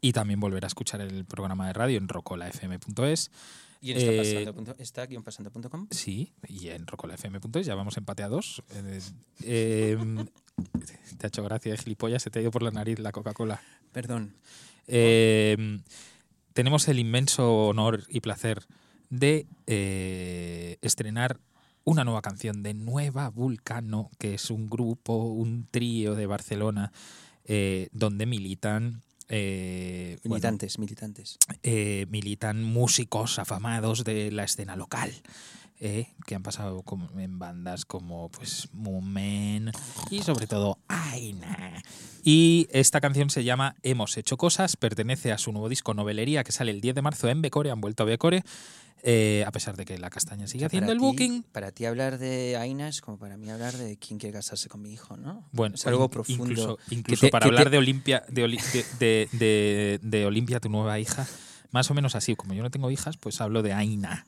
Y 0.00 0.12
también 0.12 0.40
volver 0.40 0.64
a 0.64 0.66
escuchar 0.66 1.00
el 1.00 1.24
programa 1.24 1.66
de 1.66 1.72
radio 1.72 1.98
en 1.98 2.08
rocolafm.es. 2.08 3.30
¿Y 3.80 3.92
en 3.92 3.98
Eh, 3.98 4.44
está? 4.78 5.88
Sí, 5.90 6.32
y 6.48 6.68
en 6.68 6.86
rocolafm.es 6.86 7.66
ya 7.66 7.74
vamos 7.74 7.96
empateados. 7.96 8.62
Eh, 8.70 9.00
eh, 9.42 10.26
te 11.18 11.26
ha 11.26 11.28
hecho 11.28 11.44
gracia, 11.44 11.74
eh, 11.74 11.76
gilipollas, 11.78 12.22
se 12.22 12.30
te 12.30 12.38
ha 12.38 12.42
ido 12.42 12.50
por 12.50 12.62
la 12.62 12.70
nariz 12.70 12.98
la 12.98 13.12
Coca-Cola. 13.12 13.60
Perdón. 13.92 14.34
Eh, 14.86 15.80
tenemos 16.52 16.88
el 16.88 16.98
inmenso 16.98 17.66
honor 17.68 18.04
y 18.08 18.20
placer 18.20 18.64
de 19.10 19.46
eh, 19.66 20.78
estrenar 20.82 21.38
una 21.84 22.04
nueva 22.04 22.22
canción 22.22 22.62
de 22.62 22.74
Nueva 22.74 23.28
Vulcano, 23.30 24.10
que 24.18 24.34
es 24.34 24.50
un 24.50 24.68
grupo, 24.68 25.14
un 25.26 25.66
trío 25.70 26.14
de 26.14 26.26
Barcelona, 26.26 26.92
eh, 27.44 27.88
donde 27.92 28.26
militan. 28.26 29.02
eh, 29.28 30.18
bueno, 30.24 30.34
Militantes, 30.34 30.78
militantes. 30.78 31.38
eh, 31.62 32.06
militan 32.10 32.62
músicos 32.62 33.38
afamados 33.38 34.04
de 34.04 34.30
la 34.30 34.44
escena 34.44 34.76
local. 34.76 35.12
Eh, 35.86 36.06
que 36.26 36.34
han 36.34 36.42
pasado 36.42 36.80
como 36.82 37.10
en 37.20 37.38
bandas 37.38 37.84
como 37.84 38.30
pues 38.30 38.68
Mumen 38.72 39.70
y 40.10 40.22
sobre 40.22 40.46
todo 40.46 40.78
Aina. 40.88 41.82
Y 42.22 42.66
esta 42.70 43.02
canción 43.02 43.28
se 43.28 43.44
llama 43.44 43.76
Hemos 43.82 44.16
hecho 44.16 44.38
cosas, 44.38 44.76
pertenece 44.76 45.30
a 45.30 45.36
su 45.36 45.52
nuevo 45.52 45.68
disco 45.68 45.92
Novelería 45.92 46.42
que 46.42 46.52
sale 46.52 46.70
el 46.70 46.80
10 46.80 46.94
de 46.94 47.02
marzo 47.02 47.28
en 47.28 47.42
Becore, 47.42 47.70
han 47.70 47.82
vuelto 47.82 48.02
a 48.02 48.06
Becore, 48.06 48.42
eh, 49.02 49.44
a 49.46 49.52
pesar 49.52 49.76
de 49.76 49.84
que 49.84 49.98
la 49.98 50.08
castaña 50.08 50.46
sigue 50.46 50.60
O 50.64 50.70
sea, 50.70 50.78
haciendo 50.78 50.92
el 50.92 50.98
ti- 50.98 51.04
booking. 51.04 51.42
Para 51.52 51.70
ti 51.70 51.84
hablar 51.84 52.16
de 52.16 52.56
Aina 52.56 52.88
es 52.88 53.02
como 53.02 53.18
para 53.18 53.36
mí 53.36 53.50
hablar 53.50 53.76
de 53.76 53.98
quién 53.98 54.18
quiere 54.18 54.32
casarse 54.32 54.70
con 54.70 54.80
mi 54.80 54.90
hijo, 54.90 55.18
¿no? 55.18 55.44
Bueno, 55.52 55.74
es 55.74 55.86
algo 55.86 56.04
in- 56.04 56.10
profundo. 56.10 56.44
Incluso, 56.44 56.78
que 56.88 56.94
incluso 56.94 57.26
te- 57.26 57.30
para 57.30 57.42
que 57.44 57.48
hablar 57.50 57.64
te- 57.64 57.70
de 57.70 57.76
Olimpia, 57.78 58.24
de, 58.28 58.44
Oli- 58.44 58.60
de- 58.98 59.28
de- 59.32 60.00
de 60.02 60.24
Olimpia, 60.24 60.60
tu 60.60 60.70
nueva 60.70 60.98
hija, 60.98 61.26
más 61.72 61.90
o 61.90 61.94
menos 61.94 62.14
así. 62.14 62.34
Como 62.36 62.54
yo 62.54 62.62
no 62.62 62.70
tengo 62.70 62.90
hijas, 62.90 63.18
pues 63.18 63.42
hablo 63.42 63.62
de 63.62 63.74
Aina. 63.74 64.24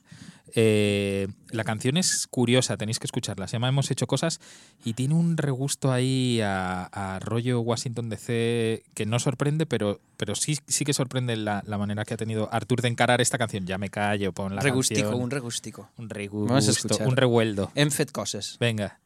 Eh, 0.55 1.27
la 1.51 1.63
canción 1.63 1.97
es 1.97 2.27
curiosa, 2.27 2.77
tenéis 2.77 2.99
que 2.99 3.07
escucharla. 3.07 3.47
Se 3.47 3.53
llama 3.53 3.69
Hemos 3.69 3.91
hecho 3.91 4.07
cosas 4.07 4.39
y 4.83 4.93
tiene 4.93 5.13
un 5.13 5.37
regusto 5.37 5.91
ahí 5.91 6.41
a, 6.41 6.83
a 6.85 7.19
rollo 7.19 7.61
Washington 7.61 8.09
DC 8.09 8.83
que 8.93 9.05
no 9.05 9.19
sorprende, 9.19 9.65
pero, 9.65 9.99
pero 10.17 10.35
sí, 10.35 10.57
sí 10.67 10.85
que 10.85 10.93
sorprende 10.93 11.35
la, 11.37 11.63
la 11.65 11.77
manera 11.77 12.05
que 12.05 12.13
ha 12.13 12.17
tenido 12.17 12.49
Artur 12.51 12.81
de 12.81 12.89
encarar 12.89 13.21
esta 13.21 13.37
canción. 13.37 13.65
Ya 13.65 13.77
me 13.77 13.89
callo, 13.89 14.33
pon 14.33 14.55
la 14.55 14.61
regustico, 14.61 15.01
canción. 15.01 15.21
un 15.21 15.31
regustico. 15.31 15.89
un 15.97 16.09
Vamos 16.47 16.67
a 16.67 16.71
regusto, 16.71 16.97
un 17.05 17.15
revueldo. 17.15 17.71
Coses. 18.11 18.57
Venga. 18.59 18.99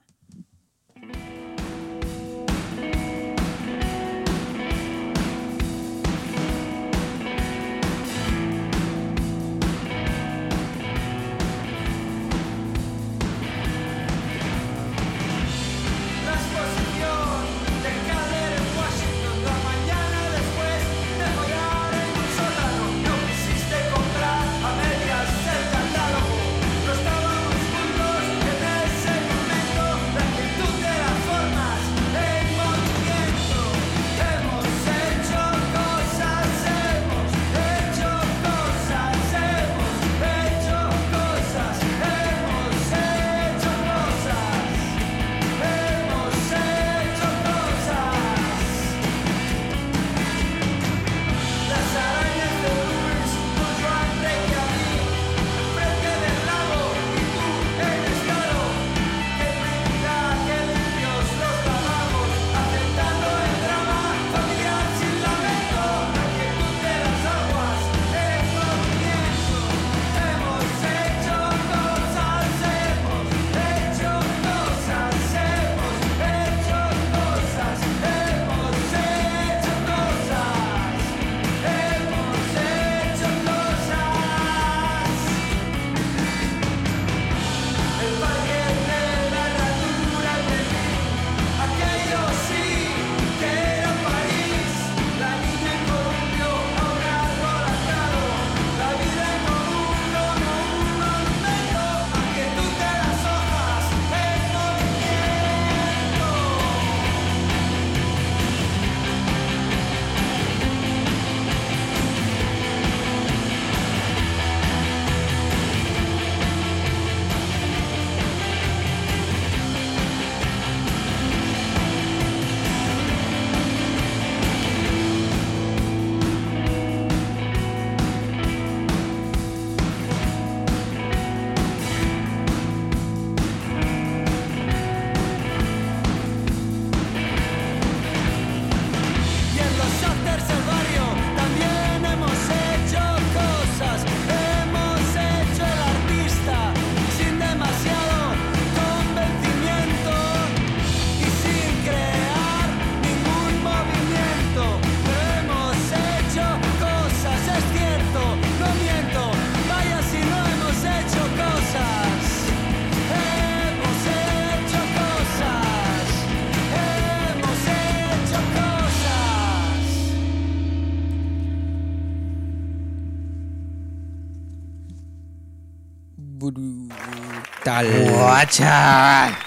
Brutal. 177.63 179.37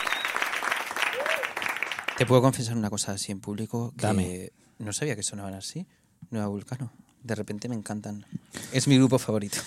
Te 2.16 2.26
puedo 2.26 2.40
confesar 2.42 2.76
una 2.76 2.88
cosa 2.90 3.12
así 3.12 3.32
en 3.32 3.40
público 3.40 3.92
que 3.96 4.06
Dame. 4.06 4.52
no 4.78 4.92
sabía 4.92 5.16
que 5.16 5.22
sonaban 5.24 5.54
así. 5.54 5.84
Nueva 6.30 6.46
Vulcano. 6.46 6.92
De 7.24 7.34
repente 7.34 7.68
me 7.68 7.74
encantan. 7.74 8.24
Es 8.72 8.86
mi 8.86 8.96
grupo 8.98 9.18
favorito 9.18 9.58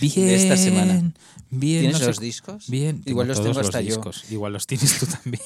Bien, 0.00 0.26
de 0.26 0.34
esta 0.34 0.56
semana. 0.56 1.12
Bien, 1.52 1.80
¿Tienes 1.80 1.92
no 1.94 1.98
sé- 1.98 2.06
los 2.06 2.20
discos? 2.20 2.68
Bien, 2.70 3.02
Igual 3.06 3.26
tengo 3.28 3.38
los 3.40 3.46
tengo 3.54 3.60
hasta 3.60 3.80
yo. 3.80 3.86
discos. 3.96 4.30
Igual 4.30 4.52
los 4.52 4.66
tienes 4.68 4.98
tú 4.98 5.06
también. 5.06 5.42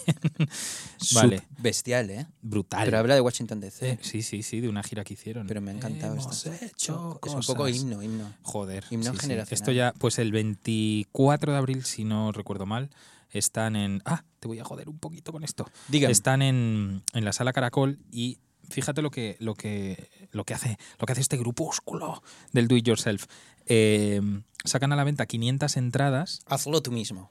vale, 1.14 1.38
Sub- 1.38 1.46
Bestial, 1.58 2.10
¿eh? 2.10 2.26
brutal. 2.42 2.84
Pero 2.84 2.98
habla 2.98 3.14
de 3.14 3.20
Washington 3.20 3.60
DC. 3.60 3.90
Eh, 3.90 3.98
sí, 4.02 4.22
sí, 4.22 4.42
sí, 4.42 4.60
de 4.60 4.68
una 4.68 4.82
gira 4.82 5.02
que 5.04 5.14
hicieron. 5.14 5.46
Pero 5.46 5.60
me 5.60 5.70
ha 5.70 5.74
encantado 5.74 6.12
Hemos 6.14 6.44
esto. 6.46 6.64
hecho 6.64 7.20
Es 7.24 7.32
un 7.34 7.42
poco 7.42 7.68
himno, 7.68 8.02
himno. 8.02 8.32
Joder. 8.42 8.84
Himno 8.90 9.12
sí, 9.12 9.16
sí. 9.16 9.20
generacional. 9.22 9.54
Esto 9.60 9.72
ya, 9.72 9.92
pues 9.98 10.18
el 10.18 10.30
24 10.32 11.52
de 11.52 11.58
abril, 11.58 11.84
si 11.84 12.04
no 12.04 12.32
recuerdo 12.32 12.66
mal, 12.66 12.90
están 13.30 13.76
en... 13.76 14.02
Ah, 14.04 14.24
te 14.40 14.48
voy 14.48 14.58
a 14.58 14.64
joder 14.64 14.88
un 14.88 14.98
poquito 14.98 15.32
con 15.32 15.42
esto. 15.42 15.66
Dígame. 15.88 16.12
Están 16.12 16.42
en, 16.42 17.02
en 17.14 17.24
la 17.24 17.32
sala 17.32 17.52
Caracol 17.52 17.98
y 18.12 18.38
fíjate 18.68 19.02
lo 19.02 19.10
que, 19.10 19.36
lo 19.40 19.54
que, 19.54 20.08
lo 20.34 20.44
que, 20.44 20.54
hace, 20.54 20.78
lo 20.98 21.06
que 21.06 21.12
hace 21.12 21.20
este 21.22 21.36
grupúsculo 21.36 22.22
del 22.52 22.68
do 22.68 22.76
it 22.76 22.86
yourself. 22.86 23.24
Eh, 23.66 24.20
sacan 24.64 24.92
a 24.92 24.96
la 24.96 25.04
venta 25.04 25.26
500 25.26 25.76
entradas, 25.76 26.40
Hazlo 26.46 26.82
tú 26.82 26.92
mismo. 26.92 27.30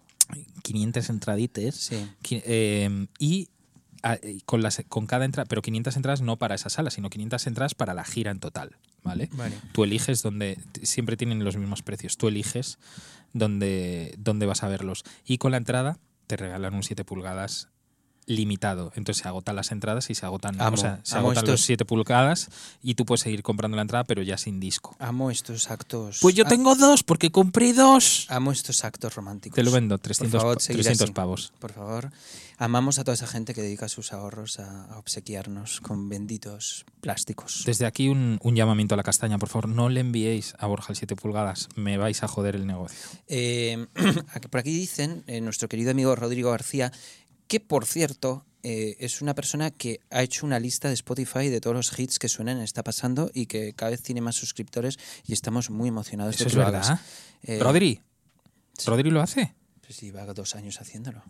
500 0.63 1.09
entradites, 1.09 1.75
Sí. 1.75 2.09
eh, 2.45 3.07
y 3.19 3.49
a- 4.01 4.17
con, 4.45 4.61
las, 4.63 4.81
con 4.89 5.05
cada 5.05 5.25
entrada, 5.25 5.45
pero 5.47 5.61
500 5.61 5.95
entradas 5.95 6.21
no 6.21 6.37
para 6.37 6.55
esa 6.55 6.69
sala, 6.69 6.89
sino 6.91 7.09
500 7.09 7.45
entradas 7.47 7.75
para 7.75 7.93
la 7.93 8.03
gira 8.03 8.31
en 8.31 8.39
total, 8.39 8.77
¿vale? 9.03 9.29
Vale. 9.33 9.55
Tú 9.73 9.83
eliges 9.83 10.21
donde, 10.23 10.57
siempre 10.81 11.15
tienen 11.17 11.43
los 11.43 11.55
mismos 11.57 11.83
precios, 11.83 12.17
tú 12.17 12.27
eliges 12.27 12.79
dónde, 13.33 14.15
dónde 14.17 14.45
vas 14.45 14.63
a 14.63 14.67
verlos. 14.67 15.03
Y 15.25 15.37
con 15.37 15.51
la 15.51 15.57
entrada 15.57 15.99
te 16.27 16.35
regalan 16.37 16.73
un 16.73 16.83
7 16.83 17.03
pulgadas 17.05 17.69
limitado. 18.25 18.91
Entonces 18.95 19.21
se 19.23 19.27
agotan 19.27 19.55
las 19.55 19.71
entradas 19.71 20.09
y 20.09 20.15
se 20.15 20.25
agotan, 20.25 20.59
Amo, 20.61 20.75
o 20.75 20.77
sea, 20.77 20.99
se 21.03 21.17
agotan 21.17 21.43
los 21.45 21.53
estos- 21.55 21.65
7 21.65 21.85
pulgadas 21.85 22.49
y 22.81 22.95
tú 22.95 23.05
puedes 23.05 23.21
seguir 23.21 23.43
comprando 23.43 23.75
la 23.75 23.81
entrada, 23.81 24.03
pero 24.03 24.21
ya 24.21 24.37
sin 24.37 24.59
disco. 24.59 24.95
Amo 24.99 25.31
estos 25.31 25.69
actos. 25.71 26.19
Pues 26.21 26.35
yo 26.35 26.43
Ah, 26.45 26.49
tengo 26.49 26.75
dos, 26.75 27.03
porque 27.03 27.31
compré 27.31 27.73
dos. 27.73 28.25
Amo 28.29 28.51
estos 28.51 28.83
actos 28.83 29.15
románticos. 29.15 29.55
Te 29.55 29.63
lo 29.63 29.71
vendo, 29.71 29.97
300, 29.97 30.41
favor, 30.41 30.57
pa- 30.57 30.61
seguid 30.61 30.81
300 30.83 31.03
así. 31.05 31.13
pavos. 31.13 31.53
Por 31.59 31.71
favor. 31.73 32.11
Amamos 32.59 32.99
a 32.99 33.03
toda 33.03 33.15
esa 33.15 33.27
gente 33.27 33.53
que 33.53 33.61
dedica 33.61 33.89
sus 33.89 34.13
ahorros 34.13 34.59
a, 34.59 34.85
a 34.93 34.99
obsequiarnos 34.99 35.81
con 35.81 36.07
benditos 36.07 36.85
plásticos. 37.01 37.63
Desde 37.65 37.85
aquí 37.85 38.07
un, 38.09 38.39
un 38.41 38.55
llamamiento 38.55 38.93
a 38.93 38.97
la 38.97 39.03
castaña, 39.03 39.37
por 39.39 39.49
favor, 39.49 39.67
no 39.67 39.89
le 39.89 39.99
enviéis 39.99 40.53
a 40.59 40.67
Borja 40.67 40.93
el 40.93 40.95
7 40.95 41.15
pulgadas, 41.15 41.67
me 41.75 41.97
vais 41.97 42.21
a 42.23 42.27
joder 42.27 42.55
el 42.55 42.67
negocio. 42.67 42.97
Eh, 43.27 43.87
por 44.51 44.59
aquí 44.59 44.71
dicen 44.71 45.23
eh, 45.27 45.41
nuestro 45.41 45.67
querido 45.67 45.91
amigo 45.91 46.15
Rodrigo 46.15 46.51
García, 46.51 46.91
que 47.53 47.59
por 47.59 47.85
cierto 47.85 48.47
eh, 48.63 48.95
es 48.99 49.21
una 49.21 49.35
persona 49.35 49.69
que 49.69 49.99
ha 50.09 50.23
hecho 50.23 50.43
una 50.43 50.59
lista 50.59 50.87
de 50.87 50.95
Spotify 50.95 51.49
de 51.49 51.61
todos 51.61 51.75
los 51.75 51.99
hits 51.99 52.17
que 52.17 52.27
suenan, 52.27 52.59
está 52.61 52.83
pasando 52.83 53.29
y 53.31 53.45
que 53.45 53.73
cada 53.73 53.91
vez 53.91 54.01
tiene 54.01 54.21
más 54.21 54.35
suscriptores 54.35 54.97
y 55.27 55.33
estamos 55.33 55.69
muy 55.69 55.87
emocionados 55.89 56.33
¿Eso 56.33 56.45
de 56.45 56.47
es 56.47 56.53
que 56.53 56.59
lo 56.59 56.65
verdad? 56.65 56.83
hagas. 56.83 57.01
Eh, 57.43 57.59
¿Rodri? 57.59 58.01
sí. 58.75 58.89
¿Rodri 58.89 59.11
lo 59.11 59.21
hace? 59.21 59.53
Pues 59.85 60.01
lleva 60.01 60.25
dos 60.33 60.55
años 60.55 60.81
haciéndolo. 60.81 61.21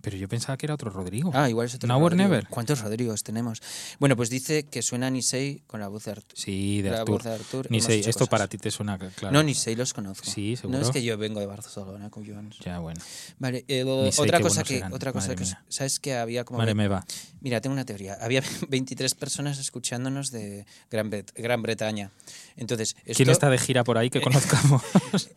Pero 0.00 0.16
yo 0.16 0.28
pensaba 0.28 0.56
que 0.56 0.66
era 0.66 0.74
otro 0.74 0.90
Rodrigo. 0.90 1.30
Ah, 1.34 1.50
igual 1.50 1.66
es 1.66 1.74
otro 1.74 1.88
Now 1.88 1.96
or 1.98 2.12
Rodrigo. 2.12 2.28
never. 2.28 2.46
¿Cuántos 2.48 2.80
Rodrigos 2.80 3.24
tenemos? 3.24 3.60
Bueno, 3.98 4.14
pues 4.16 4.30
dice 4.30 4.64
que 4.64 4.80
suena 4.82 5.10
Nisei 5.10 5.62
con 5.66 5.80
la 5.80 5.88
voz 5.88 6.04
de 6.04 6.12
Artur. 6.12 6.38
Sí, 6.38 6.82
de 6.82 6.90
La 6.90 7.00
Artur. 7.00 7.16
voz 7.16 7.24
de 7.24 7.32
Artur. 7.32 7.66
Ni 7.70 7.78
Hemos 7.78 7.86
sé, 7.86 7.94
hecho 7.96 8.10
esto 8.10 8.20
cosas. 8.20 8.30
para 8.30 8.46
ti 8.48 8.58
te 8.58 8.70
suena 8.70 8.96
claro. 8.98 9.32
No, 9.32 9.42
Nisei 9.42 9.74
los 9.74 9.92
conozco. 9.92 10.24
Sí, 10.30 10.52
No 10.52 10.56
seguro. 10.60 10.80
es 10.82 10.90
que 10.90 11.02
yo 11.02 11.18
vengo 11.18 11.40
de 11.40 11.46
Barcelona, 11.46 12.10
collons. 12.10 12.58
Ya, 12.60 12.78
bueno. 12.78 13.00
Vale, 13.38 13.64
eh, 13.66 13.84
Nisei, 13.84 14.24
otra 14.24 14.40
cosa 14.40 14.62
que, 14.62 14.82
otra 14.92 15.12
cosa 15.12 15.26
madre 15.28 15.36
que, 15.36 15.44
mía. 15.44 15.64
sabes 15.68 15.98
que 15.98 16.14
había 16.14 16.44
como 16.44 16.58
Madre 16.58 16.74
me 16.74 16.86
va. 16.88 17.04
Mira, 17.40 17.60
tengo 17.60 17.72
una 17.74 17.84
teoría. 17.84 18.16
Había 18.20 18.42
23 18.68 19.14
personas 19.14 19.58
escuchándonos 19.58 20.30
de 20.30 20.64
Gran, 20.90 21.10
Bret- 21.10 21.32
Gran 21.36 21.62
Bretaña. 21.62 22.10
Entonces, 22.56 22.94
esto, 23.04 23.16
¿Quién 23.16 23.30
está 23.30 23.50
de 23.50 23.58
gira 23.58 23.82
por 23.84 23.98
ahí 23.98 24.10
que 24.10 24.20
conozcamos? 24.22 24.82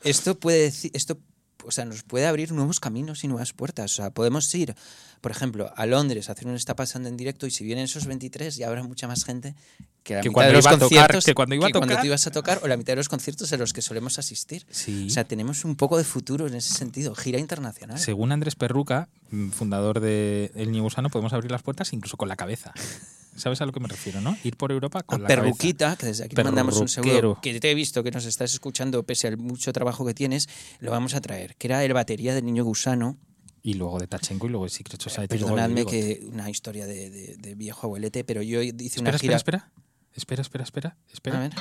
esto 0.03 0.39
puede 0.39 0.59
decir, 0.63 0.91
esto, 0.93 1.17
o 1.65 1.71
sea, 1.71 1.85
nos 1.85 2.03
puede 2.03 2.27
abrir 2.27 2.51
nuevos 2.51 2.79
caminos 2.79 3.23
y 3.23 3.27
nuevas 3.27 3.53
puertas. 3.53 3.91
O 3.93 3.95
sea, 3.95 4.09
podemos 4.11 4.53
ir, 4.55 4.75
por 5.21 5.31
ejemplo, 5.31 5.71
a 5.75 5.85
Londres 5.85 6.29
a 6.29 6.33
hacer 6.33 6.47
un 6.47 6.55
está 6.55 6.75
pasando 6.75 7.09
en 7.09 7.17
directo 7.17 7.47
y 7.47 7.51
si 7.51 7.63
vienen 7.63 7.85
esos 7.85 8.05
23 8.05 8.55
ya 8.55 8.67
habrá 8.67 8.83
mucha 8.83 9.07
más 9.07 9.23
gente 9.25 9.55
que 10.03 10.15
la 10.15 10.21
Que 10.21 10.29
mitad 10.29 10.33
cuando 10.33 10.47
de 10.51 10.53
los 10.57 10.65
iba 10.65 10.71
a 10.71 10.73
tocar- 10.73 10.89
conciertos 10.89 11.25
que 11.25 11.33
cuando 11.35 11.55
iba 11.55 11.67
a 11.67 11.71
tocar- 11.71 12.01
tú 12.01 12.07
ibas 12.07 12.25
a 12.27 12.31
tocar 12.31 12.59
o 12.63 12.67
la 12.67 12.75
mitad 12.77 12.93
de 12.93 12.97
los 12.97 13.09
conciertos 13.09 13.51
en 13.51 13.59
los 13.59 13.71
que 13.73 13.81
solemos 13.83 14.17
asistir. 14.19 14.65
Sí. 14.71 15.05
O 15.07 15.09
sea, 15.11 15.23
tenemos 15.25 15.63
un 15.63 15.75
poco 15.75 15.97
de 15.97 16.03
futuro 16.03 16.47
en 16.47 16.55
ese 16.55 16.73
sentido, 16.73 17.13
gira 17.13 17.37
internacional. 17.39 17.99
Según 17.99 18.31
Andrés 18.31 18.55
Perruca, 18.55 19.09
mm, 19.29 19.49
fundador 19.49 19.99
de 19.99 20.51
El 20.55 20.71
Niño 20.71 20.83
Gusano, 20.83 21.09
podemos 21.09 21.33
abrir 21.33 21.51
las 21.51 21.61
puertas 21.61 21.93
incluso 21.93 22.17
con 22.17 22.27
la 22.29 22.35
cabeza. 22.35 22.73
¿Sabes 23.35 23.61
a 23.61 23.65
lo 23.65 23.71
que 23.71 23.79
me 23.79 23.87
refiero, 23.87 24.19
no? 24.21 24.37
Ir 24.43 24.57
por 24.57 24.71
Europa 24.71 25.03
con 25.03 25.19
a 25.19 25.21
la 25.23 25.27
Perruquita, 25.27 25.95
que 25.95 26.05
desde 26.07 26.25
aquí 26.25 26.35
te 26.35 26.43
mandamos 26.43 26.77
un 26.77 26.87
seguro, 26.89 27.39
que 27.41 27.59
te 27.59 27.71
he 27.71 27.75
visto 27.75 28.03
que 28.03 28.11
nos 28.11 28.25
estás 28.25 28.53
escuchando 28.53 29.03
pese 29.03 29.27
al 29.27 29.37
mucho 29.37 29.71
trabajo 29.73 30.05
que 30.05 30.13
tienes, 30.13 30.49
lo 30.79 30.91
vamos 30.91 31.13
a 31.15 31.21
traer, 31.21 31.55
que 31.55 31.67
era 31.67 31.83
el 31.83 31.93
batería 31.93 32.33
del 32.35 32.45
niño 32.45 32.63
gusano. 32.63 33.13
cabeza. 33.17 33.31
Y 33.63 33.73
luego 33.75 33.99
de 33.99 34.07
Tachenko 34.07 34.47
y 34.47 34.49
luego 34.49 34.65
de 34.65 34.69
Secret 34.71 34.99
Society. 35.01 35.35
de 35.37 35.39
Perdonadme 35.39 35.85
que 35.85 36.21
una 36.31 36.49
historia 36.49 36.85
de, 36.87 37.09
de- 37.09 37.35
de 37.37 37.55
viejo 37.55 37.85
abuelete, 37.87 38.23
pero 38.23 38.41
yo 38.41 38.61
hice 38.61 38.71
Espera, 38.85 39.01
una 39.11 39.17
gira. 39.19 39.35
espera, 39.37 39.57
espera. 39.57 39.71
Espera, 40.13 40.41
espera, 40.41 40.63
espera. 40.63 40.97
espera. 41.13 41.37
A 41.37 41.39
ver. 41.41 41.51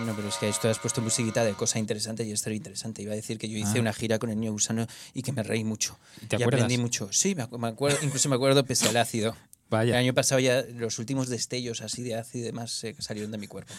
No, 0.00 0.14
pero 0.16 0.28
es 0.28 0.36
que 0.36 0.48
esto 0.48 0.68
has 0.68 0.78
puesto 0.78 1.00
musiquita 1.00 1.44
de 1.44 1.52
cosa 1.54 1.78
interesante 1.78 2.24
y 2.24 2.32
esto 2.32 2.48
era 2.48 2.56
interesante. 2.56 3.02
Iba 3.02 3.12
a 3.12 3.16
decir 3.16 3.38
que 3.38 3.48
yo 3.48 3.56
hice 3.56 3.78
Ah. 3.78 3.80
una 3.80 3.92
gira 3.92 4.18
con 4.18 4.30
el 4.30 4.38
niño 4.40 4.52
gusano 4.52 4.86
y 5.12 5.22
que 5.22 5.30
me 5.32 5.42
reí 5.42 5.62
mucho. 5.64 5.96
¿Te 6.28 6.36
y 6.36 6.42
acuerdas? 6.42 6.62
aprendí 6.64 6.78
mucho. 6.78 7.08
Sí, 7.12 7.34
me, 7.34 7.46
me 7.58 7.68
acuerdo, 7.68 7.98
incluso 8.02 8.28
me 8.28 8.34
acuerdo 8.34 8.64
pese 8.64 8.88
al 8.88 8.96
ácido. 8.96 9.36
Vaya. 9.70 9.92
El 9.94 9.98
año 10.00 10.14
pasado 10.14 10.40
ya 10.40 10.62
los 10.62 10.98
últimos 10.98 11.28
destellos 11.28 11.80
así 11.80 12.02
de 12.02 12.16
ácido 12.16 12.42
y 12.44 12.46
demás 12.46 12.70
se 12.72 12.94
salieron 13.00 13.30
de 13.30 13.38
mi 13.38 13.46
cuerpo. 13.46 13.72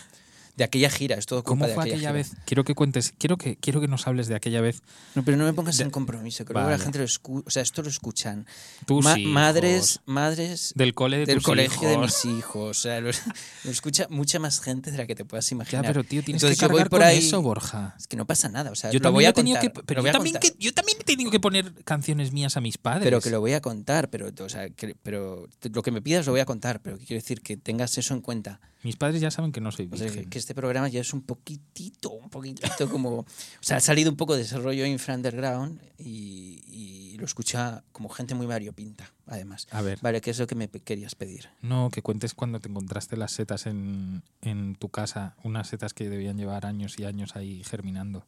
De 0.57 0.63
aquella 0.63 0.89
gira, 0.89 1.17
es 1.17 1.25
todo 1.25 1.39
culpa 1.43 1.49
¿Cómo 1.49 1.67
de 1.67 1.73
fue 1.73 1.83
aquella, 1.83 1.95
aquella 1.97 2.09
gira. 2.11 2.35
vez? 2.35 2.43
Quiero 2.45 2.63
que 2.63 2.75
cuentes, 2.75 3.13
quiero 3.17 3.37
que, 3.37 3.57
quiero 3.57 3.81
que 3.81 3.89
nos 3.89 4.07
hables 4.07 4.27
de 4.27 4.35
aquella 4.35 4.61
vez. 4.61 4.81
No, 5.13 5.23
pero 5.23 5.35
no 5.35 5.43
me 5.43 5.51
pongas 5.51 5.77
De- 5.77 5.83
en 5.83 5.89
compromiso, 5.89 6.45
que 6.45 6.53
luego 6.53 6.69
la 6.69 6.75
Vale. 6.75 6.83
gente 6.83 6.99
lo 6.99 7.03
escucha. 7.03 7.43
O 7.45 7.49
sea, 7.51 7.61
esto 7.61 7.81
lo 7.81 7.89
escuchan. 7.89 8.45
Tus 8.85 9.03
Ma- 9.03 9.19
hijos. 9.19 9.33
madres, 9.33 9.99
madres 10.05 10.71
Del 10.75 10.93
cole 10.93 11.17
de 11.17 11.25
del 11.25 11.35
tus 11.37 11.43
colegio 11.43 11.87
de 11.89 11.95
hijos. 11.95 12.25
mis 12.25 12.37
hijos. 12.37 12.77
O 12.77 12.81
sea, 12.81 13.01
lo, 13.01 13.09
lo 13.65 13.71
escucha 13.71 14.07
mucha 14.09 14.39
más 14.39 14.61
gente 14.61 14.91
de 14.91 14.97
la 14.97 15.05
que 15.05 15.15
te 15.15 15.25
puedas 15.25 15.49
Ya, 15.49 15.55
imaginar. 15.55 15.85
pero 15.87 16.03
tío, 16.05 16.23
tienes 16.23 16.41
Entonces 16.41 16.57
que 16.57 16.63
yo 16.65 16.69
voy 16.69 16.77
cargar 16.77 16.89
por 16.89 16.99
con 17.01 17.07
ahí- 17.09 17.17
eso, 17.17 17.41
Borja. 17.41 17.95
Es 17.97 18.07
que 18.07 18.15
no 18.15 18.25
pasa 18.25 18.47
nada. 18.47 18.71
O 18.71 18.75
sea, 18.75 18.91
Yo 18.91 18.99
lo 18.99 19.03
también, 19.03 19.13
voy 19.15 19.25
a 19.25 19.29
he 19.29 19.33
tenido 19.33 19.57
contar. 19.59 19.73
que, 19.73 19.83
pero 19.85 20.01
voy 20.01 20.07
yo 20.07 20.11
a 20.11 20.13
también, 20.13 20.35
contar. 20.35 20.51
que, 20.53 20.57
yo 20.63 20.73
también 20.73 20.97
he 21.01 21.03
tenido 21.03 21.31
que 21.31 21.39
poner 21.41 21.73
canciones 21.83 22.31
mías 22.31 22.55
a 22.55 22.61
mis 22.61 22.77
padres. 22.77 23.03
Pero 23.03 23.19
que 23.19 23.29
lo 23.29 23.41
voy 23.41 23.51
a 23.53 23.61
contar, 23.61 24.09
pero, 24.09 24.29
o 24.39 24.49
sea, 24.49 24.69
que- 24.69 24.95
pero 25.03 25.49
lo 25.73 25.81
que 25.81 25.91
me 25.91 26.01
pidas 26.01 26.25
lo 26.25 26.31
voy 26.31 26.39
a 26.41 26.45
contar, 26.45 26.81
pero 26.81 26.97
quiero 26.97 27.15
decir 27.21 27.41
que 27.41 27.57
tengas 27.57 27.97
eso 27.97 28.13
en 28.13 28.21
cuenta. 28.21 28.61
Mis 28.83 28.97
padres 28.97 29.19
ya 29.19 29.31
saben 29.31 29.51
que 29.51 29.61
no 29.61 29.71
soy 29.71 29.89
O 29.91 29.97
sea, 29.97 30.05
que, 30.05 30.11
virgen. 30.13 30.29
que 30.29 30.37
este 30.45 30.53
programa 30.53 30.87
ya 30.89 31.01
es 31.01 31.11
un 31.11 31.23
poquitito, 31.23 32.11
un 32.11 32.29
poquitito 32.29 32.87
como... 32.87 33.19
O 33.21 33.25
sea, 33.61 33.77
ha 33.77 33.81
salido 33.81 34.11
un 34.11 34.15
poco 34.15 34.35
de 34.35 34.43
ese 34.43 34.59
rollo 34.59 34.85
infra 34.85 35.15
underground 35.15 35.81
y, 35.97 36.61
y 36.67 37.17
lo 37.17 37.25
escucha 37.25 37.83
como 37.91 38.09
gente 38.09 38.35
muy 38.35 38.45
variopinta, 38.45 39.11
además. 39.25 39.67
A 39.71 39.81
ver, 39.81 39.97
Vale, 40.03 40.21
¿qué 40.21 40.29
es 40.29 40.37
lo 40.37 40.45
que 40.45 40.53
me 40.53 40.69
querías 40.69 41.15
pedir? 41.15 41.49
no, 41.61 41.89
que 41.89 42.03
cuentes 42.03 42.35
cuando 42.35 42.59
te 42.59 42.69
encontraste 42.69 43.17
las 43.17 43.31
setas 43.31 43.65
en, 43.65 44.21
en 44.41 44.75
tu 44.75 44.89
casa, 44.89 45.35
unas 45.43 45.67
setas 45.67 45.95
que 45.95 46.09
debían 46.09 46.37
llevar 46.37 46.67
años 46.67 46.99
y 46.99 47.05
años 47.05 47.35
ahí 47.35 47.63
germinando. 47.63 48.27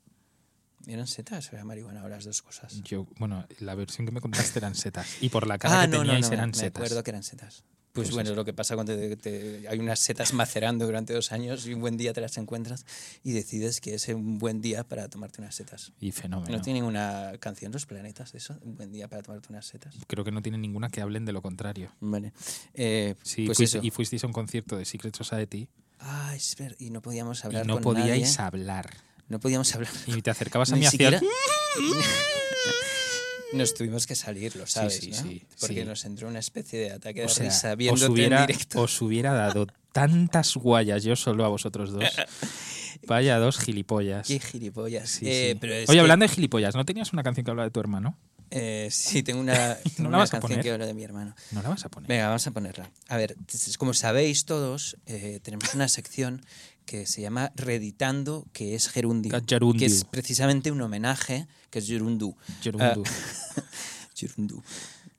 ¿Eran 0.87 1.05
setas 1.05 1.51
o 1.51 1.55
era 1.55 1.65
marihuana 1.65 2.03
o 2.03 2.09
las 2.09 2.23
dos 2.25 2.41
cosas? 2.41 2.81
Yo, 2.81 3.05
bueno, 3.19 3.45
la 3.59 3.75
versión 3.75 4.07
que 4.07 4.11
me 4.11 4.21
contaste 4.21 4.57
eran 4.57 4.73
setas. 4.73 5.21
Y 5.21 5.29
por 5.29 5.45
la 5.45 5.57
cara 5.59 5.85
que 5.85 5.97
teníais 5.97 6.31
eran 6.31 6.49
me 6.49 6.55
setas. 6.55 6.81
acuerdo 6.81 7.03
que 7.03 7.11
eran 7.11 7.23
setas. 7.23 7.63
Pues, 7.97 8.09
Pues 8.09 8.15
bueno, 8.25 8.35
lo 8.35 8.45
que 8.45 8.53
pasa 8.53 8.75
cuando 8.75 8.95
te- 8.95 9.15
te- 9.17 9.67
hay 9.67 9.79
unas 9.79 9.99
setas 9.99 10.33
macerando 10.33 10.85
durante 10.85 11.13
dos 11.13 11.31
años 11.31 11.65
y 11.65 11.73
un 11.73 11.81
buen 11.81 11.97
día 11.97 12.13
te 12.13 12.21
las 12.21 12.37
encuentras 12.37 12.85
y 13.23 13.31
decides 13.31 13.81
que 13.81 13.93
es 13.95 14.07
un 14.09 14.37
buen 14.37 14.61
día 14.61 14.83
para 14.83 15.07
tomarte 15.09 15.41
unas 15.41 15.55
setas. 15.55 15.91
Y 15.99 16.11
fenómeno. 16.11 16.55
¿No 16.57 16.61
tiene 16.61 16.79
ninguna 16.79 17.33
canción 17.39 17.71
los 17.71 17.85
planetas 17.85 18.31
de 18.31 18.37
eso? 18.39 18.57
Un 18.61 18.75
buen 18.75 18.91
día 18.91 19.07
para 19.07 19.21
tomarte 19.23 19.47
unas 19.49 19.65
setas. 19.65 19.95
Creo 20.07 20.23
que 20.23 20.31
no 20.31 20.41
tiene 20.41 20.57
ninguna 20.57 20.89
que 20.89 21.01
hablen 21.01 21.25
de 21.25 21.33
lo 21.33 21.41
contrario. 21.41 21.91
Vale. 21.99 22.33
Eh, 22.73 23.15
Sí, 23.23 23.45
pues 23.45 23.57
fuiste- 23.57 23.79
y 23.81 23.91
fuisteis 23.91 24.23
a 24.23 24.27
un 24.27 24.33
concierto 24.33 24.77
de 24.77 24.85
Secret 24.85 25.15
Society 25.15 25.67
Ah, 25.99 26.33
es 26.35 26.55
ver- 26.57 26.75
y 26.79 26.91
no 26.91 27.01
podíamos 27.01 27.43
y 27.43 27.47
hablar 27.47 27.65
no 27.65 27.73
con 27.75 27.83
podíais 27.83 28.37
nadie. 28.37 28.45
hablar. 28.47 28.93
No 29.29 29.39
podíamos 29.39 29.73
hablar. 29.73 29.91
Y 30.05 30.21
te 30.21 30.29
acercabas 30.29 30.71
a 30.71 30.75
mí 30.77 30.85
hacia 30.85 30.91
siquiera- 30.91 31.19
Nos 33.53 33.73
tuvimos 33.73 34.05
que 34.07 34.15
salir, 34.15 34.55
lo 34.55 34.67
sabes, 34.67 34.95
sí, 34.97 35.11
¿no? 35.11 35.17
sí, 35.21 35.45
Porque 35.59 35.81
sí. 35.81 35.85
nos 35.85 36.03
entró 36.05 36.27
una 36.27 36.39
especie 36.39 36.79
de 36.79 36.91
ataque 36.91 37.21
de 37.21 37.25
O 37.25 37.29
sea, 37.29 37.45
risa 37.45 37.71
os 37.71 37.77
viéndote 37.77 38.11
hubiera, 38.11 38.41
en 38.41 38.47
directo. 38.47 38.81
os 38.81 39.01
hubiera 39.01 39.33
dado 39.33 39.67
tantas 39.93 40.55
guayas 40.55 41.03
yo 41.03 41.15
solo 41.15 41.45
a 41.45 41.47
vosotros 41.47 41.91
dos. 41.91 42.03
Vaya 43.07 43.37
dos 43.39 43.57
gilipollas. 43.59 44.27
Qué 44.27 44.39
gilipollas. 44.39 45.09
Sí, 45.09 45.25
Eh, 45.27 45.49
sí. 45.53 45.57
pero 45.61 45.73
Oye, 45.75 45.85
que- 45.85 45.99
hablando 45.99 46.23
de 46.23 46.29
gilipollas, 46.29 46.75
¿no 46.75 46.83
tenías 46.85 47.13
una 47.13 47.23
canción 47.23 47.45
que 47.45 47.51
hablaba 47.51 47.65
de 47.67 47.71
tu 47.71 47.79
hermano? 47.79 48.17
Eh, 48.49 48.87
sí, 48.91 49.23
tengo 49.23 49.39
una, 49.39 49.75
tengo 49.97 50.09
la 50.09 50.17
una 50.17 50.27
canción 50.27 50.41
poner? 50.41 50.61
que 50.61 50.71
habla 50.71 50.85
de 50.85 50.93
mi 50.93 51.03
hermano. 51.03 51.35
No 51.51 51.61
la 51.61 51.69
vas 51.69 51.85
a 51.85 51.89
poner. 51.89 52.07
Venga, 52.09 52.27
vamos 52.27 52.47
a 52.47 52.51
ponerla. 52.51 52.91
A 53.07 53.17
ver, 53.17 53.35
como 53.77 53.93
sabéis 53.93 54.45
todos, 54.45 54.97
eh, 55.05 55.39
tenemos 55.43 55.73
una 55.73 55.87
sección 55.87 56.41
que 56.85 57.05
se 57.05 57.21
llama 57.21 57.51
Reeditando, 57.55 58.45
que 58.53 58.75
es 58.75 58.87
Gerundio. 58.89 59.39
Gerundio. 59.47 59.79
Que 59.79 59.85
es 59.85 60.05
precisamente 60.05 60.71
un 60.71 60.81
homenaje, 60.81 61.47
que 61.69 61.79
es 61.79 61.87
Gerundu. 61.87 62.35
Gerundu. 62.61 63.03
Ah, 63.05 63.61
Gerundu. 64.15 64.61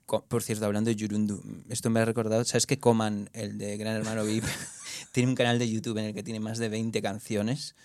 Co- 0.05 0.23
Por 0.27 0.41
cierto, 0.43 0.65
hablando 0.65 0.89
de 0.89 0.95
Gerundu, 0.97 1.41
esto 1.69 1.89
me 1.89 1.99
ha 1.99 2.05
recordado, 2.05 2.43
¿sabes 2.45 2.65
que 2.65 2.79
Coman, 2.79 3.29
el 3.33 3.57
de 3.57 3.77
Gran 3.77 3.95
Hermano 3.95 4.23
VIP, 4.25 4.43
tiene 5.11 5.29
un 5.29 5.35
canal 5.35 5.59
de 5.59 5.69
YouTube 5.69 5.97
en 5.99 6.05
el 6.05 6.13
que 6.13 6.23
tiene 6.23 6.39
más 6.39 6.57
de 6.57 6.69
20 6.69 7.01
canciones, 7.01 7.75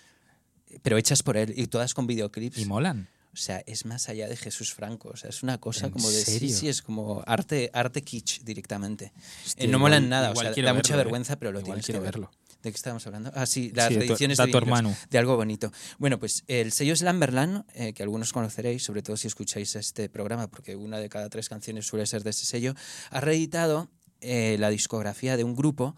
pero 0.81 0.97
hechas 0.97 1.21
por 1.23 1.37
él 1.37 1.53
y 1.55 1.67
todas 1.67 1.93
con 1.93 2.07
videoclips? 2.07 2.57
Y 2.57 2.65
molan. 2.65 3.07
O 3.33 3.37
sea, 3.37 3.61
es 3.67 3.85
más 3.85 4.07
allá 4.07 4.29
de 4.29 4.37
Jesús 4.37 4.73
Franco. 4.73 5.09
O 5.09 5.17
sea, 5.17 5.29
es 5.29 5.43
una 5.43 5.57
cosa 5.59 5.87
¿En 5.87 5.91
como 5.91 6.09
de. 6.09 6.23
serio? 6.23 6.47
Sí, 6.49 6.55
sí, 6.55 6.67
es 6.69 6.81
como 6.81 7.21
arte, 7.27 7.69
arte 7.73 8.01
kitsch 8.01 8.41
directamente. 8.43 9.11
Hostia, 9.45 9.65
Eh, 9.65 9.67
no 9.67 9.77
molan 9.77 10.07
nada, 10.07 10.31
o 10.31 10.35
sea, 10.35 10.51
da 10.51 10.73
mucha 10.73 10.73
verlo, 10.73 10.93
¿eh? 10.93 10.95
vergüenza, 11.03 11.35
pero 11.35 11.51
lo 11.51 11.59
Igual 11.59 11.81
tienes 11.81 11.85
quiero 11.85 11.99
que 11.99 12.03
ver. 12.05 12.13
verlo. 12.13 12.31
¿De 12.65 12.71
qué 12.71 12.75
estábamos 12.77 13.05
hablando? 13.05 13.31
Ah, 13.35 13.45
sí, 13.45 13.71
las 13.75 13.89
Sí, 13.89 13.93
de 13.93 13.99
tu- 14.01 14.05
ediciones 14.13 14.37
de 14.39 14.43
tu 14.43 14.47
vinilos, 14.47 14.63
hermano. 14.79 14.95
de 15.09 15.17
algo 15.19 15.35
bonito. 15.35 15.71
Bueno, 15.99 16.19
pues 16.19 16.43
el 16.47 16.71
sello 16.71 16.95
Slamberland, 16.95 17.63
eh, 17.75 17.93
que 17.93 18.01
algunos 18.01 18.33
conoceréis, 18.33 18.83
sobre 18.83 19.03
todo 19.03 19.15
si 19.17 19.27
escucháis 19.27 19.75
este 19.75 20.09
programa, 20.09 20.47
porque 20.49 20.75
una 20.75 20.97
de 20.97 21.07
cada 21.07 21.29
tres 21.29 21.47
canciones 21.47 21.85
suele 21.85 22.07
ser 22.07 22.23
de 22.23 22.31
ese 22.31 22.45
sello, 22.45 22.73
ha 23.11 23.21
reeditado 23.21 23.89
eh, 24.21 24.57
la 24.59 24.69
discografía 24.71 25.37
de 25.37 25.43
un 25.43 25.55
grupo 25.55 25.95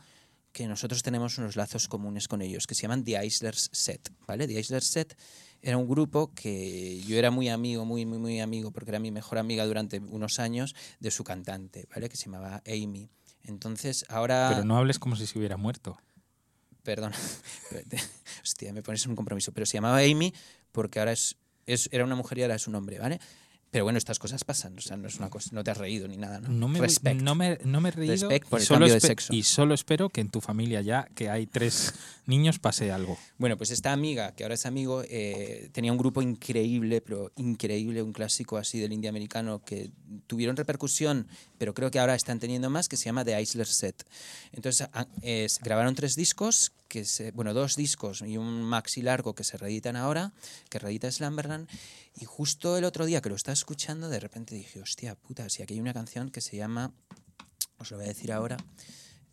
que 0.52 0.68
nosotros 0.68 1.04
tenemos 1.04 1.38
unos 1.38 1.56
lazos 1.56 1.88
comunes 1.88 2.28
con 2.28 2.42
ellos, 2.42 2.68
que 2.68 2.76
se 2.76 2.82
llaman 2.82 3.04
The 3.06 3.26
Islers 3.26 3.70
Set, 3.72 4.12
¿vale? 4.28 4.46
The 4.48 4.60
Islers 4.60 4.88
Set 4.88 5.18
era 5.62 5.78
un 5.78 5.88
grupo 5.88 6.34
que 6.34 7.00
yo 7.08 7.16
era 7.18 7.32
muy 7.32 7.48
amigo, 7.48 7.86
muy, 7.86 8.06
muy, 8.06 8.18
muy 8.18 8.40
amigo, 8.42 8.72
porque 8.72 8.92
era 8.92 9.00
mi 9.00 9.12
mejor 9.12 9.38
amiga 9.38 9.66
durante 9.66 10.00
unos 10.00 10.40
años 10.40 10.76
de 11.00 11.12
su 11.12 11.24
cantante, 11.24 11.88
¿vale? 11.94 12.10
Que 12.10 12.18
se 12.18 12.26
llamaba 12.26 12.62
Amy. 12.68 13.10
Entonces, 13.44 14.04
ahora... 14.10 14.48
Pero 14.52 14.66
no 14.66 14.76
hables 14.78 15.00
como 15.00 15.16
si 15.16 15.26
se 15.26 15.38
hubiera 15.40 15.56
muerto. 15.58 15.98
Perdón. 16.88 17.12
Hostia, 18.44 18.72
me 18.72 18.82
pones 18.82 19.04
en 19.04 19.10
un 19.10 19.18
compromiso. 19.18 19.52
Pero 19.52 19.66
se 19.66 19.74
llamaba 19.74 19.98
Amy 19.98 20.34
porque 20.72 21.00
ahora 21.00 21.12
es, 21.12 21.36
es- 21.66 21.90
era 21.92 22.06
una 22.06 22.16
mujer 22.16 22.38
y 22.38 22.44
ahora 22.44 22.56
es 22.56 22.66
un 22.66 22.76
hombre, 22.76 22.98
¿vale? 22.98 23.20
Pero 23.70 23.84
bueno, 23.84 23.98
estas 23.98 24.18
cosas 24.18 24.44
pasan. 24.46 24.78
O 24.78 24.82
sea, 24.82 24.96
no 24.96 25.08
es 25.10 25.18
una 25.18 25.30
cosa, 25.30 25.50
no 25.52 25.62
te 25.64 25.72
has 25.72 25.78
reído 25.78 26.08
ni 26.08 26.16
nada, 26.16 26.40
¿no? 26.40 26.48
No 26.50 26.68
me, 26.70 26.80
Respect. 26.80 27.22
no 27.22 27.36
me, 27.36 27.58
no 27.66 27.82
me 27.82 27.90
he 27.90 27.92
reído. 27.92 28.14
Respect 28.30 28.48
por 28.48 28.60
el 28.62 28.66
solo 28.66 28.80
cambio 28.80 28.94
de 28.94 29.00
sexo. 29.02 29.34
Y 29.34 29.44
solo 29.44 29.74
espero 29.74 30.10
que 30.10 30.22
en 30.22 30.30
tu 30.30 30.40
familia 30.40 30.82
ya, 30.82 31.10
que 31.16 31.30
hay 31.30 31.48
tres 31.48 31.94
niños, 32.26 32.60
pase 32.60 32.92
algo. 32.94 33.18
Bueno, 33.38 33.58
pues 33.58 33.72
esta 33.72 33.92
amiga, 33.92 34.34
que 34.34 34.44
ahora 34.44 34.56
es 34.56 34.66
amigo, 34.66 35.04
eh, 35.10 35.70
tenía 35.74 35.92
un 35.92 35.98
grupo 35.98 36.22
increíble, 36.22 37.02
pero 37.02 37.32
increíble, 37.36 38.02
un 38.02 38.14
clásico 38.14 38.56
así 38.58 38.80
del 38.80 38.94
indie 38.94 39.10
americano 39.10 39.62
que 39.66 39.92
tuvieron 40.28 40.56
repercusión, 40.56 41.28
pero 41.58 41.74
creo 41.74 41.92
que 41.92 42.00
ahora 42.00 42.16
están 42.16 42.40
teniendo 42.40 42.70
más, 42.70 42.88
que 42.88 42.96
se 42.96 43.06
llama 43.06 43.26
The 43.26 43.42
Isler 43.42 43.68
Set. 43.68 44.06
Entonces 44.54 44.88
a- 44.94 45.08
es- 45.22 45.60
grabaron 45.60 45.94
tres 45.94 46.16
discos, 46.16 46.72
que 46.88 47.04
se, 47.04 47.32
bueno, 47.32 47.54
dos 47.54 47.76
discos 47.76 48.22
y 48.26 48.38
un 48.38 48.62
maxi 48.64 49.02
largo 49.02 49.36
que 49.36 49.44
se 49.44 49.58
reeditan 49.58 49.98
ahora, 49.98 50.32
que 50.70 50.80
reedita 50.80 51.12
Slamberland. 51.12 51.68
Y 52.20 52.26
justo 52.26 52.78
el 52.78 52.84
otro 52.84 53.06
día 53.06 53.22
que 53.22 53.30
lo 53.30 53.36
estaba 53.36 53.54
escuchando, 53.54 54.10
de 54.10 54.20
repente 54.20 54.56
dije, 54.56 54.82
hostia 54.82 55.16
puta, 55.16 55.50
si 55.50 55.62
aquí 55.62 55.76
hay 55.76 55.80
una 55.80 55.94
canción 55.94 56.32
que 56.32 56.42
se 56.42 56.58
llama, 56.58 56.92
os 57.78 57.92
lo 57.92 57.98
voy 57.98 58.06
a 58.06 58.10
decir 58.10 58.32
ahora, 58.32 58.58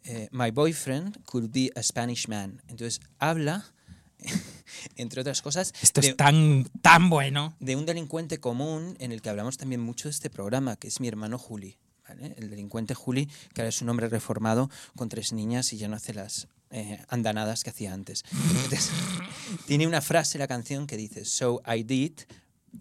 eh, 0.04 0.28
My 0.32 0.50
Boyfriend 0.50 1.24
Could 1.24 1.50
Be 1.50 1.70
a 1.74 1.82
Spanish 1.82 2.28
Man. 2.28 2.62
Entonces 2.68 3.00
habla, 3.18 3.72
entre 4.96 5.22
otras 5.22 5.40
cosas, 5.40 5.72
Esto 5.80 6.02
de, 6.02 6.08
es 6.08 6.16
tan, 6.16 6.64
tan 6.82 7.08
bueno. 7.08 7.56
de 7.58 7.74
un 7.74 7.86
delincuente 7.86 8.38
común 8.38 8.96
en 9.00 9.12
el 9.12 9.22
que 9.22 9.30
hablamos 9.30 9.56
también 9.56 9.80
mucho 9.80 10.08
de 10.08 10.12
este 10.12 10.28
programa, 10.28 10.76
que 10.76 10.88
es 10.88 11.00
mi 11.00 11.08
hermano 11.08 11.38
Juli. 11.38 11.78
¿vale? 12.06 12.34
El 12.36 12.50
delincuente 12.50 12.94
Juli, 12.94 13.30
que 13.54 13.62
ahora 13.62 13.70
es 13.70 13.80
un 13.80 13.88
hombre 13.88 14.10
reformado 14.10 14.68
con 14.94 15.08
tres 15.08 15.32
niñas 15.32 15.72
y 15.72 15.78
ya 15.78 15.88
no 15.88 15.96
hace 15.96 16.12
las 16.12 16.48
eh, 16.70 17.02
andanadas 17.08 17.64
que 17.64 17.70
hacía 17.70 17.94
antes. 17.94 18.24
Entonces, 18.32 18.90
tiene 19.66 19.86
una 19.86 20.02
frase 20.02 20.36
la 20.36 20.46
canción 20.48 20.86
que 20.86 20.98
dice, 20.98 21.24
So 21.24 21.62
I 21.66 21.82
did, 21.82 22.12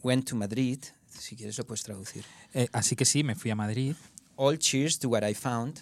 went 0.02 0.28
to 0.30 0.36
Madrid, 0.36 0.80
si 1.10 1.36
quieres 1.36 1.58
lo 1.58 1.66
puedes 1.66 1.84
traducir. 1.84 2.24
Eh, 2.54 2.68
así 2.72 2.96
que 2.96 3.06
sí, 3.06 3.24
me 3.24 3.36
fui 3.36 3.52
a 3.52 3.56
Madrid. 3.56 3.96
All 4.36 4.58
cheers 4.58 4.98
to 5.00 5.10
what 5.10 5.28
I 5.28 5.34
found, 5.36 5.80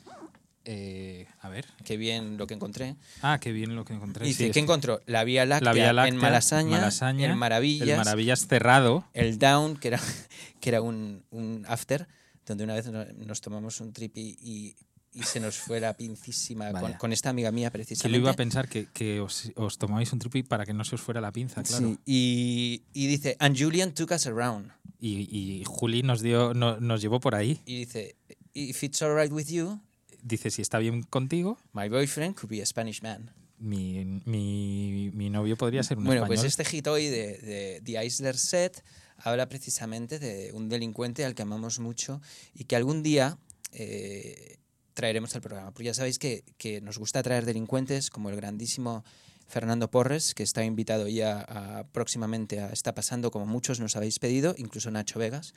Eh, 0.64 1.26
a 1.40 1.50
ver. 1.50 1.66
que 1.86 1.98
bien 1.98 2.38
lo 2.38 2.46
que 2.46 2.54
encontré. 2.54 2.96
Ah, 3.22 3.40
qué 3.42 3.52
bien 3.52 3.76
lo 3.76 3.84
que 3.86 3.94
encontré. 3.94 4.26
Dice, 4.28 4.46
Sí, 4.46 4.52
¿qué 4.52 4.60
es- 4.60 4.64
encontró? 4.64 5.02
La 5.08 5.24
Vía 5.24 5.46
Láctea, 5.46 5.66
La 5.66 5.74
Vía 5.74 5.94
Láctea, 5.94 6.14
en 6.14 6.22
Malasaña, 6.22 6.70
Malasaña, 6.78 7.26
el 7.30 7.36
Maravillas, 7.36 7.88
El 7.90 7.98
Maravillas 7.98 8.48
cerrado. 8.48 9.06
el 9.14 9.40
Down, 9.40 9.78
que 9.78 9.88
era, 9.88 10.00
que 10.60 10.70
era 10.70 10.82
un, 10.82 11.24
un 11.32 11.66
after, 11.68 12.08
donde 12.46 12.64
una 12.64 12.76
vez 12.76 12.86
no- 12.88 13.06
nos 13.06 13.42
tomamos 13.42 13.80
un 13.82 13.92
trip 13.94 14.16
y, 14.18 14.38
y- 14.42 14.76
y 15.14 15.24
se 15.24 15.40
nos 15.40 15.58
fue 15.58 15.80
la 15.80 15.96
pincísima 15.98 16.72
con, 16.72 16.94
con 16.94 17.12
esta 17.14 17.30
amiga 17.30 17.52
mía 17.52 17.68
Que 17.70 17.80
precisamente. 17.80 18.18
lo 18.18 18.22
iba 18.24 18.32
a 18.32 18.36
pensar 18.36 18.70
que, 18.70 18.88
que 18.94 19.20
os, 19.20 19.52
os 19.56 19.78
tomabais 19.78 20.12
un 20.14 20.20
tripi 20.20 20.44
para 20.44 20.66
que 20.66 20.74
no 20.74 20.84
se 20.86 20.96
os 20.96 21.02
fuera 21.02 21.20
la 21.20 21.32
pinza, 21.32 21.64
claro. 21.64 21.88
Sí, 21.90 21.98
y, 22.06 22.84
y 22.94 23.08
dice, 23.08 23.36
and 23.40 23.58
Julian 23.58 23.94
took 23.94 24.12
us 24.12 24.26
around. 24.28 24.72
Y, 25.00 25.28
y 25.36 25.64
Juli 25.66 26.04
nos 26.04 26.22
dio, 26.22 26.54
no- 26.54 26.80
nos 26.80 27.02
llevó 27.02 27.20
por 27.20 27.36
ahí. 27.36 27.60
Y 27.66 27.80
dice, 27.80 28.16
if 28.54 28.84
it's 28.84 29.02
alright 29.02 29.32
with 29.32 29.48
you, 29.48 29.80
Dice, 30.24 30.52
si 30.52 30.62
está 30.62 30.78
bien 30.78 31.02
contigo, 31.02 31.58
my 31.74 31.90
boyfriend 31.90 32.36
could 32.36 32.50
be 32.50 32.62
a 32.62 32.66
Spanish 32.66 33.02
man. 33.02 33.32
mi, 33.58 34.06
mi, 34.26 35.10
mi 35.14 35.30
novio 35.32 35.58
podría 35.58 35.82
ser 35.84 35.98
un 35.98 36.04
Bueno, 36.06 36.22
español. 36.24 36.36
pues 36.42 36.46
este 36.48 36.64
hit 36.66 36.86
hoy 36.88 37.08
de, 37.08 37.38
de 37.40 37.82
The 37.84 38.06
Isler 38.06 38.38
Set 38.38 38.84
habla 39.18 39.50
precisamente 39.50 40.20
de 40.20 40.52
un 40.54 40.70
delincuente 40.70 41.26
al 41.26 41.34
que 41.36 41.42
amamos 41.42 41.80
mucho 41.80 42.22
y 42.54 42.64
que 42.66 42.76
algún 42.76 43.02
día 43.04 43.38
eh, 43.72 44.58
traeremos 45.02 45.34
al 45.36 45.42
programa. 45.42 45.72
Porque 45.72 45.86
ya 45.86 45.94
sabéis 45.96 46.20
que, 46.20 46.44
que 46.58 46.80
nos 46.80 47.00
gusta 47.00 47.24
traer 47.24 47.46
delincuentes 47.46 48.10
como 48.12 48.30
el 48.30 48.36
grandísimo 48.36 49.04
Fernando 49.48 49.90
Porres, 49.90 50.34
que 50.36 50.44
está 50.44 50.64
invitado 50.64 51.08
ya 51.08 51.42
a- 51.42 51.84
próximamente 51.92 52.60
a 52.60 52.68
Está 52.70 52.94
Pasando, 52.94 53.32
como 53.32 53.48
muchos 53.48 53.80
nos 53.80 53.96
habéis 53.96 54.20
pedido, 54.20 54.54
incluso 54.58 54.92
Nacho 54.92 55.18
Vegas. 55.18 55.54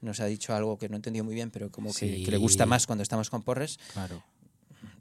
Nos 0.00 0.20
ha 0.20 0.26
dicho 0.26 0.54
algo 0.54 0.78
que 0.78 0.88
no 0.88 0.96
entendió 0.96 1.24
muy 1.24 1.34
bien, 1.34 1.50
pero 1.50 1.70
como 1.72 1.92
que, 1.92 2.22
que 2.22 2.30
le 2.30 2.36
gusta 2.36 2.64
Sí. 2.64 2.70
más 2.70 2.86
cuando 2.86 3.02
estamos 3.02 3.30
con 3.30 3.42
Porres. 3.42 3.78
Claro. 3.92 4.22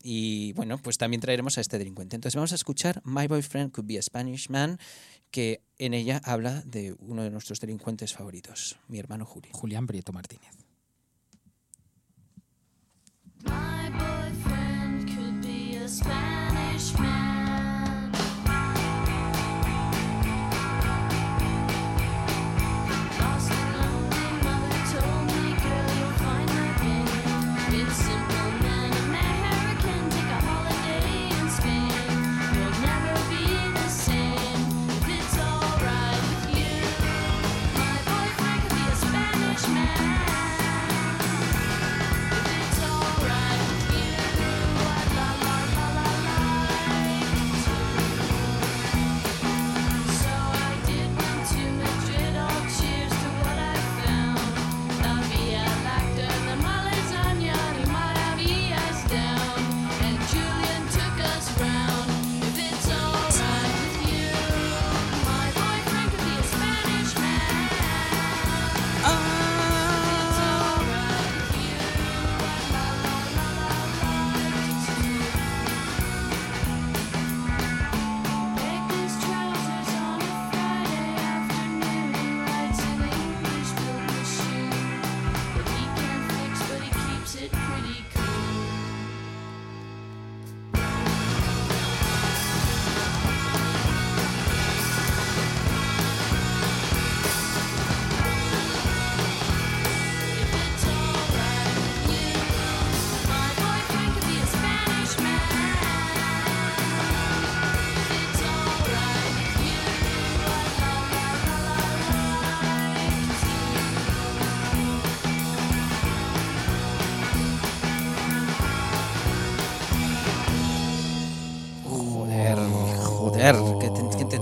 Y 0.02 0.54
bueno, 0.54 0.78
pues 0.80 0.98
también 0.98 1.22
traeremos 1.22 1.58
a 1.58 1.62
este 1.62 1.78
delincuente. 1.78 2.16
Entonces 2.16 2.36
vamos 2.36 2.52
a 2.52 2.56
escuchar 2.56 3.02
My 3.06 3.28
Boyfriend 3.28 3.72
Could 3.72 3.88
Be 3.88 4.00
a 4.00 4.02
Spanish 4.02 4.50
Man, 4.50 4.78
que 5.30 5.62
en 5.78 5.94
ella 5.94 6.20
habla 6.26 6.62
de 6.66 6.96
uno 7.00 7.24
de 7.24 7.30
nuestros 7.30 7.60
delincuentes 7.60 8.14
favoritos, 8.14 8.78
mi 8.88 8.98
hermano 9.00 9.26
Julio. 9.26 9.52
Julián 9.54 9.86
Prieto 9.88 10.12
Martínez. 10.14 10.52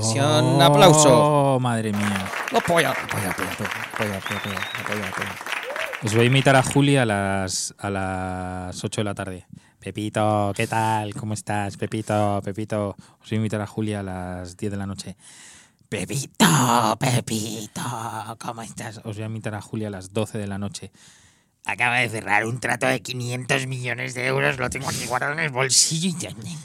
Qué 0.01 0.07
tensión. 0.07 0.61
¡Aplauso! 0.61 1.55
Oh, 1.55 1.59
madre 1.59 1.91
mía. 1.91 2.31
Apoya, 2.55 2.91
apoya, 2.91 3.31
apoya, 3.31 4.17
apoya. 4.17 5.35
Os 6.03 6.13
voy 6.13 6.23
a 6.23 6.27
imitar 6.27 6.55
a 6.55 6.63
Juli 6.63 6.97
a 6.97 7.05
las, 7.05 7.75
a 7.77 7.89
las 7.89 8.83
8 8.83 9.01
de 9.01 9.05
la 9.05 9.13
tarde. 9.13 9.45
Pepito, 9.79 10.51
¿qué 10.55 10.67
tal? 10.67 11.13
¿Cómo 11.13 11.33
estás? 11.33 11.77
Pepito, 11.77 12.41
Pepito. 12.43 12.95
Os 13.21 13.29
voy 13.29 13.33
a 13.33 13.35
invitar 13.35 13.61
a 13.61 13.67
Julia 13.67 13.99
a 13.99 14.03
las 14.03 14.57
10 14.57 14.71
de 14.71 14.77
la 14.77 14.85
noche. 14.85 15.15
Pepito, 15.89 16.97
Pepito, 16.99 17.81
¿cómo 18.39 18.61
estás? 18.61 19.01
Os 19.03 19.15
voy 19.15 19.23
a 19.23 19.27
invitar 19.27 19.55
a 19.55 19.61
Julia 19.61 19.87
a 19.87 19.91
las 19.91 20.13
12 20.13 20.37
de 20.37 20.47
la 20.47 20.57
noche. 20.57 20.91
Acaba 21.65 21.97
de 21.99 22.09
cerrar 22.09 22.45
un 22.45 22.59
trato 22.59 22.87
de 22.87 23.01
500 23.01 23.67
millones 23.67 24.13
de 24.15 24.25
euros. 24.25 24.57
Lo 24.57 24.69
tengo 24.69 24.89
aquí 24.89 25.05
guardado 25.05 25.33
en 25.33 25.39
el 25.39 25.49
bolsillo 25.51 26.09
y 26.09 26.19
ya 26.19 26.33
me, 26.35 26.57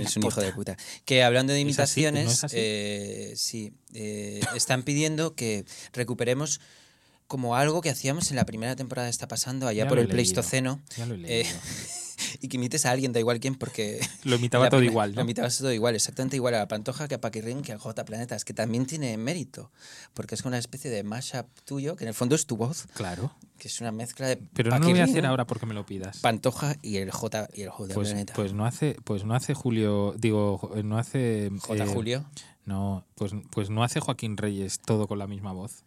Es 0.00 0.16
un 0.16 0.26
hijo 0.26 0.40
de 0.40 0.52
puta. 0.52 0.76
Que 1.04 1.22
hablando 1.22 1.52
de 1.52 1.60
¿Es 1.60 1.78
así? 1.78 2.02
¿No 2.02 2.08
imitaciones, 2.08 2.52
eh, 2.52 3.32
sí, 3.36 3.72
eh, 3.94 4.40
están 4.54 4.82
pidiendo 4.82 5.34
que 5.34 5.64
recuperemos 5.92 6.60
como 7.28 7.54
algo 7.54 7.80
que 7.82 7.90
hacíamos 7.90 8.30
en 8.30 8.36
la 8.36 8.44
primera 8.46 8.74
temporada 8.74 9.08
Está 9.08 9.28
Pasando, 9.28 9.68
allá 9.68 9.84
Ya 9.84 9.88
por 9.88 9.96
lo 9.98 10.02
el 10.02 10.08
leído. 10.08 10.16
Pleistoceno, 10.16 10.80
Ya 10.96 11.06
lo 11.06 11.14
he 11.14 11.18
eh, 11.18 11.44
leído. 11.44 11.58
y 12.40 12.48
que 12.48 12.56
imites 12.56 12.84
a 12.84 12.90
alguien, 12.90 13.12
da 13.12 13.20
igual 13.20 13.38
quién, 13.38 13.54
porque... 13.54 14.00
Lo 14.24 14.36
imitaba 14.36 14.68
todo 14.70 14.80
prime- 14.80 14.90
igual, 14.92 15.10
Lo 15.10 15.16
¿no? 15.16 15.22
imitabas 15.22 15.56
todo 15.58 15.72
igual, 15.72 15.94
exactamente 15.94 16.34
igual 16.36 16.54
a 16.54 16.58
la 16.58 16.66
Pantoja 16.68 17.06
que 17.06 17.14
a 17.14 17.20
Paquirrín 17.20 17.62
que 17.62 17.72
a 17.72 17.78
J 17.78 18.04
Planetas, 18.04 18.44
que 18.44 18.54
también 18.54 18.86
tiene 18.86 19.16
mérito, 19.18 19.70
porque 20.14 20.34
es 20.34 20.44
una 20.44 20.58
especie 20.58 20.90
de 20.90 21.04
mashup 21.04 21.46
tuyo, 21.64 21.94
que 21.96 22.04
en 22.04 22.08
el 22.08 22.14
fondo 22.14 22.34
es 22.34 22.46
tu 22.46 22.56
voz, 22.56 22.86
Claro. 22.94 23.32
que 23.58 23.68
es 23.68 23.80
una 23.80 23.92
mezcla 23.92 24.26
de 24.26 24.36
Pero 24.38 24.70
no 24.70 24.78
lo 24.80 24.88
voy 24.88 24.98
a 24.98 25.04
hacer 25.04 25.24
ahora 25.26 25.46
porque 25.46 25.66
me 25.66 25.74
lo 25.74 25.86
pidas. 25.86 26.18
Pantoja 26.18 26.76
y 26.82 26.96
el 26.96 27.10
J 27.12 27.48
y 27.54 27.62
el 27.62 27.70
J 27.70 27.94
Pues, 27.94 28.08
Planeta. 28.08 28.32
pues 28.34 28.52
no 28.52 28.64
hace, 28.66 28.96
pues 29.04 29.24
no 29.24 29.34
hace 29.34 29.54
Julio, 29.54 30.14
digo, 30.18 30.72
no 30.82 30.98
hace 30.98 31.50
J 31.60 31.84
eh, 31.84 31.86
Julio, 31.86 32.24
No, 32.64 33.04
pues, 33.14 33.32
pues 33.50 33.70
no 33.70 33.84
hace 33.84 34.00
Joaquín 34.00 34.36
Reyes 34.36 34.80
todo 34.80 35.06
con 35.06 35.18
la 35.20 35.26
misma 35.28 35.52
voz. 35.52 35.84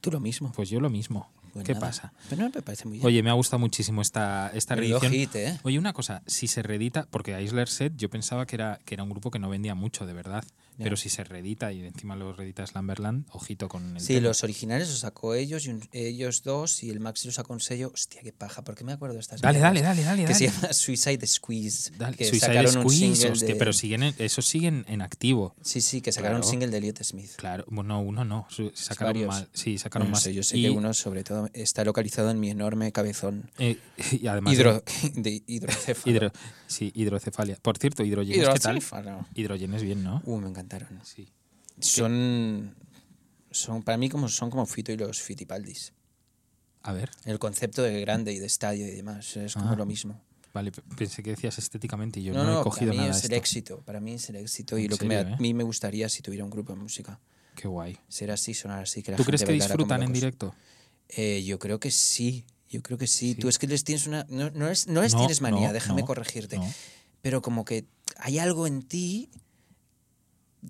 Tú 0.00 0.10
lo 0.10 0.20
mismo. 0.20 0.52
Pues 0.54 0.68
yo 0.70 0.80
lo 0.80 0.90
mismo. 0.90 1.28
Pues 1.52 1.64
¿Qué 1.64 1.72
nada. 1.72 1.86
pasa? 1.86 2.12
Pero 2.28 2.42
no 2.42 2.50
me 2.54 2.62
parece 2.62 2.84
muy 2.86 2.98
bien. 2.98 3.06
Oye, 3.06 3.22
me 3.22 3.30
ha 3.30 3.32
gustado 3.32 3.58
muchísimo 3.60 4.02
esta, 4.02 4.50
esta 4.52 4.76
Menudo 4.76 5.00
reedición. 5.00 5.12
hit, 5.12 5.36
¿eh? 5.36 5.58
Oye, 5.62 5.78
una 5.78 5.92
cosa, 5.94 6.22
si 6.26 6.48
se 6.48 6.62
reedita, 6.62 7.06
porque 7.10 7.40
Isler 7.40 7.68
Set 7.68 7.94
yo 7.96 8.10
pensaba 8.10 8.46
que 8.46 8.56
era, 8.56 8.78
que 8.84 8.94
era 8.94 9.02
un 9.02 9.08
grupo 9.08 9.30
que 9.30 9.38
no 9.38 9.48
vendía 9.48 9.74
mucho, 9.74 10.04
de 10.06 10.12
verdad. 10.12 10.44
Ya. 10.78 10.84
Pero 10.84 10.96
si 10.96 11.08
se 11.08 11.24
reedita 11.24 11.72
y 11.72 11.84
encima 11.84 12.16
lo 12.16 12.32
reedita 12.34 12.66
Slamberland, 12.66 13.24
ojito 13.30 13.68
con 13.68 13.96
el 13.96 14.00
Sí, 14.00 14.14
tema. 14.14 14.28
los 14.28 14.44
originales 14.44 14.88
los 14.90 14.98
sacó 14.98 15.34
ellos 15.34 15.66
y 15.66 15.70
un- 15.70 15.88
ellos 15.92 16.42
dos 16.42 16.82
y 16.82 16.90
el 16.90 17.00
Maxi 17.00 17.28
lo 17.28 17.32
sacó 17.32 17.52
un 17.54 17.60
sello. 17.60 17.90
Hostia, 17.94 18.20
qué 18.22 18.32
paja, 18.32 18.62
¿por 18.62 18.74
qué 18.74 18.84
me 18.84 18.92
acuerdo 18.92 19.14
de 19.14 19.20
estas 19.20 19.40
Dale, 19.40 19.58
dale, 19.58 19.80
dale, 19.80 20.02
dale. 20.02 20.22
Que 20.26 20.32
dale. 20.32 20.34
se 20.34 20.46
llama 20.50 20.72
Suicide 20.72 21.26
Squeeze. 21.26 21.92
Dale, 21.96 22.16
que 22.16 22.24
Suicide 22.26 22.46
sacaron 22.46 22.76
un 22.76 22.82
Squeeze, 22.82 23.14
single 23.16 23.30
hostia, 23.32 23.48
de- 23.48 23.54
pero 23.56 23.72
siguen, 23.72 24.02
en- 24.02 24.14
esos 24.18 24.46
siguen 24.46 24.84
en 24.88 25.00
activo. 25.02 25.54
Sí, 25.62 25.80
sí, 25.80 26.00
que 26.00 26.12
sacaron 26.12 26.36
Claro. 26.38 26.46
un 26.46 26.50
single 26.50 26.68
de 26.68 26.76
Elliot 26.78 27.02
Smith. 27.02 27.30
Claro, 27.36 27.64
bueno, 27.68 28.00
uno 28.00 28.24
no, 28.24 28.46
sacaron 28.74 29.14
varios. 29.14 29.28
más. 29.28 29.48
Sí, 29.54 29.78
sacaron 29.78 30.08
No 30.08 30.12
más. 30.12 30.22
sé, 30.22 30.34
yo 30.34 30.42
sé 30.42 30.58
y, 30.58 30.62
que 30.64 30.70
uno, 30.70 30.92
sobre 30.92 31.24
todo, 31.24 31.48
está 31.54 31.84
localizado 31.84 32.30
en 32.30 32.38
mi 32.38 32.50
enorme 32.50 32.92
cabezón. 32.92 33.50
eh, 33.58 33.78
y 34.20 34.26
además. 34.26 34.52
Hidro, 34.52 34.82
de 35.14 35.42
hidrocéfalo. 35.46 36.12
hidro- 36.16 36.32
sí, 36.66 36.92
hidrocefalia. 36.94 37.56
Por 37.62 37.78
cierto, 37.78 38.04
hidrogenes, 38.04 38.48
¿qué 38.48 38.58
tal? 38.58 38.80
Hidrogenes 39.34 39.82
bien, 39.82 40.02
¿no? 40.04 40.20
Uh, 40.24 40.38
me 40.38 40.48
encantaron. 40.66 41.00
Sí. 41.04 41.28
Son, 41.80 42.74
son, 43.50 43.82
para 43.82 43.98
mí, 43.98 44.08
como, 44.08 44.28
son 44.28 44.50
como 44.50 44.66
Fito 44.66 44.92
y 44.92 44.96
los 44.96 45.20
Fitipaldis. 45.22 45.92
A 46.82 46.92
ver, 46.92 47.10
El 47.24 47.38
concepto 47.38 47.82
de 47.82 48.00
grande 48.00 48.32
y 48.32 48.38
de 48.38 48.46
estadio 48.46 48.86
y 48.86 48.90
demás 48.92 49.36
es 49.36 49.54
como 49.54 49.70
Ah. 49.70 49.76
lo 49.76 49.86
mismo. 49.86 50.20
vale, 50.54 50.72
pensé 50.96 51.22
que 51.22 51.30
decías 51.30 51.58
estéticamente 51.58 52.18
y 52.20 52.22
yo 52.24 52.32
no, 52.32 52.42
no, 52.44 52.52
no, 52.54 52.60
he 52.60 52.62
cogido 52.62 52.92
para 52.92 53.02
mí 53.02 53.08
nada 53.08 53.18
es 53.18 53.24
el 53.26 53.32
esto. 53.32 53.36
éxito. 53.36 53.80
Para 53.84 54.00
mí 54.00 54.14
es 54.14 54.28
el 54.30 54.36
éxito 54.36 54.78
y 54.78 54.84
¿En 54.84 54.90
lo 54.90 54.96
que 54.96 55.04
me- 55.04 55.16
serio, 55.16 55.32
eh? 55.32 55.34
a 55.34 55.38
mí 55.38 55.52
me 55.52 55.64
gustaría 55.64 56.08
si 56.08 56.22
tuviera 56.22 56.44
un 56.44 56.50
grupo 56.50 56.72
de 56.72 56.78
música. 56.78 57.20
Qué 57.54 57.68
guay. 57.68 57.98
Ser 58.08 58.30
así, 58.30 58.54
sonar 58.54 58.82
así. 58.84 59.02
Que 59.02 59.10
la 59.10 59.16
¿Tú 59.18 59.24
crees 59.24 59.40
gente 59.42 59.52
que 59.52 59.58
bailara 59.58 59.74
como 59.74 59.84
disfrutan 59.84 60.02
en 60.04 60.12
directo? 60.14 60.54
Eh, 61.08 61.42
yo 61.44 61.58
creo 61.58 61.78
que 61.78 61.90
sí. 61.90 62.46
Yo 62.70 62.82
creo 62.82 62.96
que 62.96 63.06
sí. 63.06 63.34
Sí. 63.34 63.40
Tú 63.40 63.48
es 63.50 63.58
que 63.58 63.66
les 63.66 63.84
tienes 63.84 64.06
una. 64.06 64.24
No, 64.30 64.50
no 64.50 64.68
les, 64.68 64.86
no 64.86 65.02
les 65.02 65.12
No, 65.12 65.18
tienes 65.20 65.40
manía, 65.42 65.72
déjame 65.74 66.04
corregirte. 66.04 66.58
Pero 67.20 67.42
como 67.42 67.64
que 67.66 67.84
hay 68.18 68.38
algo 68.38 68.66
en 68.66 68.82
ti, 68.82 69.28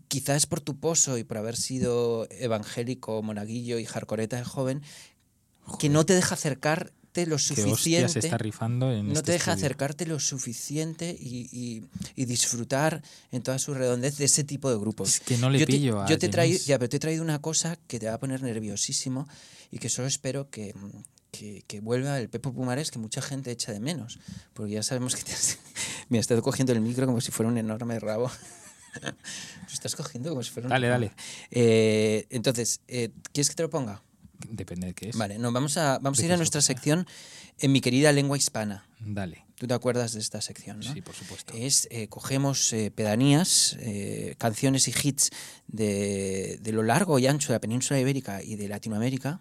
quizás 0.09 0.47
por 0.47 0.61
tu 0.61 0.79
pozo 0.79 1.19
y 1.19 1.25
por 1.25 1.39
haber 1.39 1.57
sido 1.57 2.27
evangélico, 2.31 3.23
monaguillo 3.23 3.79
y 3.79 3.85
jarcoreta 3.85 4.37
de 4.37 4.45
joven, 4.45 4.83
que 5.79 5.89
no 5.89 6.05
te 6.07 6.15
deja 6.15 6.35
acercarte 6.35 7.27
lo 7.27 7.39
suficiente. 7.39 8.13
se 8.13 8.19
está 8.21 8.37
rifando 8.39 8.93
en 8.93 9.07
no 9.09 9.15
este 9.15 9.23
te 9.27 9.33
deja 9.33 9.53
estudio. 9.53 9.67
acercarte 9.67 10.07
lo 10.07 10.21
suficiente 10.21 11.17
y, 11.19 11.49
y- 11.51 11.83
y 12.15 12.25
disfrutar 12.27 13.03
en 13.33 13.43
toda 13.43 13.59
su 13.59 13.73
redondez 13.75 14.19
de 14.19 14.27
ese 14.27 14.45
tipo 14.45 14.71
de 14.71 14.77
grupos. 14.79 15.09
Es 15.15 15.21
que 15.21 15.39
no 15.39 15.49
le 15.51 15.59
yo 15.61 15.67
te, 15.67 15.73
pillo 15.73 16.03
a 16.03 16.09
yo 16.09 16.19
te 16.19 16.29
traído, 16.29 16.59
ya, 16.67 16.79
pero 16.79 16.89
te 16.91 16.97
he 16.99 17.01
traído 17.01 17.23
una 17.23 17.41
cosa 17.41 17.79
que 17.87 17.99
te 17.99 18.07
va 18.07 18.15
a 18.15 18.19
poner 18.21 18.43
nerviosísimo 18.43 19.27
y 19.71 19.79
que 19.79 19.89
solo 19.89 20.07
espero 20.09 20.51
que, 20.51 20.75
que, 21.31 21.65
que 21.67 21.81
vuelva 21.81 22.19
el 22.21 22.29
Pepo 22.29 22.53
Pumares 22.53 22.91
que 22.91 22.99
mucha 22.99 23.23
gente 23.23 23.51
echa 23.51 23.73
de 23.73 23.81
menos. 23.81 24.19
Porque 24.53 24.73
ya 24.75 24.83
sabemos 24.83 25.17
que 25.17 25.23
te 25.23 25.33
has, 25.33 25.59
me 26.11 26.19
has 26.19 26.23
estado 26.25 26.43
cogiendo 26.43 26.73
el 26.75 26.81
micro 26.83 27.07
como 27.07 27.21
si 27.23 27.33
fuera 27.33 27.51
un 27.51 27.57
enorme 27.59 27.99
rabo. 27.99 28.31
Lo 29.03 29.73
estás 29.73 29.97
cogiendo 29.97 30.31
como 30.31 30.43
si 30.43 30.51
fuera 30.51 30.67
un 30.67 30.71
Dale, 30.71 30.89
dale. 30.89 31.13
Eh, 31.51 32.27
entonces, 32.31 32.81
eh, 32.89 33.11
¿quieres 33.33 33.51
que 33.51 33.57
te 33.57 33.63
lo 33.63 33.71
ponga? 33.71 34.03
Depende 34.51 34.89
de 34.89 34.95
qué 34.95 35.09
es. 35.11 35.17
Vale, 35.17 35.39
no, 35.39 35.53
vamos 35.53 35.77
a, 35.77 35.99
vamos 35.99 36.19
¿De 36.19 36.25
a 36.25 36.27
ir 36.27 36.33
a 36.33 36.35
es 36.35 36.41
nuestra 36.41 36.61
sección 36.61 37.07
en 37.59 37.73
mi 37.73 37.81
querida 37.81 38.13
lengua 38.13 38.37
hispana. 38.37 38.87
Dale. 39.01 39.45
¿Tú 39.57 39.67
te 39.67 39.73
acuerdas 39.73 40.13
de 40.13 40.21
esta 40.21 40.43
sección? 40.43 40.81
¿no? 40.81 40.93
Sí, 40.93 41.01
por 41.01 41.15
supuesto. 41.15 41.55
Es, 41.57 41.89
eh, 41.91 42.09
cogemos 42.09 42.73
eh, 42.75 42.91
pedanías, 42.91 43.77
eh, 43.81 44.35
canciones 44.37 44.87
y 44.87 44.91
hits 45.03 45.31
de, 45.67 46.59
de 46.61 46.73
lo 46.73 46.83
largo 46.83 47.19
y 47.19 47.27
ancho 47.27 47.49
de 47.49 47.55
la 47.55 47.61
península 47.61 47.99
ibérica 47.99 48.43
y 48.43 48.57
de 48.57 48.69
Latinoamérica 48.69 49.41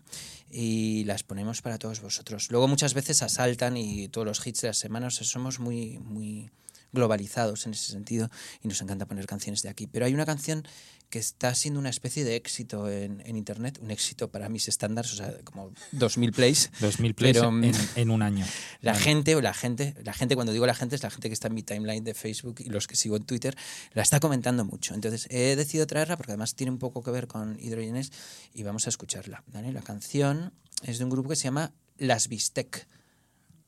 y 0.49 1.03
las 1.03 1.23
ponemos 1.23 1.61
para 1.61 1.77
todos 1.77 1.99
vosotros. 1.99 2.49
Luego 2.49 2.69
muchas 2.69 2.93
veces 2.93 3.21
asaltan 3.23 3.75
y 3.75 4.07
todos 4.07 4.25
los 4.25 4.47
hits 4.47 4.61
de 4.61 4.67
las 4.67 4.77
semanas 4.77 5.15
somos 5.15 5.59
muy, 5.59 5.99
muy 5.99 6.49
globalizados 6.95 7.67
en 7.67 7.73
ese 7.73 7.91
sentido 7.91 8.31
y 8.63 8.67
nos 8.67 8.81
encanta 8.81 9.05
poner 9.05 9.27
canciones 9.27 9.61
de 9.61 9.69
aquí. 9.69 9.85
Pero 9.85 10.07
hay 10.07 10.15
una 10.15 10.25
canción 10.25 10.63
que 11.09 11.19
está 11.19 11.53
siendo 11.53 11.79
una 11.79 11.89
especie 11.89 12.23
de 12.23 12.35
éxito 12.35 12.89
en, 12.89 13.21
en 13.25 13.37
Internet, 13.37 13.77
un 13.79 13.91
éxito 13.91 14.31
para 14.31 14.49
mis 14.49 14.67
estándares, 14.67 15.13
o 15.13 15.15
sea, 15.15 15.37
como 15.43 15.71
2.000 15.93 16.33
plays. 16.33 16.71
2000 16.81 17.13
plays 17.13 17.37
Pero, 17.37 17.49
en, 17.49 17.71
en 17.95 18.09
un 18.09 18.21
año. 18.23 18.45
La 18.81 18.93
Vale. 18.93 19.03
gente, 19.03 19.35
o 19.35 19.41
la 19.41 19.53
gente, 19.53 19.93
la 20.03 20.13
gente, 20.13 20.33
cuando 20.35 20.51
digo 20.51 20.65
la 20.65 20.73
gente, 20.73 20.95
es 20.95 21.03
la 21.03 21.11
gente 21.11 21.29
que 21.29 21.33
está 21.33 21.47
en 21.47 21.53
mi 21.53 21.61
timeline 21.63 22.03
de 22.03 22.15
Facebook 22.15 22.55
y 22.59 22.69
los 22.69 22.87
que 22.87 22.95
sigo 22.95 23.17
en 23.17 23.23
Twitter, 23.23 23.55
la 23.93 24.01
está 24.01 24.19
comentando 24.19 24.65
mucho. 24.65 24.95
Entonces, 24.95 25.27
he 25.29 25.55
decidido 25.55 25.85
traerla 25.85 26.17
porque 26.17 26.31
además 26.31 26.55
tiene 26.55 26.71
un 26.71 26.79
poco 26.79 27.03
que 27.03 27.11
ver 27.11 27.27
con 27.27 27.57
hidrogenes 27.59 28.11
y 28.53 28.63
vamos 28.63 28.87
a 28.87 28.89
escucharla. 28.89 29.43
¿vale? 29.53 29.71
La 29.71 29.83
canción 29.83 30.53
es 30.81 30.97
de 30.97 31.03
un 31.03 31.11
grupo 31.11 31.29
que 31.29 31.35
se 31.35 31.43
llama 31.43 31.71
Las 31.97 32.27
Bistec. 32.27 32.87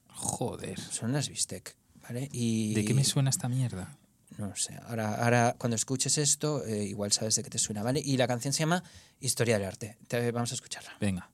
Joder. 0.09 0.79
Son 0.79 1.13
Las 1.13 1.29
Bistec. 1.29 1.75
¿Vale? 2.07 2.29
Y, 2.31 2.73
¿De 2.73 2.85
qué 2.85 2.93
me 2.93 3.03
suena 3.03 3.29
esta 3.29 3.47
mierda? 3.49 3.97
No 4.37 4.55
sé. 4.55 4.75
Ahora, 4.87 5.15
ahora 5.23 5.55
cuando 5.57 5.75
escuches 5.75 6.17
esto, 6.17 6.63
eh, 6.65 6.83
igual 6.85 7.11
sabes 7.11 7.35
de 7.35 7.43
qué 7.43 7.49
te 7.49 7.57
suena, 7.57 7.81
¿vale? 7.83 8.01
Y 8.03 8.17
la 8.17 8.27
canción 8.27 8.53
se 8.53 8.59
llama 8.59 8.83
Historia 9.19 9.57
del 9.57 9.67
Arte. 9.67 9.97
Te- 10.07 10.31
vamos 10.31 10.51
a 10.51 10.55
escucharla. 10.55 10.91
Venga. 10.99 11.29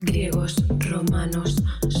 Griegos, 0.00 0.54
romanos, 0.78 1.56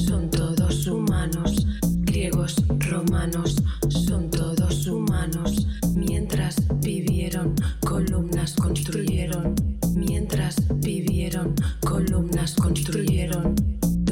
son 0.06 0.30
todos 0.30 0.86
humanos. 0.86 1.66
Griegos, 2.02 2.54
romanos, 2.78 3.56
son 3.88 4.30
todos 4.30 4.86
humanos. 4.86 5.66
Mientras 5.96 6.56
vivieron, 6.80 7.56
columnas 7.80 8.54
construyeron. 8.54 9.54
Mientras 9.96 10.56
vivieron, 10.78 11.54
columnas 11.80 12.54
construyeron. 12.54 13.54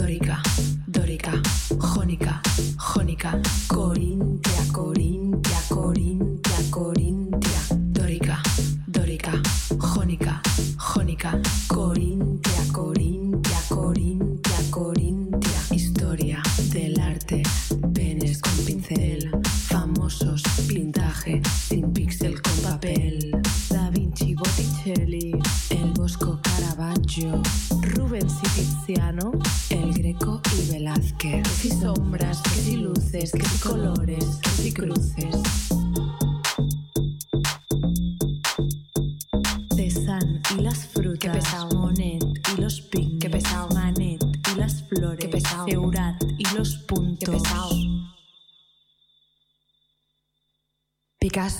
Dórica, 0.07 0.40
dórica, 0.86 1.32
jónica, 1.80 2.40
jónica. 2.78 3.42
Corintia, 3.66 4.62
corintia, 4.72 5.59
corintia, 5.68 6.59
corintia. 6.70 7.61
Dórica, 7.90 8.40
dórica, 8.86 9.32
jónica, 9.80 10.40
jónica. 10.78 11.40
Corintia, 11.66 12.62
corintia, 12.72 13.59
corintia, 13.68 14.59
corintia. 14.70 15.61
Historia 15.72 16.40
del 16.72 17.00
arte, 17.00 17.42
penes 17.92 18.40
con 18.40 18.64
pincel. 18.64 19.28
Famosos, 19.66 20.44
pintaje, 20.68 21.42
sin 21.68 21.92
píxel 21.92 22.40
con 22.40 22.57
papel. 22.62 23.42
Da 23.70 23.90
Vinci, 23.90 24.36
Botticelli, 24.36 25.32
el 25.70 25.92
Bosco 25.94 26.38
Caravaggio. 26.44 27.42
Rubens 27.96 28.34
y 28.42 28.61
Tiziano, 28.61 29.32
Oh 51.49 51.53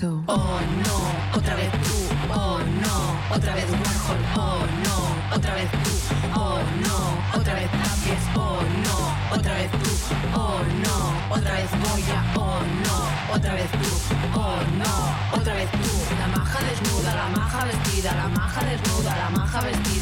no, 0.83 1.39
otra 1.39 1.55
vez 1.55 1.71
tú. 1.71 1.95
Oh 2.35 2.59
no, 2.59 3.37
otra 3.37 3.55
vez 3.55 3.67
Warhol. 3.71 4.19
Oh 4.35 4.67
no, 4.83 4.97
otra 5.37 5.55
vez 5.55 5.71
tú. 5.71 5.91
Oh 6.35 6.59
no, 6.83 7.39
otra 7.39 7.55
vez 7.55 7.71
Tapies. 7.71 8.25
Oh 8.35 8.59
no, 8.83 8.97
otra 9.37 9.55
vez 9.55 9.71
tú. 9.71 9.91
Oh 10.35 10.59
no, 10.83 10.97
otra 11.37 11.53
vez 11.53 11.71
Goya. 11.71 12.21
Oh 12.35 12.59
no, 12.83 12.97
otra 13.33 13.55
vez 13.55 13.71
tú. 13.71 13.89
Oh 14.35 14.59
no, 14.83 15.39
otra 15.39 15.55
vez 15.55 15.71
tú. 15.71 15.79
La 16.19 16.27
maja 16.37 16.59
desnuda, 16.65 17.15
la 17.15 17.29
maja 17.39 17.65
vestida, 17.67 18.11
la 18.13 18.29
maja 18.29 18.65
desnuda, 18.65 19.17
la 19.17 19.31
maja 19.39 19.61
vestida, 19.61 19.96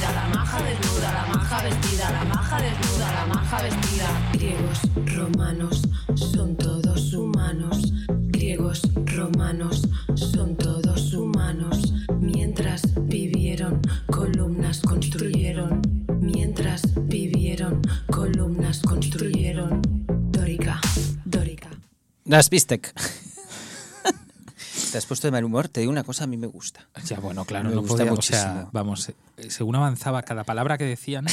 Las 22.35 22.51
Bistec. 22.51 22.93
Te 24.91 24.99
has 24.99 25.07
puesto 25.07 25.29
de 25.29 25.31
mal 25.31 25.45
humor. 25.45 25.69
Te 25.69 25.79
digo 25.81 25.93
una 25.93 26.03
cosa, 26.03 26.25
a 26.25 26.27
mí 26.27 26.37
me 26.37 26.49
gusta. 26.49 26.89
Ya, 27.05 27.21
bueno, 27.21 27.45
claro, 27.45 27.69
Me 27.69 27.77
no 27.77 27.83
gusta 27.83 27.99
podía, 27.99 28.13
o 28.13 28.23
sea, 28.23 28.45
muchísimo. 28.47 28.71
vamos, 28.73 29.09
eh, 29.09 29.51
según 29.51 29.77
avanzaba 29.77 30.23
cada 30.23 30.43
palabra 30.43 30.77
que 30.77 30.83
decían, 30.85 31.27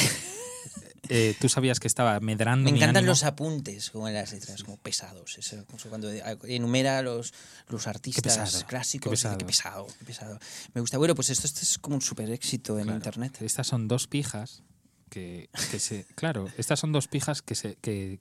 eh, 1.09 1.35
tú 1.41 1.49
sabías 1.49 1.79
que 1.79 1.87
estaba 1.87 2.19
medrando 2.19 2.65
Me 2.65 2.71
mi 2.73 2.77
encantan 2.77 2.97
ánimo. 2.97 3.11
los 3.13 3.23
apuntes, 3.23 3.89
como 3.89 4.07
en 4.07 4.13
las 4.13 4.31
letras, 4.31 4.63
como 4.63 4.77
pesados. 4.77 5.37
Eso, 5.39 5.65
como 5.65 5.79
cuando 5.89 6.11
enumera 6.43 6.99
a 6.99 7.01
los, 7.01 7.33
los 7.67 7.87
artistas 7.87 8.37
pesado, 8.37 8.67
clásicos. 8.67 9.09
qué 9.09 9.15
dice, 9.15 9.27
pesado. 9.27 9.37
Qué 9.39 9.45
pesado, 9.45 9.87
qué 9.99 10.05
pesado. 10.05 10.39
Me 10.75 10.81
gusta. 10.81 10.99
Bueno, 10.99 11.15
pues 11.15 11.31
esto, 11.31 11.47
esto 11.47 11.61
es 11.63 11.79
como 11.79 11.95
un 11.95 12.01
super 12.03 12.29
éxito 12.29 12.77
en 12.77 12.83
Claro, 12.85 12.97
internet. 12.97 13.37
Estas 13.41 13.65
son 13.65 13.87
dos 13.87 14.05
pijas 14.07 14.61
que, 15.09 15.49
que 15.71 15.79
se. 15.79 16.05
Claro, 16.13 16.47
estas 16.59 16.79
son 16.79 16.91
dos 16.91 17.07
pijas 17.07 17.41
que 17.41 17.55
se. 17.55 17.75
Que, 17.81 18.19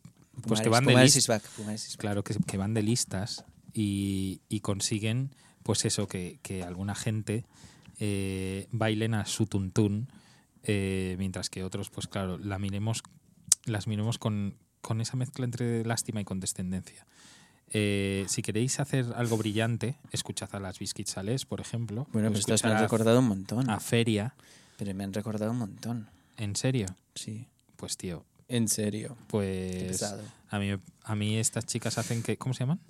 pues 0.49 0.61
que 0.61 0.69
van 0.69 0.85
de 0.85 0.91
Pumares 0.93 1.15
lis- 1.15 1.23
is 1.23 1.27
back, 1.29 1.43
Pumares 1.57 1.87
is 1.87 1.97
back. 1.97 2.01
Claro, 2.01 2.25
que, 2.25 2.35
que 2.47 2.57
van 2.57 2.75
de 2.75 2.83
listas 2.83 3.45
y, 3.73 4.41
y 4.49 4.61
consiguen, 4.61 5.35
pues 5.63 5.85
eso, 5.85 6.07
que, 6.09 6.39
que 6.43 6.63
alguna 6.63 6.95
gente 6.95 7.45
eh, 7.99 8.67
bailen 8.73 9.15
a 9.15 9.27
su 9.27 9.47
tuntún, 9.47 10.09
eh, 10.63 11.17
mientras 11.19 11.51
que 11.51 11.63
otros, 11.65 11.91
pues 11.91 12.07
claro, 12.07 12.39
la 12.39 12.59
miremos, 12.59 13.03
las 13.65 13.87
miremos 13.87 14.19
con, 14.19 14.57
con 14.81 15.01
esa 15.01 15.17
mezcla 15.17 15.45
entre 15.45 15.85
lástima 15.85 16.21
y 16.21 16.25
condescendencia. 16.25 17.07
Eh, 17.73 18.25
si 18.29 18.43
queréis 18.43 18.81
hacer 18.81 19.07
algo 19.15 19.37
brillante, 19.37 19.97
escuchad 20.11 20.49
a 20.55 20.59
las 20.61 20.79
Biscuits 20.81 21.13
Sales, 21.13 21.45
por 21.47 21.61
ejemplo. 21.61 22.09
Bueno, 22.13 22.29
pues 22.31 22.41
estos 22.41 22.65
me 22.65 22.71
han 22.73 22.81
recordado 22.81 23.21
un 23.21 23.29
montón. 23.29 23.71
a 23.71 23.79
Feria. 23.79 24.35
Pero 24.77 24.93
me 24.95 25.05
han 25.05 25.13
recordado 25.13 25.53
un 25.53 25.59
montón. 25.59 26.09
¿En 26.37 26.57
serio? 26.57 26.87
Sí. 27.15 27.47
Pues 27.77 27.97
tío, 27.97 28.25
En 28.51 28.69
serio. 28.69 29.17
Pues 29.29 30.03
a 30.49 30.59
mí, 30.59 30.71
a 31.05 31.15
mí 31.15 31.37
estas 31.39 31.65
chicas 31.67 31.97
hacen 31.99 32.23
que... 32.23 32.37
¿Cómo 32.37 32.53
se 32.53 32.61
llaman? 32.61 32.81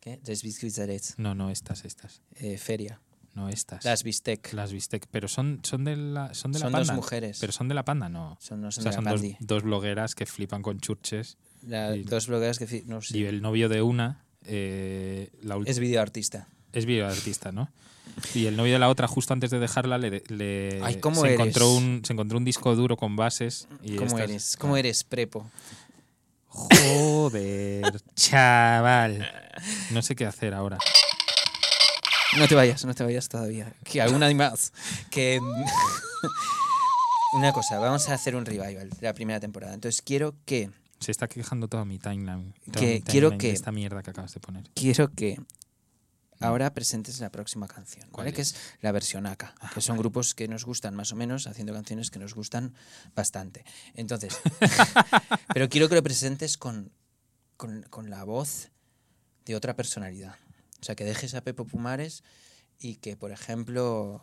¿Qué? 0.00 0.18
Les 0.26 0.42
Biscuits. 0.42 1.14
No, 1.18 1.34
no, 1.34 1.50
estas, 1.50 1.84
estas. 1.84 2.22
Eh, 2.36 2.58
feria. 2.58 3.00
No 3.34 3.48
estas. 3.48 3.84
Las 3.84 4.02
Bistec. 4.02 4.52
Las 4.52 4.72
Bistec, 4.72 5.06
pero 5.10 5.28
son, 5.28 5.60
son 5.62 5.84
de 5.84 5.96
la, 5.96 6.34
son 6.34 6.50
de 6.50 6.58
la 6.58 6.64
Son 6.66 6.72
panda. 6.72 6.86
dos 6.92 6.96
mujeres. 6.96 7.38
Pero 7.40 7.52
son 7.52 7.68
de 7.68 7.74
la 7.74 7.84
panda, 7.84 8.08
no. 8.08 8.36
Son, 8.40 8.60
no 8.60 8.68
O 8.68 8.72
son 8.72 8.82
sea, 8.82 8.90
de 8.90 8.96
son 8.96 9.04
la 9.04 9.12
dos, 9.12 9.22
dos 9.40 9.62
blogueras 9.62 10.14
que 10.16 10.26
flipan 10.26 10.62
con 10.62 10.80
churches. 10.80 11.36
La- 11.62 11.94
y- 11.96 12.02
dos 12.02 12.26
blogueras 12.26 12.58
que... 12.58 12.82
No 12.86 13.00
sé. 13.02 13.18
Y 13.18 13.24
el 13.26 13.40
novio 13.42 13.68
de 13.68 13.82
una, 13.82 14.24
eh, 14.44 15.30
la 15.42 15.58
Es 15.66 15.78
videoartista. 15.78 16.48
es 16.72 16.86
videoartista, 16.86 17.52
¿no? 17.52 17.70
Y 18.34 18.46
el 18.46 18.56
novio 18.56 18.72
de 18.74 18.78
la 18.78 18.88
otra, 18.88 19.06
justo 19.08 19.32
antes 19.32 19.50
de 19.50 19.58
dejarla, 19.58 19.98
le, 19.98 20.22
le- 20.28 20.80
Ay, 20.82 20.96
¿cómo 21.00 21.20
se, 21.22 21.28
eres? 21.28 21.34
encontró 21.40 21.70
un, 21.72 22.02
se 22.04 22.12
encontró 22.12 22.38
un 22.38 22.44
disco 22.44 22.74
duro 22.76 22.96
con 22.96 23.16
bases. 23.16 23.68
Y 23.82 23.96
¿Cómo 23.96 24.06
estas- 24.10 24.20
eres? 24.30 24.56
¿Cómo 24.56 24.76
eres, 24.76 25.04
prepo? 25.04 25.50
Joder, 26.48 28.00
chaval. 28.14 29.30
No 29.90 30.02
sé 30.02 30.16
qué 30.16 30.26
hacer 30.26 30.54
ahora. 30.54 30.78
No 32.38 32.46
te 32.48 32.54
vayas, 32.54 32.84
no 32.84 32.94
te 32.94 33.04
vayas 33.04 33.28
todavía. 33.28 33.72
Que 33.84 34.00
alguna 34.02 34.32
más. 34.34 34.72
Que. 35.10 35.40
Una 37.34 37.52
cosa, 37.52 37.78
vamos 37.78 38.08
a 38.08 38.14
hacer 38.14 38.34
un 38.36 38.46
revival 38.46 38.88
de 38.88 38.96
la 39.02 39.12
primera 39.12 39.38
temporada. 39.40 39.74
Entonces 39.74 40.00
quiero 40.02 40.34
que. 40.46 40.70
Se 41.00 41.10
está 41.12 41.28
quejando 41.28 41.68
toda 41.68 41.84
mi 41.84 41.98
timeline. 41.98 42.54
toda 42.72 42.80
Que 42.80 42.94
mi 42.94 43.02
quiero 43.02 43.28
timeline 43.30 43.38
de 43.38 43.48
que- 43.48 43.52
Esta 43.52 43.70
mierda 43.72 44.02
que 44.02 44.10
acabas 44.10 44.32
de 44.34 44.40
poner. 44.40 44.64
Quiero 44.74 45.08
que. 45.12 45.38
Ahora 46.40 46.72
presentes 46.72 47.20
la 47.20 47.30
próxima 47.30 47.66
canción, 47.66 48.08
¿Cuál 48.10 48.26
¿vale? 48.26 48.34
Que 48.34 48.42
es? 48.42 48.52
es 48.52 48.60
la 48.80 48.92
versión 48.92 49.26
AK, 49.26 49.54
Ah, 49.60 49.70
que 49.74 49.80
son 49.80 49.96
grupos 49.96 50.34
que 50.34 50.46
nos 50.46 50.64
gustan 50.64 50.94
más 50.94 51.12
o 51.12 51.16
menos, 51.16 51.46
haciendo 51.46 51.72
canciones 51.72 52.10
que 52.10 52.18
nos 52.18 52.34
gustan 52.34 52.74
bastante. 53.14 53.64
Entonces, 53.94 54.38
pero 55.52 55.68
quiero 55.68 55.88
que 55.88 55.96
lo 55.96 56.02
presentes 56.02 56.56
con, 56.56 56.92
con, 57.56 57.82
con 57.90 58.10
la 58.10 58.24
voz 58.24 58.70
de 59.44 59.56
otra 59.56 59.74
personalidad. 59.74 60.36
O 60.80 60.84
sea, 60.84 60.94
que 60.94 61.04
dejes 61.04 61.34
a 61.34 61.40
Pepo 61.40 61.64
Pumares 61.64 62.22
y 62.78 62.96
que, 62.96 63.16
por 63.16 63.32
ejemplo, 63.32 64.22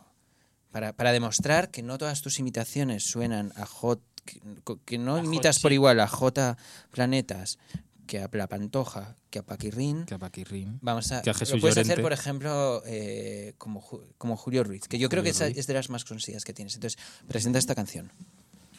para, 0.70 0.94
para 0.94 1.12
demostrar 1.12 1.70
que 1.70 1.82
no 1.82 1.98
todas 1.98 2.22
tus 2.22 2.38
imitaciones 2.38 3.04
suenan 3.04 3.52
a 3.56 3.66
J, 3.66 4.00
que, 4.24 4.40
que 4.84 4.98
no 4.98 5.16
A 5.16 5.24
imitas 5.24 5.56
Hot 5.56 5.62
por 5.62 5.72
igual 5.72 6.00
a 6.00 6.08
J 6.08 6.56
Planetas, 6.90 7.58
que 8.06 8.20
a 8.20 8.30
La 8.32 8.46
Pantoja, 8.48 9.16
que 9.30 9.40
a 9.40 9.42
Paquirrín. 9.42 10.04
Que 10.04 10.14
a 10.14 10.18
Paquirrín. 10.18 10.78
Vamos 10.80 11.12
a, 11.12 11.22
Que 11.22 11.30
a 11.30 11.34
Jesús 11.34 11.56
lo 11.56 11.60
puedes 11.60 11.76
hacer, 11.76 11.86
Llorente. 11.86 12.02
por 12.02 12.12
ejemplo, 12.12 12.82
eh, 12.86 13.54
como, 13.58 13.84
como 14.18 14.36
Julio 14.36 14.64
Ruiz, 14.64 14.88
que 14.88 14.98
yo 14.98 15.08
creo 15.08 15.22
que 15.22 15.32
Julio 15.32 15.46
esa 15.48 15.60
es 15.60 15.66
de 15.66 15.74
las 15.74 15.90
más 15.90 16.04
conocidas 16.04 16.44
que 16.44 16.52
tienes. 16.52 16.74
Entonces, 16.74 17.00
presenta 17.28 17.58
esta 17.58 17.74
canción. 17.74 18.12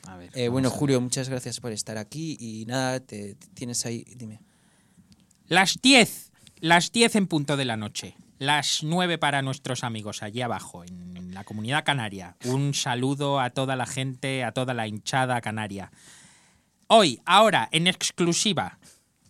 A 0.07 0.17
ver. 0.17 0.31
Eh, 0.33 0.47
bueno, 0.47 0.69
a. 0.69 0.71
Julio, 0.71 1.01
muchas 1.01 1.29
gracias 1.29 1.59
por 1.59 1.71
estar 1.71 1.97
aquí 1.97 2.37
y 2.39 2.65
nada, 2.65 2.99
te, 2.99 3.35
te 3.35 3.47
tienes 3.53 3.85
ahí, 3.85 4.05
dime. 4.15 4.39
Las 5.47 5.79
10, 5.81 6.31
las 6.61 6.91
10 6.91 7.15
en 7.15 7.27
punto 7.27 7.57
de 7.57 7.65
la 7.65 7.77
noche. 7.77 8.15
Las 8.39 8.83
9 8.83 9.17
para 9.17 9.41
nuestros 9.41 9.83
amigos 9.83 10.21
allí 10.21 10.41
abajo, 10.41 10.83
en 10.83 11.33
la 11.33 11.43
comunidad 11.43 11.83
canaria. 11.83 12.35
Un 12.45 12.73
saludo 12.73 13.39
a 13.39 13.49
toda 13.49 13.75
la 13.75 13.85
gente, 13.85 14.43
a 14.43 14.51
toda 14.51 14.73
la 14.73 14.87
hinchada 14.87 15.39
canaria. 15.41 15.91
Hoy, 16.87 17.21
ahora, 17.25 17.67
en 17.71 17.87
exclusiva, 17.87 18.79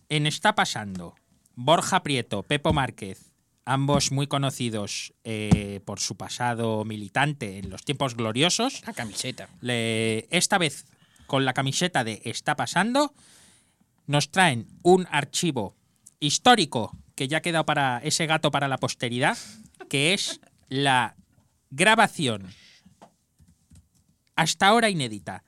en 0.08 0.26
Está 0.26 0.54
Pasando, 0.54 1.14
Borja 1.54 2.02
Prieto, 2.02 2.42
Pepo 2.42 2.72
Márquez, 2.72 3.32
ambos 3.64 4.12
muy 4.12 4.26
conocidos 4.26 5.12
eh, 5.24 5.80
por 5.84 6.00
su 6.00 6.16
pasado 6.16 6.84
militante 6.84 7.58
en 7.58 7.70
los 7.70 7.84
tiempos 7.84 8.14
gloriosos. 8.16 8.82
La 8.86 8.92
camiseta. 8.94 9.48
Le- 9.60 10.26
esta 10.30 10.58
vez 10.58 10.86
con 11.26 11.44
la 11.44 11.52
camiseta 11.52 12.04
de 12.04 12.22
Está 12.24 12.56
pasando, 12.56 13.12
nos 14.06 14.30
traen 14.30 14.66
un 14.82 15.06
archivo 15.10 15.76
histórico 16.20 16.96
que 17.14 17.28
ya 17.28 17.38
ha 17.38 17.42
quedado 17.42 17.66
para 17.66 17.98
ese 18.02 18.26
gato 18.26 18.50
para 18.50 18.68
la 18.68 18.78
posteridad, 18.78 19.36
que 19.90 20.14
es 20.14 20.40
la 20.68 21.16
grabación 21.70 22.46
hasta 24.36 24.68
ahora 24.68 24.88
inédita 24.88 25.44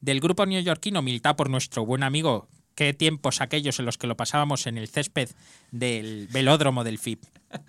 del 0.00 0.20
grupo 0.20 0.46
neoyorquino 0.46 1.02
militado 1.02 1.36
por 1.36 1.50
nuestro 1.50 1.84
buen 1.84 2.02
amigo, 2.02 2.48
qué 2.74 2.94
tiempos 2.94 3.40
aquellos 3.40 3.78
en 3.78 3.86
los 3.86 3.98
que 3.98 4.06
lo 4.06 4.16
pasábamos 4.16 4.66
en 4.66 4.78
el 4.78 4.88
césped 4.88 5.30
del 5.70 6.28
velódromo 6.28 6.84
del 6.84 6.98
FIP, 6.98 7.24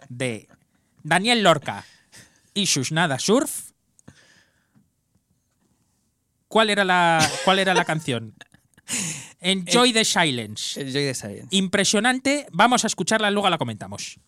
de 0.09 0.47
Daniel 1.03 1.43
Lorca 1.43 1.85
y 2.53 2.67
sus 2.67 2.91
Nada 2.91 3.19
Surf. 3.19 3.71
¿Cuál 6.47 6.69
era 6.69 6.83
la, 6.83 7.27
cuál 7.45 7.59
era 7.59 7.73
la 7.73 7.85
canción? 7.85 8.35
Enjoy 9.39 9.93
the 9.93 10.05
Silence. 10.05 10.79
El 10.79 10.91
Joy 10.91 11.05
de 11.05 11.13
Science. 11.13 11.47
Impresionante. 11.51 12.45
Vamos 12.51 12.83
a 12.83 12.87
escucharla, 12.87 13.31
luego 13.31 13.49
la 13.49 13.57
comentamos. 13.57 14.19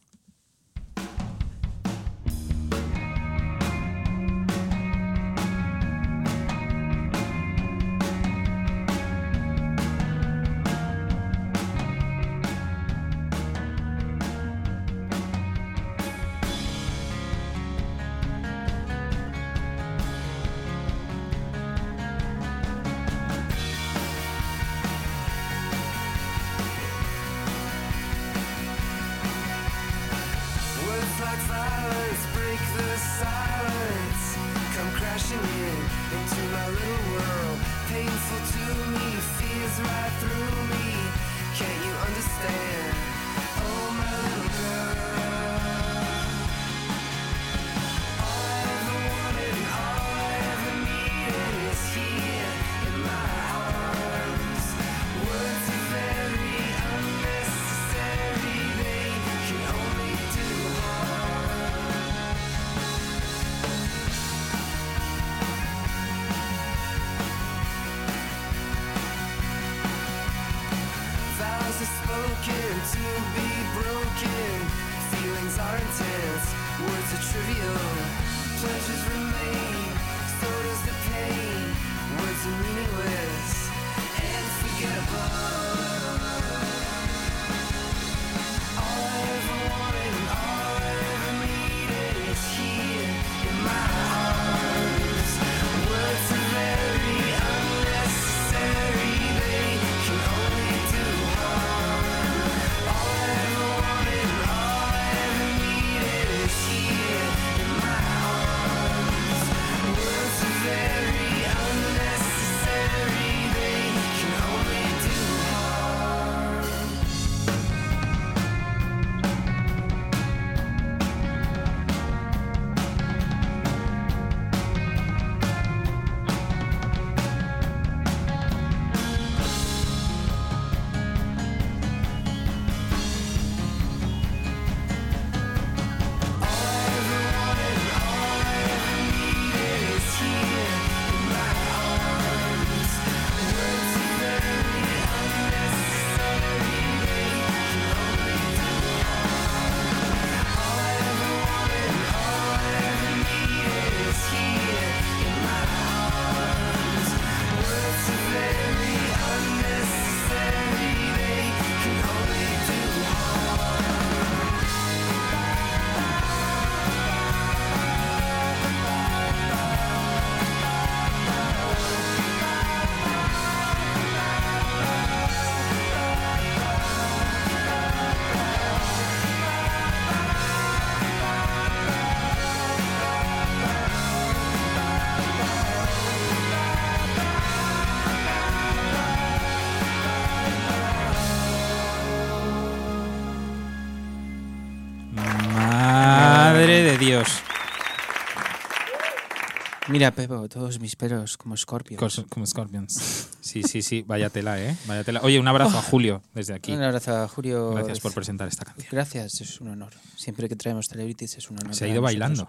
Mira, 199.94 200.12
Pepo, 200.12 200.50
todos 200.50 200.80
mis 200.80 200.96
pelos 200.96 201.38
como 201.38 201.56
Scorpio. 201.56 201.98
Cos- 201.98 202.26
Como 202.30 202.46
Scorpions. 202.46 203.30
Sí, 203.44 203.62
sí, 203.64 203.82
sí. 203.82 204.04
Vaya 204.08 204.30
tela, 204.30 204.60
¿eh? 204.62 204.76
Vaya 204.88 205.04
tela. 205.04 205.20
Oye, 205.22 205.38
un 205.40 205.48
abrazo 205.48 205.78
a 205.78 205.82
Julio 205.82 206.24
desde 206.34 206.54
aquí. 206.54 206.72
Un 206.72 206.82
abrazo 206.82 207.16
a 207.24 207.28
Julio. 207.28 207.72
Gracias 207.72 208.00
por 208.00 208.14
presentar 208.14 208.48
esta 208.48 208.64
canción. 208.66 208.88
Gracias, 208.90 209.42
es 209.42 209.60
un 209.62 209.68
honor. 209.68 209.94
Siempre 210.16 210.48
que 210.50 210.56
traemos 210.56 210.88
celebrities 210.88 211.38
es 211.38 211.50
un 211.52 211.60
honor. 211.60 211.76
Se 211.76 211.86
ha 211.86 211.88
ido 211.90 212.02
bailando. 212.02 212.48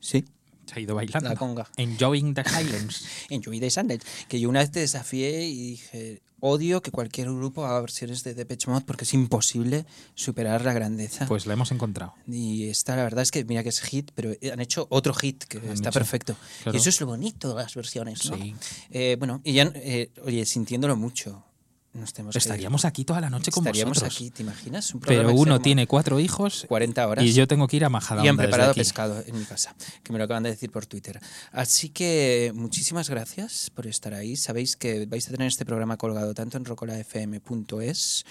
Sí. 0.00 0.24
Se 0.66 0.74
ha 0.76 0.80
ido 0.80 0.94
bailando. 0.96 1.28
La 1.28 1.36
conga. 1.36 1.68
Enjoying 1.76 2.34
the 2.34 2.42
silence. 2.44 3.04
En 3.30 3.42
Joey 3.42 3.60
de 3.60 3.70
Sanders. 3.70 4.04
Que 4.28 4.40
yo 4.40 4.48
una 4.48 4.58
vez 4.60 4.70
te 4.72 4.80
desafié 4.80 5.46
y 5.46 5.70
dije, 5.70 6.20
odio 6.46 6.82
que 6.82 6.90
cualquier 6.90 7.28
grupo 7.32 7.64
haga 7.64 7.80
versiones 7.80 8.22
de 8.22 8.34
Depeche 8.34 8.70
Mode 8.70 8.84
porque 8.86 9.04
es 9.04 9.14
imposible 9.14 9.86
superar 10.14 10.62
la 10.62 10.74
grandeza. 10.74 11.24
Pues 11.26 11.46
la 11.46 11.54
hemos 11.54 11.72
encontrado. 11.72 12.12
Y 12.28 12.68
esta, 12.68 12.96
la 12.96 13.02
verdad 13.04 13.22
es 13.22 13.30
que, 13.30 13.44
mira 13.46 13.62
que 13.62 13.70
es 13.70 13.80
hit, 13.80 14.10
pero 14.14 14.34
han 14.52 14.60
hecho 14.60 14.86
otro 14.90 15.14
hit 15.14 15.44
que 15.44 15.56
Han 15.56 15.70
está 15.70 15.88
hecho, 15.88 15.98
perfecto. 15.98 16.36
claro. 16.62 16.76
Y 16.76 16.80
eso 16.80 16.90
es 16.90 17.00
lo 17.00 17.06
bonito 17.06 17.48
de 17.48 17.54
las 17.62 17.74
versiones, 17.74 18.30
¿no? 18.30 18.36
Sí. 18.36 18.54
Eh, 18.90 19.16
bueno, 19.18 19.40
y 19.42 19.54
ya, 19.54 19.72
eh, 19.74 20.10
oye, 20.22 20.44
sintiéndolo 20.44 20.96
mucho, 20.96 21.42
nos 21.94 22.12
tenemos 22.12 22.32
que- 22.34 22.38
Estaríamos 22.38 22.84
aquí 22.84 23.04
toda 23.04 23.20
la 23.20 23.30
noche 23.30 23.50
con 23.50 23.62
Estaríamos 23.64 23.96
vosotros. 23.98 24.14
aquí, 24.16 24.30
¿te 24.30 24.42
imaginas? 24.42 24.92
Un 24.94 25.00
Pero 25.00 25.28
que 25.28 25.34
uno 25.34 25.60
tiene 25.60 25.86
cuatro 25.86 26.20
hijos 26.20 26.64
40 26.68 27.06
horas. 27.08 27.24
y 27.24 27.32
yo 27.32 27.46
tengo 27.48 27.66
que 27.68 27.76
ir 27.76 27.84
a 27.84 27.88
Majadahonda 27.88 28.26
Y 28.26 28.28
han 28.28 28.36
preparado 28.36 28.74
pescado 28.74 29.22
en 29.26 29.38
mi 29.38 29.44
casa, 29.44 29.74
que 30.02 30.12
me 30.12 30.18
lo 30.18 30.24
acaban 30.24 30.42
de 30.42 30.50
decir 30.50 30.70
por 30.70 30.86
Twitter. 30.86 31.20
Así 31.52 31.88
que 31.88 32.52
muchísimas 32.54 33.08
gracias 33.08 33.70
por 33.74 33.86
estar 33.86 34.12
ahí. 34.14 34.36
Sabéis 34.36 34.76
que 34.76 35.06
vais 35.06 35.26
a 35.28 35.30
tener 35.30 35.46
este 35.48 35.64
programa 35.64 35.96
colgado 35.96 36.34
tanto 36.34 36.56
en 36.56 36.64
rocolafm.es 36.64 38.24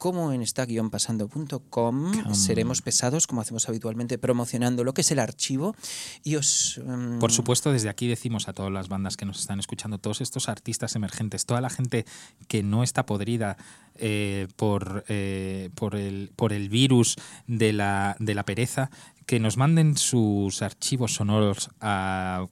como 0.00 0.32
en 0.32 0.40
esta-pasando.com. 0.40 2.34
Seremos 2.34 2.80
pesados, 2.80 3.26
como 3.26 3.42
hacemos 3.42 3.68
habitualmente, 3.68 4.16
promocionando 4.16 4.82
lo 4.82 4.94
que 4.94 5.02
es 5.02 5.10
el 5.10 5.18
archivo. 5.18 5.76
Y 6.24 6.36
os... 6.36 6.80
mm, 6.82 7.18
Por 7.18 7.30
supuesto, 7.30 7.70
desde 7.70 7.90
aquí 7.90 8.08
decimos 8.08 8.48
a 8.48 8.54
todas 8.54 8.72
las 8.72 8.88
bandas 8.88 9.18
que 9.18 9.26
nos 9.26 9.40
están 9.40 9.60
escuchando, 9.60 9.98
todos 9.98 10.22
estos 10.22 10.48
artistas 10.48 10.96
emergentes, 10.96 11.44
toda 11.44 11.60
la 11.60 11.68
gente 11.68 12.06
que 12.48 12.62
no 12.62 12.82
está 12.82 13.04
podrida 13.04 13.58
eh, 13.96 14.48
por, 14.56 15.04
eh, 15.08 15.68
por, 15.74 15.94
el, 15.96 16.32
por 16.34 16.54
el 16.54 16.70
virus 16.70 17.16
de 17.46 17.74
la, 17.74 18.16
de 18.18 18.34
la 18.34 18.46
pereza, 18.46 18.90
que 19.26 19.38
nos 19.38 19.58
manden 19.58 19.98
sus 19.98 20.62
archivos 20.62 21.12
sonoros 21.16 21.68
a 21.78 22.46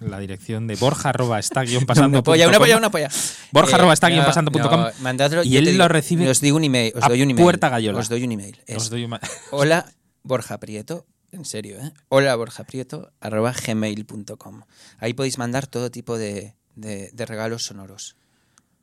la 0.00 0.18
dirección 0.18 0.66
de 0.66 0.76
borja 0.76 1.10
arroba 1.10 1.38
está 1.38 1.62
guion 1.62 1.84
pasando 1.86 2.18
Una 2.18 2.22
polla, 2.22 2.48
una 2.48 2.58
polla, 2.58 2.76
una 2.76 2.90
polla. 2.90 3.08
Borja 3.52 3.72
Eh, 3.72 3.74
arroba 3.76 3.92
está 3.94 4.08
guion 4.08 4.24
pasando 4.24 4.50
punto 4.50 4.68
com. 4.68 4.80
no, 4.80 5.42
y 5.44 5.56
él 5.56 5.64
te 5.64 5.70
lo 5.72 5.84
digo, 5.84 5.88
recibe 5.88 6.28
Os 6.28 6.40
digo 6.40 6.56
un 6.56 6.64
email, 6.64 6.92
os 6.96 7.08
doy 7.08 7.22
un 7.22 7.30
email. 7.30 7.44
puerta 7.44 7.68
gallola. 7.68 7.98
Os 7.98 8.08
doy 8.08 8.24
un 8.24 8.32
email. 8.32 8.60
Os 8.76 8.90
doy 8.90 9.04
un 9.04 9.18
Hola, 9.50 9.86
Borja 10.22 10.58
Prieto. 10.58 11.06
En 11.30 11.44
serio, 11.46 11.78
¿eh? 11.80 11.92
Hola, 12.08 12.36
Borja 12.36 12.64
Prieto, 12.64 13.10
arroba 13.20 13.52
gmail.com. 13.52 14.62
Ahí 14.98 15.14
podéis 15.14 15.38
mandar 15.38 15.66
todo 15.66 15.90
tipo 15.90 16.18
de, 16.18 16.54
de- 16.76 17.10
de 17.12 17.26
regalos 17.26 17.64
sonoros. 17.64 18.16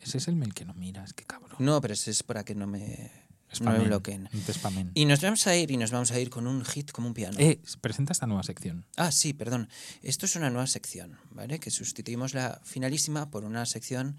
Ese 0.01 0.17
es 0.17 0.27
el 0.27 0.36
mail 0.36 0.53
que 0.53 0.65
no 0.65 0.73
miras, 0.73 1.13
qué 1.13 1.25
cabrón. 1.25 1.57
No, 1.59 1.80
pero 1.82 1.93
ese 1.93 2.09
es 2.09 2.23
para 2.23 2.43
que 2.43 2.55
no 2.55 2.65
me 2.65 3.11
Spamen, 3.53 3.85
bloqueen. 3.85 4.29
no 4.31 4.39
te 4.45 4.53
spamen. 4.53 4.91
Y 4.93 5.05
nos 5.05 5.21
vamos 5.21 5.47
a 5.47 5.55
ir 5.55 5.71
y 5.71 5.77
nos 5.77 5.91
vamos 5.91 6.11
a 6.11 6.19
ir 6.19 6.29
con 6.29 6.47
un 6.47 6.63
hit 6.65 6.91
como 6.91 7.07
un 7.07 7.13
piano. 7.13 7.37
Eh, 7.39 7.59
presenta 7.81 8.13
esta 8.13 8.27
nueva 8.27 8.43
sección. 8.43 8.85
Ah, 8.95 9.11
sí, 9.11 9.33
perdón. 9.33 9.69
Esto 10.03 10.25
es 10.25 10.35
una 10.35 10.49
nueva 10.49 10.67
sección, 10.67 11.17
¿vale? 11.31 11.59
Que 11.59 11.71
sustituimos 11.71 12.33
la 12.33 12.61
finalísima 12.63 13.31
por 13.31 13.43
una 13.43 13.65
sección 13.65 14.17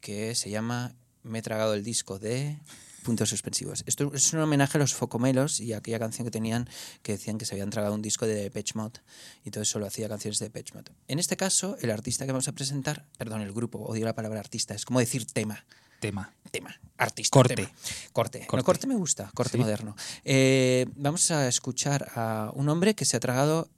que 0.00 0.34
se 0.34 0.50
llama 0.50 0.94
Me 1.22 1.38
he 1.38 1.42
tragado 1.42 1.74
el 1.74 1.82
disco 1.82 2.18
de 2.18 2.58
puntos 3.02 3.30
suspensivos. 3.30 3.84
Esto 3.86 4.12
es 4.12 4.32
un 4.34 4.40
homenaje 4.40 4.76
a 4.76 4.80
los 4.80 4.92
Focomelos 4.92 5.60
y 5.60 5.72
a 5.72 5.78
aquella 5.78 5.98
canción 5.98 6.26
que 6.26 6.30
tenían 6.30 6.68
que 7.02 7.12
decían 7.12 7.38
que 7.38 7.46
se 7.46 7.54
habían 7.54 7.70
tragado 7.70 7.94
un 7.94 8.02
disco 8.02 8.26
de 8.26 8.34
Depeche 8.34 8.74
Mode 8.74 9.00
y 9.44 9.50
todo 9.50 9.64
solo 9.64 9.86
hacía 9.86 10.08
canciones 10.08 10.38
de 10.40 10.46
Depeche 10.46 10.74
Mode. 10.74 10.92
En 11.06 11.18
este 11.18 11.36
caso, 11.36 11.78
el 11.80 11.90
artista 11.90 12.26
que 12.26 12.32
vamos 12.32 12.48
a 12.48 12.52
presentar, 12.52 13.06
perdón, 13.16 13.40
el 13.40 13.52
grupo, 13.52 13.78
odio 13.78 14.04
la 14.04 14.14
palabra 14.14 14.40
artista, 14.40 14.74
es 14.74 14.84
como 14.84 15.00
decir 15.00 15.26
tema. 15.26 15.64
Tema. 16.00 16.32
Tema, 16.50 16.74
artista. 16.96 17.32
Corte. 17.34 17.54
tema. 17.56 17.68
Corte. 18.12 18.38
Corte. 18.46 18.56
No, 18.56 18.64
corte 18.64 18.86
me 18.86 18.94
gusta, 18.94 19.30
corte 19.34 19.52
Sí. 19.52 19.58
moderno. 19.58 19.94
Eh, 20.24 20.86
vamos 20.96 21.30
a 21.30 21.46
escuchar 21.48 22.10
a 22.14 22.50
un 22.54 22.68
hombre 22.70 22.94
que 22.94 23.04
se 23.04 23.16
ha 23.16 23.20
tragado 23.20 23.68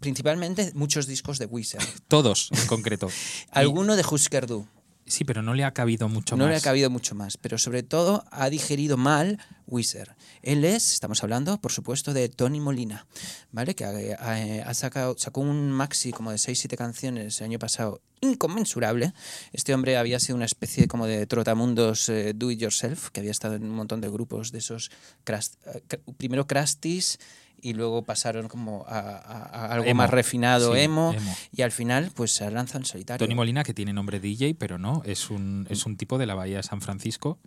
principalmente 0.00 0.72
muchos 0.74 1.06
discos 1.06 1.38
de 1.38 1.46
Wizard. 1.46 1.82
Todos, 2.08 2.50
en 2.52 2.66
concreto. 2.66 3.08
Alguno 3.50 3.96
de 3.96 4.04
Husker 4.08 4.46
Du. 4.46 4.66
Sí, 5.08 5.24
pero 5.24 5.42
no 5.42 5.54
le 5.54 5.64
ha 5.64 5.72
cabido 5.72 6.08
mucho 6.08 6.36
No 6.36 6.44
más. 6.44 6.50
le 6.52 6.56
ha 6.58 6.60
cabido 6.60 6.90
mucho 6.90 7.14
más, 7.14 7.36
pero 7.38 7.56
sobre 7.58 7.82
todo 7.82 8.24
ha 8.30 8.50
digerido 8.50 8.96
mal 8.96 9.38
Wizard. 9.66 10.16
Él 10.42 10.64
es, 10.64 10.92
estamos 10.92 11.22
hablando, 11.22 11.58
por 11.60 11.72
supuesto, 11.72 12.12
de 12.14 12.28
Tony 12.28 12.60
Molina, 12.60 13.06
¿vale? 13.50 13.74
Que 13.74 13.84
ha, 13.84 13.90
ha- 13.90 14.68
ha 14.68 14.74
sacado, 14.74 15.16
sacó 15.18 15.40
un 15.40 15.70
maxi 15.72 16.12
como 16.12 16.30
de 16.30 16.36
6-7 16.38 16.76
canciones 16.76 17.40
el 17.40 17.46
año 17.46 17.58
pasado, 17.58 18.00
inconmensurable. 18.20 19.12
Este 19.52 19.74
hombre 19.74 19.96
había 19.96 20.20
sido 20.20 20.36
una 20.36 20.44
especie 20.46 20.86
como 20.88 21.06
de 21.06 21.26
trotamundos 21.26 22.08
eh, 22.08 22.32
do 22.34 22.50
it 22.50 22.58
yourself, 22.60 23.10
que 23.10 23.20
había 23.20 23.30
estado 23.32 23.54
en 23.56 23.64
un 23.64 23.70
montón 23.70 24.00
de 24.00 24.08
grupos 24.08 24.52
de 24.52 24.58
esos, 24.58 24.90
cras- 25.24 25.56
eh, 25.66 25.98
primero 26.16 26.46
Crastis 26.46 27.18
y 27.60 27.72
luego 27.74 28.02
pasaron 28.02 28.48
como 28.48 28.84
a, 28.88 28.98
a- 28.98 29.42
a 29.66 29.72
algo 29.72 29.86
Emo. 29.86 29.98
más 29.98 30.10
refinado, 30.10 30.74
Sí, 30.74 30.80
emo, 30.80 31.12
emo. 31.14 31.36
y 31.52 31.62
al 31.62 31.72
final 31.72 32.10
pues 32.14 32.32
se 32.32 32.50
lanza 32.50 32.78
en 32.78 32.84
solitario. 32.84 33.24
Tony 33.26 33.34
Molina, 33.34 33.64
que 33.64 33.74
tiene 33.74 33.92
nombre 33.92 34.20
DJ, 34.20 34.54
pero 34.54 34.78
no, 34.78 35.02
es 35.04 35.30
un, 35.30 35.66
es 35.70 35.84
un 35.86 35.96
tipo 35.96 36.18
de 36.18 36.26
la 36.26 36.34
Bahía 36.34 36.58
de 36.58 36.62
San 36.62 36.80
Francisco. 36.80 37.38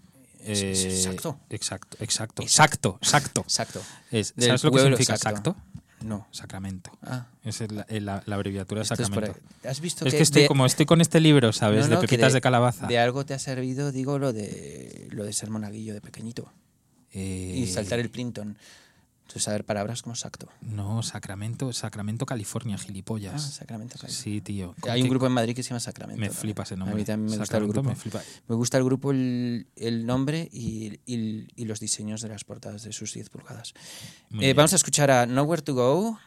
Es- 0.44 0.62
es 0.62 0.84
Eh, 0.86 0.90
exacto. 0.96 1.40
Exacto, 1.50 1.98
exacto. 2.02 2.42
Exacto, 2.44 2.98
exacto. 3.02 3.42
Exacto. 3.42 3.82
Es- 4.12 4.34
¿Sabes 4.38 4.64
lo 4.64 4.72
que 4.72 4.80
significa 4.80 5.14
exacto. 5.14 5.52
exacto? 5.52 5.56
No. 6.02 6.28
Sacramento. 6.32 6.90
Ah, 7.04 7.28
Esa 7.44 7.66
es 7.66 7.72
la, 7.72 7.86
eh, 7.88 8.02
la- 8.02 8.24
la 8.26 8.36
abreviatura 8.36 8.80
de 8.80 8.84
esto 8.84 8.96
es 8.96 9.02
Sacramento. 9.08 9.38
ahí. 9.64 9.70
¿Has 9.70 9.82
visto 9.82 10.04
Es 10.08 10.16
que 10.16 10.24
estoy 10.24 10.42
de- 10.44 10.48
como 10.48 10.66
estoy 10.66 10.88
con 10.88 11.00
este 11.00 11.20
libro, 11.20 11.54
¿sabes? 11.54 11.82
No, 11.82 11.90
de 11.90 11.96
no, 11.96 12.02
que 12.02 12.08
pepitas 12.08 12.34
de, 12.34 12.42
calabaza. 12.42 12.88
De 12.88 12.98
algo 12.98 13.24
te 13.24 13.36
ha 13.36 13.40
servido, 13.40 13.92
digo, 13.92 14.18
lo 14.18 14.34
de 14.34 15.08
lo 15.12 15.24
de 15.26 15.32
ser 15.34 15.52
monaguillo 15.52 15.94
de 15.94 16.02
pequeñito. 16.02 16.52
Eh, 17.14 17.54
Y 17.58 17.68
saltar 17.68 18.00
el 18.00 18.10
Plinton. 18.10 18.58
Entonces, 19.32 19.44
saber 19.46 19.64
palabras 19.64 20.02
como 20.02 20.14
exacto. 20.14 20.50
No, 20.62 21.02
Sacramento, 21.04 21.72
Sacramento, 21.72 22.26
California, 22.26 22.76
Ah, 22.78 22.84
gilipollas. 22.84 23.42
Sacramento. 23.42 23.98
claro. 23.98 24.14
sí, 24.14 24.42
tío. 24.42 24.76
Hay 24.90 25.02
un 25.02 25.08
grupo 25.10 25.26
en 25.26 25.32
Madrid 25.32 25.56
que 25.56 25.64
se 25.64 25.70
llama 25.70 25.80
Sacramento. 25.80 26.20
Me 26.20 26.28
también. 26.28 26.42
flipa 26.42 26.64
ese 26.64 26.76
nombre. 26.76 26.94
A 26.96 26.98
mí 26.98 27.06
también 27.06 27.32
me 27.32 27.38
gusta 27.38 27.58
el 27.58 27.68
grupo. 27.68 27.90
me 27.90 27.96
flipa. 27.96 28.22
Me 28.50 28.56
gusta 28.56 28.78
el 28.78 28.84
grupo, 28.84 29.12
el, 29.12 29.68
el 29.78 30.06
nombre 30.06 30.50
y, 30.52 31.00
y- 31.06 31.48
y 31.56 31.66
los 31.66 31.80
diseños 31.80 32.22
de 32.22 32.28
las 32.30 32.44
portadas 32.44 32.84
de 32.84 32.92
sus 32.92 33.14
10 33.14 33.30
pulgadas. 33.30 33.74
Eh, 34.42 34.54
vamos 34.54 34.74
a 34.74 34.76
escuchar 34.76 35.10
a 35.12 35.26
Nowhere 35.26 35.62
to 35.62 35.74
Go. 35.76 36.20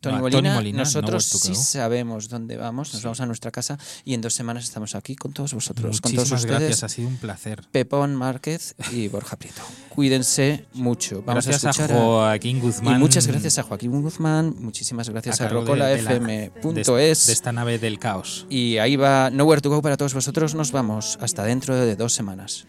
Tony, 0.00 0.12
No, 0.14 0.18
a 0.18 0.20
Molina. 0.22 0.40
Tony 0.42 0.54
Molina, 0.54 0.78
Nosotros 0.78 1.28
to 1.28 1.38
sí 1.38 1.54
sabemos 1.54 2.28
dónde 2.30 2.56
vamos. 2.56 2.88
Nos 2.92 3.02
Sí. 3.02 3.04
vamos 3.04 3.20
a 3.20 3.26
nuestra 3.26 3.50
casa 3.50 3.78
y 4.04 4.14
en 4.14 4.22
dos 4.22 4.32
semanas 4.32 4.64
estamos 4.64 4.94
aquí 4.94 5.14
con 5.14 5.32
todos 5.32 5.52
vosotros, 5.52 6.00
con 6.00 6.12
todos 6.12 6.30
Muchísimas 6.30 6.40
ustedes. 6.44 6.58
gracias, 6.68 6.84
ha 6.84 6.88
sido 6.88 7.08
un 7.08 7.16
placer. 7.18 7.62
Pepón 7.70 8.14
Márquez 8.16 8.74
y 8.92 9.08
Borja 9.08 9.36
Prieto. 9.36 9.60
Cuídense 9.90 10.64
mucho. 10.72 11.22
Vamos 11.26 11.44
gracias 11.44 11.64
a 11.64 11.68
a, 11.68 11.70
escuchar 11.72 11.92
a- 11.92 12.00
Joaquín 12.00 12.60
Guzmán. 12.60 12.96
y 12.96 12.98
muchas 12.98 13.26
gracias 13.26 13.58
a 13.58 13.62
Joaquín 13.62 14.00
Guzmán, 14.02 14.54
muchísimas 14.58 15.10
gracias 15.10 15.38
a, 15.42 15.44
cargo 15.44 15.64
de- 15.64 15.74
de 15.84 15.98
rocolafm.es. 16.02 17.26
de 17.26 17.32
esta 17.34 17.52
nave 17.52 17.78
del 17.78 17.98
caos. 17.98 18.46
Y 18.48 18.78
ahí 18.78 18.96
va 18.96 19.28
Nowhere 19.30 19.60
to 19.60 19.68
Go 19.68 19.82
para 19.82 19.98
todos 19.98 20.14
vosotros. 20.14 20.54
Nos 20.54 20.72
vamos 20.72 21.18
hasta 21.20 21.44
dentro 21.44 21.76
de 21.76 21.94
dos 21.96 22.14
semanas. 22.14 22.66